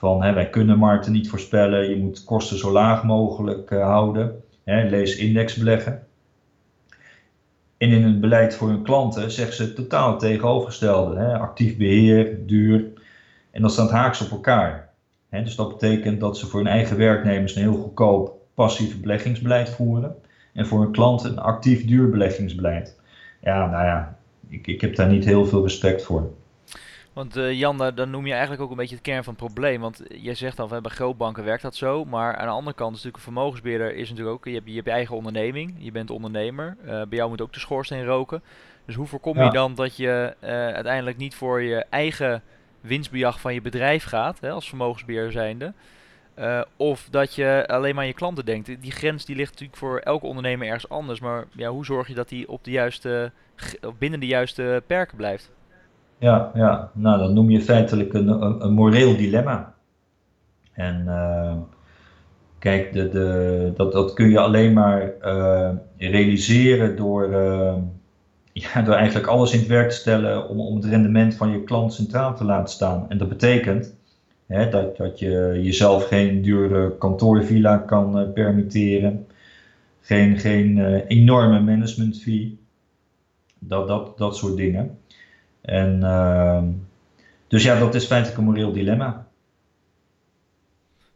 van 0.00 0.18
wij 0.18 0.50
kunnen 0.50 0.78
markten 0.78 1.12
niet 1.12 1.28
voorspellen, 1.28 1.88
je 1.88 1.96
moet 1.96 2.24
kosten 2.24 2.58
zo 2.58 2.72
laag 2.72 3.04
mogelijk 3.04 3.70
uh, 3.70 3.82
houden. 3.82 4.42
Lees 4.64 5.16
indexbeleggen. 5.16 6.06
En 7.76 7.88
in 7.88 8.04
het 8.04 8.20
beleid 8.20 8.54
voor 8.54 8.68
hun 8.68 8.82
klanten 8.82 9.30
zeggen 9.30 9.54
ze 9.54 9.72
totaal 9.72 10.10
het 10.10 10.18
tegenovergestelde. 10.18 11.16
Hè? 11.16 11.38
Actief 11.38 11.76
beheer, 11.76 12.46
duur. 12.46 12.84
En 13.50 13.62
dat 13.62 13.72
staat 13.72 13.90
haaks 13.90 14.20
op 14.20 14.30
elkaar. 14.30 14.89
Dus 15.30 15.56
dat 15.56 15.68
betekent 15.68 16.20
dat 16.20 16.38
ze 16.38 16.46
voor 16.46 16.60
hun 16.60 16.68
eigen 16.68 16.96
werknemers 16.96 17.54
een 17.54 17.62
heel 17.62 17.82
goedkoop 17.82 18.32
passief 18.54 19.00
beleggingsbeleid 19.00 19.70
voeren. 19.70 20.14
En 20.52 20.66
voor 20.66 20.80
hun 20.80 20.92
klanten 20.92 21.30
een 21.30 21.38
actief 21.38 21.84
duur 21.84 22.10
beleggingsbeleid. 22.10 23.00
Ja, 23.42 23.66
nou 23.66 23.84
ja, 23.84 24.18
ik, 24.48 24.66
ik 24.66 24.80
heb 24.80 24.96
daar 24.96 25.08
niet 25.08 25.24
heel 25.24 25.46
veel 25.46 25.62
respect 25.62 26.02
voor. 26.02 26.30
Want 27.12 27.36
uh, 27.36 27.52
Jan, 27.52 27.92
dan 27.94 28.10
noem 28.10 28.26
je 28.26 28.32
eigenlijk 28.32 28.62
ook 28.62 28.70
een 28.70 28.76
beetje 28.76 28.94
het 28.94 29.04
kern 29.04 29.24
van 29.24 29.34
het 29.34 29.42
probleem. 29.42 29.80
Want 29.80 30.02
jij 30.08 30.34
zegt 30.34 30.60
al, 30.60 30.68
bij 30.68 30.80
grootbanken 30.84 31.44
werkt 31.44 31.62
dat 31.62 31.76
zo. 31.76 32.04
Maar 32.04 32.36
aan 32.36 32.46
de 32.46 32.52
andere 32.52 32.76
kant 32.76 32.96
is 32.96 33.02
natuurlijk 33.02 33.26
een 33.26 33.32
vermogensbeheerder 33.32 33.94
is 33.94 34.08
natuurlijk 34.08 34.36
ook, 34.36 34.44
je 34.44 34.54
hebt 34.54 34.66
je, 34.66 34.74
hebt 34.74 34.86
je 34.86 34.92
eigen 34.92 35.16
onderneming, 35.16 35.74
je 35.78 35.92
bent 35.92 36.10
ondernemer. 36.10 36.76
Uh, 36.80 36.88
bij 36.88 37.18
jou 37.18 37.28
moet 37.28 37.40
ook 37.40 37.52
de 37.52 37.58
schoorsteen 37.58 38.04
roken. 38.04 38.42
Dus 38.84 38.94
hoe 38.94 39.06
voorkom 39.06 39.42
je 39.42 39.50
dan 39.50 39.74
dat 39.74 39.96
je 39.96 40.34
uh, 40.42 40.48
uiteindelijk 40.50 41.16
niet 41.16 41.34
voor 41.34 41.62
je 41.62 41.84
eigen 41.90 42.42
winstbejag 42.80 43.40
van 43.40 43.54
je 43.54 43.62
bedrijf 43.62 44.04
gaat, 44.04 44.40
hè, 44.40 44.50
als 44.50 44.68
vermogensbeheerder 44.68 45.32
zijnde. 45.32 45.72
of 46.76 47.08
dat 47.10 47.34
je 47.34 47.64
alleen 47.66 47.94
maar 47.94 48.02
aan 48.02 48.08
je 48.08 48.14
klanten 48.14 48.44
denkt. 48.44 48.82
Die 48.82 48.92
grens 48.92 49.24
die 49.24 49.36
ligt 49.36 49.50
natuurlijk 49.50 49.78
voor 49.78 49.98
elke 49.98 50.26
ondernemer 50.26 50.66
ergens 50.66 50.88
anders. 50.88 51.20
Maar 51.20 51.44
ja, 51.52 51.68
hoe 51.68 51.84
zorg 51.84 52.08
je 52.08 52.14
dat 52.14 52.28
die 52.28 52.48
op 52.48 52.64
de 52.64 52.70
juiste, 52.70 53.32
binnen 53.98 54.20
de 54.20 54.26
juiste 54.26 54.82
perken 54.86 55.16
blijft? 55.16 55.50
Ja, 56.20 56.50
ja, 56.54 56.90
nou 56.94 57.18
dan 57.18 57.34
noem 57.34 57.50
je 57.50 57.60
feitelijk 57.62 58.12
een, 58.12 58.28
een, 58.64 58.72
moreel 58.72 59.16
dilemma. 59.16 59.74
En 60.72 61.04
uh, 61.06 61.56
kijk, 62.58 62.92
de, 62.92 63.08
de, 63.08 63.72
dat, 63.76 63.92
dat 63.92 64.12
kun 64.12 64.30
je 64.30 64.38
alleen 64.38 64.72
maar 64.72 65.12
uh, 65.22 65.70
realiseren 65.96 66.96
door, 66.96 67.30
door 68.84 68.94
eigenlijk 68.94 69.26
alles 69.26 69.52
in 69.52 69.58
het 69.58 69.68
werk 69.68 69.88
te 69.90 69.96
stellen 69.96 70.48
om, 70.48 70.60
om 70.60 70.76
het 70.76 70.84
rendement 70.84 71.34
van 71.34 71.50
je 71.50 71.64
klant 71.64 71.92
centraal 71.92 72.36
te 72.36 72.44
laten 72.44 72.74
staan. 72.74 73.06
En 73.08 73.18
dat 73.18 73.28
betekent 73.28 73.94
hè, 74.46 74.68
dat, 74.68 74.96
dat 74.96 75.18
je 75.18 75.58
jezelf 75.62 76.06
geen 76.06 76.42
dure 76.42 76.96
kantoorvilla 76.98 77.76
kan 77.76 78.32
permitteren, 78.32 79.26
geen, 80.00 80.38
geen 80.38 80.94
enorme 81.06 81.60
management 81.60 82.22
fee, 82.22 82.58
dat, 83.58 83.88
dat, 83.88 84.18
dat 84.18 84.36
soort 84.36 84.56
dingen. 84.56 84.98
En, 85.60 86.00
uh, 86.02 86.62
dus 87.48 87.62
ja, 87.62 87.78
dat 87.78 87.94
is 87.94 88.04
feitelijk 88.04 88.38
een 88.38 88.44
moreel 88.44 88.72
dilemma. 88.72 89.29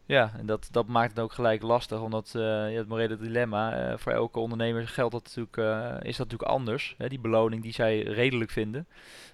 Ja, 0.07 0.33
en 0.39 0.47
dat, 0.47 0.69
dat 0.71 0.87
maakt 0.87 1.11
het 1.11 1.21
ook 1.21 1.33
gelijk 1.33 1.63
lastig, 1.63 2.01
omdat 2.01 2.33
uh, 2.37 2.43
ja, 2.43 2.79
het 2.79 2.89
morele 2.89 3.17
dilemma, 3.17 3.91
uh, 3.91 3.97
voor 3.97 4.13
elke 4.13 4.39
ondernemer 4.39 4.89
geldt 4.89 5.13
dat 5.13 5.25
natuurlijk, 5.25 5.57
uh, 5.57 6.09
is 6.09 6.17
dat 6.17 6.27
natuurlijk 6.27 6.51
anders. 6.51 6.95
Hè, 6.99 7.09
die 7.09 7.21
beloning 7.21 7.63
die 7.63 7.73
zij 7.73 8.03
redelijk 8.03 8.51
vinden, 8.51 8.87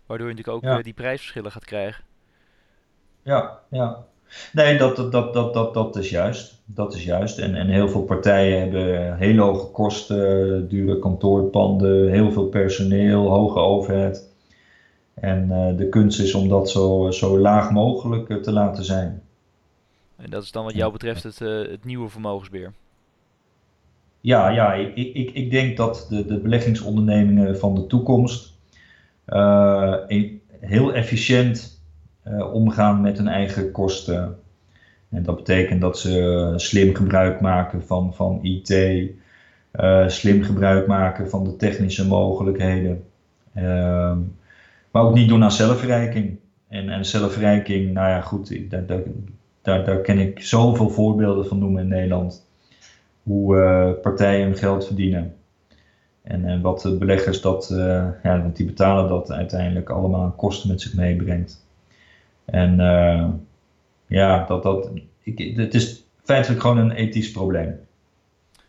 waardoor 0.06 0.28
je 0.28 0.34
natuurlijk 0.34 0.64
ook 0.64 0.70
ja. 0.70 0.82
die 0.82 0.92
prijsverschillen 0.92 1.52
gaat 1.52 1.64
krijgen. 1.64 2.04
Ja, 3.22 3.58
ja. 3.70 4.04
Nee, 4.52 4.78
dat, 4.78 4.96
dat, 4.96 5.12
dat, 5.12 5.34
dat, 5.34 5.54
dat, 5.54 5.74
dat 5.74 5.96
is 5.96 6.10
juist. 6.10 6.62
Dat 6.64 6.94
is 6.94 7.04
juist. 7.04 7.38
En, 7.38 7.54
en 7.54 7.68
heel 7.68 7.88
veel 7.88 8.02
partijen 8.02 8.60
hebben 8.60 9.16
hele 9.16 9.40
hoge 9.40 9.66
kosten, 9.66 10.68
dure 10.68 10.98
kantoorpanden, 10.98 12.10
heel 12.10 12.32
veel 12.32 12.46
personeel, 12.46 13.28
hoge 13.28 13.58
overheid. 13.58 14.28
En 15.14 15.76
de 15.76 15.88
kunst 15.88 16.20
is 16.20 16.34
om 16.34 16.48
dat 16.48 16.70
zo, 16.70 17.10
zo 17.10 17.38
laag 17.38 17.70
mogelijk 17.70 18.42
te 18.42 18.52
laten 18.52 18.84
zijn. 18.84 19.22
En 20.22 20.30
dat 20.30 20.42
is 20.42 20.52
dan 20.52 20.64
wat 20.64 20.74
jou 20.74 20.92
betreft 20.92 21.22
het, 21.22 21.40
uh, 21.40 21.70
het 21.70 21.84
nieuwe 21.84 22.08
vermogensbeheer? 22.08 22.72
Ja, 24.20 24.48
ja 24.48 24.74
ik, 24.74 24.94
ik, 24.94 25.30
ik 25.30 25.50
denk 25.50 25.76
dat 25.76 26.06
de, 26.08 26.26
de 26.26 26.38
beleggingsondernemingen 26.38 27.58
van 27.58 27.74
de 27.74 27.86
toekomst 27.86 28.58
heel 30.60 30.92
efficiënt 30.94 31.82
omgaan 32.52 33.00
met 33.00 33.16
hun 33.16 33.28
eigen 33.28 33.70
kosten. 33.70 34.38
En 35.08 35.22
dat 35.22 35.36
betekent 35.36 35.80
dat 35.80 35.98
ze 35.98 36.52
slim 36.56 36.94
gebruik 36.94 37.40
maken 37.40 37.86
van, 37.86 38.14
van 38.14 38.38
IT, 38.42 38.68
slim 40.06 40.42
gebruik 40.42 40.86
maken 40.86 41.30
van 41.30 41.44
de 41.44 41.56
technische 41.56 42.06
mogelijkheden. 42.06 43.04
Ehm, 43.54 44.18
maar 44.90 45.02
ook 45.02 45.14
niet 45.14 45.28
doen 45.28 45.42
aan 45.42 45.52
zelfverrijking. 45.52 46.38
En, 46.68 46.88
en 46.88 47.04
zelfverrijking, 47.04 47.92
nou 47.92 48.08
ja, 48.08 48.20
goed, 48.20 48.70
daar, 48.70 48.86
daar, 48.86 49.00
daar, 49.62 49.84
daar 49.84 50.00
ken 50.00 50.18
ik 50.18 50.42
zoveel 50.42 50.88
voorbeelden 50.88 51.46
van 51.46 51.58
noemen 51.58 51.82
in 51.82 51.88
Nederland. 51.88 52.48
Hoe 53.22 53.56
uh, 53.56 54.02
partijen 54.02 54.46
hun 54.46 54.56
geld 54.56 54.86
verdienen. 54.86 55.34
En, 56.22 56.44
en 56.44 56.60
wat 56.60 56.80
de 56.80 56.96
beleggers 56.96 57.40
dat, 57.40 57.70
uh, 57.72 58.08
ja, 58.22 58.42
want 58.42 58.56
die 58.56 58.66
betalen 58.66 59.08
dat 59.08 59.32
uiteindelijk 59.32 59.90
allemaal 59.90 60.30
kosten 60.30 60.68
met 60.68 60.80
zich 60.80 60.94
meebrengt. 60.94 61.66
En 62.44 62.76
ja, 64.06 64.44
dat, 64.44 64.62
dat, 64.62 64.90
ik, 65.22 65.56
het 65.56 65.74
is 65.74 66.04
feitelijk 66.24 66.60
gewoon 66.60 66.78
een 66.78 66.90
ethisch 66.90 67.30
probleem. 67.30 67.80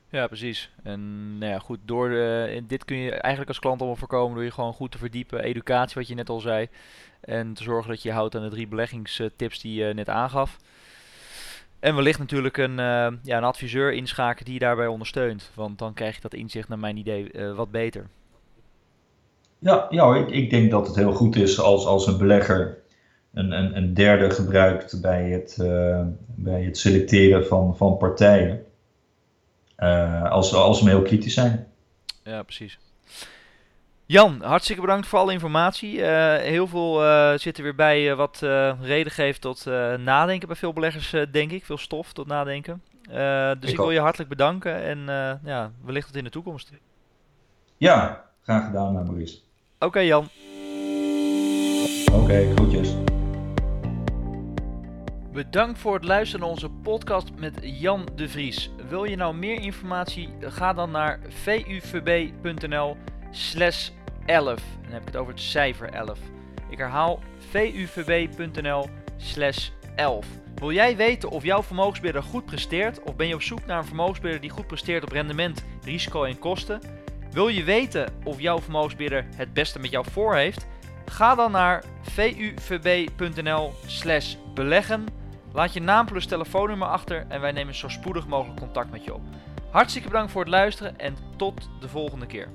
Ja, 0.09 0.27
precies. 0.27 0.71
En 0.83 1.37
nou 1.37 1.51
ja, 1.51 1.59
goed, 1.59 1.79
door 1.85 2.09
de, 2.09 2.63
dit 2.67 2.85
kun 2.85 2.97
je 2.97 3.11
eigenlijk 3.11 3.47
als 3.47 3.59
klant 3.59 3.79
allemaal 3.79 3.97
voorkomen 3.97 4.35
door 4.35 4.43
je 4.43 4.51
gewoon 4.51 4.73
goed 4.73 4.91
te 4.91 4.97
verdiepen. 4.97 5.43
Educatie, 5.43 5.95
wat 5.95 6.07
je 6.07 6.15
net 6.15 6.29
al 6.29 6.39
zei. 6.39 6.67
En 7.21 7.53
te 7.53 7.63
zorgen 7.63 7.89
dat 7.89 8.01
je 8.01 8.11
houdt 8.11 8.35
aan 8.35 8.43
de 8.43 8.49
drie 8.49 8.67
beleggingstips 8.67 9.61
die 9.61 9.83
je 9.83 9.93
net 9.93 10.09
aangaf. 10.09 10.57
En 11.81 11.95
wellicht 11.95 12.19
natuurlijk 12.19 12.57
een, 12.57 12.71
uh, 12.71 13.07
ja, 13.23 13.37
een 13.37 13.43
adviseur 13.43 13.93
inschakelen 13.93 14.45
die 14.45 14.53
je 14.53 14.59
daarbij 14.59 14.87
ondersteunt. 14.87 15.51
Want 15.53 15.79
dan 15.79 15.93
krijg 15.93 16.15
je 16.15 16.21
dat 16.21 16.33
inzicht 16.33 16.67
naar 16.67 16.79
mijn 16.79 16.97
idee 16.97 17.33
uh, 17.33 17.55
wat 17.55 17.71
beter. 17.71 18.07
Ja, 19.59 19.87
ja 19.89 20.15
ik, 20.15 20.29
ik 20.29 20.49
denk 20.49 20.71
dat 20.71 20.87
het 20.87 20.95
heel 20.95 21.13
goed 21.13 21.35
is 21.35 21.59
als, 21.59 21.85
als 21.85 22.07
een 22.07 22.17
belegger 22.17 22.77
een, 23.33 23.51
een, 23.51 23.77
een 23.77 23.93
derde 23.93 24.29
gebruikt 24.29 25.01
bij 25.01 25.29
het, 25.29 25.57
uh, 25.61 26.01
bij 26.25 26.63
het 26.63 26.77
selecteren 26.77 27.45
van, 27.47 27.77
van 27.77 27.97
partijen. 27.97 28.65
als, 30.29 30.53
als 30.53 30.79
ze 30.79 30.89
heel 30.89 31.01
kritisch 31.01 31.33
zijn. 31.33 31.67
Ja, 32.23 32.43
precies. 32.43 32.79
Jan, 34.11 34.41
hartstikke 34.41 34.81
bedankt 34.81 35.07
voor 35.07 35.19
alle 35.19 35.31
informatie. 35.31 35.97
Uh, 35.97 36.35
heel 36.35 36.67
veel 36.67 37.03
uh, 37.03 37.37
zit 37.37 37.57
er 37.57 37.63
weer 37.63 37.75
bij 37.75 38.09
uh, 38.09 38.15
wat 38.15 38.39
reden 38.81 39.11
geeft 39.11 39.41
tot 39.41 39.65
nadenken 39.97 40.47
bij 40.47 40.57
veel 40.57 40.73
beleggers, 40.73 41.15
denk 41.31 41.51
ik. 41.51 41.65
Veel 41.65 41.77
stof 41.77 42.13
tot 42.13 42.27
nadenken. 42.27 42.81
dus 43.03 43.55
ik, 43.61 43.69
ik 43.69 43.77
wil 43.77 43.91
je 43.91 43.99
hartelijk 43.99 44.29
bedanken 44.29 44.83
en 44.83 44.99
ja, 45.43 45.71
wellicht 45.85 46.07
tot 46.07 46.15
in 46.15 46.23
de 46.23 46.29
toekomst. 46.29 46.71
Ja, 47.77 48.25
graag 48.43 48.65
gedaan, 48.65 48.93
Maurice. 48.93 49.37
Oké, 49.75 49.85
okay, 49.85 50.05
Jan. 50.05 50.29
Oké, 52.11 52.21
okay, 52.21 52.51
groetjes. 52.51 52.95
Bedankt 55.33 55.79
voor 55.79 55.93
het 55.93 56.03
luisteren 56.03 56.41
naar 56.41 56.49
onze 56.49 56.69
podcast 56.69 57.29
met 57.35 57.59
Jan 57.61 58.07
de 58.15 58.29
Vries. 58.29 58.71
Wil 58.89 59.03
je 59.03 59.15
nou 59.15 59.35
meer 59.35 59.61
informatie? 59.61 60.29
Ga 60.39 60.73
dan 60.73 60.91
naar 60.91 61.19
vuvb.nl 61.29 62.97
slash 63.31 63.89
11. 64.25 64.59
En 64.59 64.83
dan 64.83 64.91
heb 64.91 65.01
ik 65.01 65.07
het 65.07 65.15
over 65.15 65.33
het 65.33 65.41
cijfer 65.41 65.89
11. 65.89 66.19
Ik 66.69 66.77
herhaal 66.77 67.19
vuvb.nl 67.49 68.89
slash 69.17 69.69
11. 69.95 70.25
Wil 70.55 70.71
jij 70.71 70.95
weten 70.95 71.29
of 71.29 71.43
jouw 71.43 71.63
vermogensbeheerder 71.63 72.23
goed 72.23 72.45
presteert? 72.45 73.03
Of 73.03 73.15
ben 73.15 73.27
je 73.27 73.33
op 73.33 73.41
zoek 73.41 73.65
naar 73.65 73.77
een 73.77 73.85
vermogensbeheerder 73.85 74.41
die 74.41 74.49
goed 74.57 74.67
presteert 74.67 75.03
op 75.03 75.11
rendement, 75.11 75.63
risico 75.83 76.23
en 76.23 76.39
kosten? 76.39 76.81
Wil 77.31 77.47
je 77.47 77.63
weten 77.63 78.13
of 78.23 78.39
jouw 78.39 78.59
vermogensbeheerder 78.59 79.25
het 79.35 79.53
beste 79.53 79.79
met 79.79 79.91
jou 79.91 80.05
voor 80.11 80.35
heeft? 80.35 80.67
Ga 81.05 81.35
dan 81.35 81.51
naar 81.51 81.83
vuvb.nl 82.55 83.73
slash 83.85 84.35
beleggen. 84.53 85.05
Laat 85.53 85.73
je 85.73 85.81
naam 85.81 86.05
plus 86.05 86.25
telefoonnummer 86.25 86.87
achter 86.87 87.25
en 87.27 87.41
wij 87.41 87.51
nemen 87.51 87.75
zo 87.75 87.87
spoedig 87.87 88.27
mogelijk 88.27 88.59
contact 88.59 88.91
met 88.91 89.03
je 89.03 89.13
op. 89.13 89.21
Hartstikke 89.71 90.07
bedankt 90.07 90.31
voor 90.31 90.41
het 90.41 90.49
luisteren 90.49 90.99
en 90.99 91.15
tot 91.37 91.69
de 91.79 91.89
volgende 91.89 92.25
keer. 92.25 92.47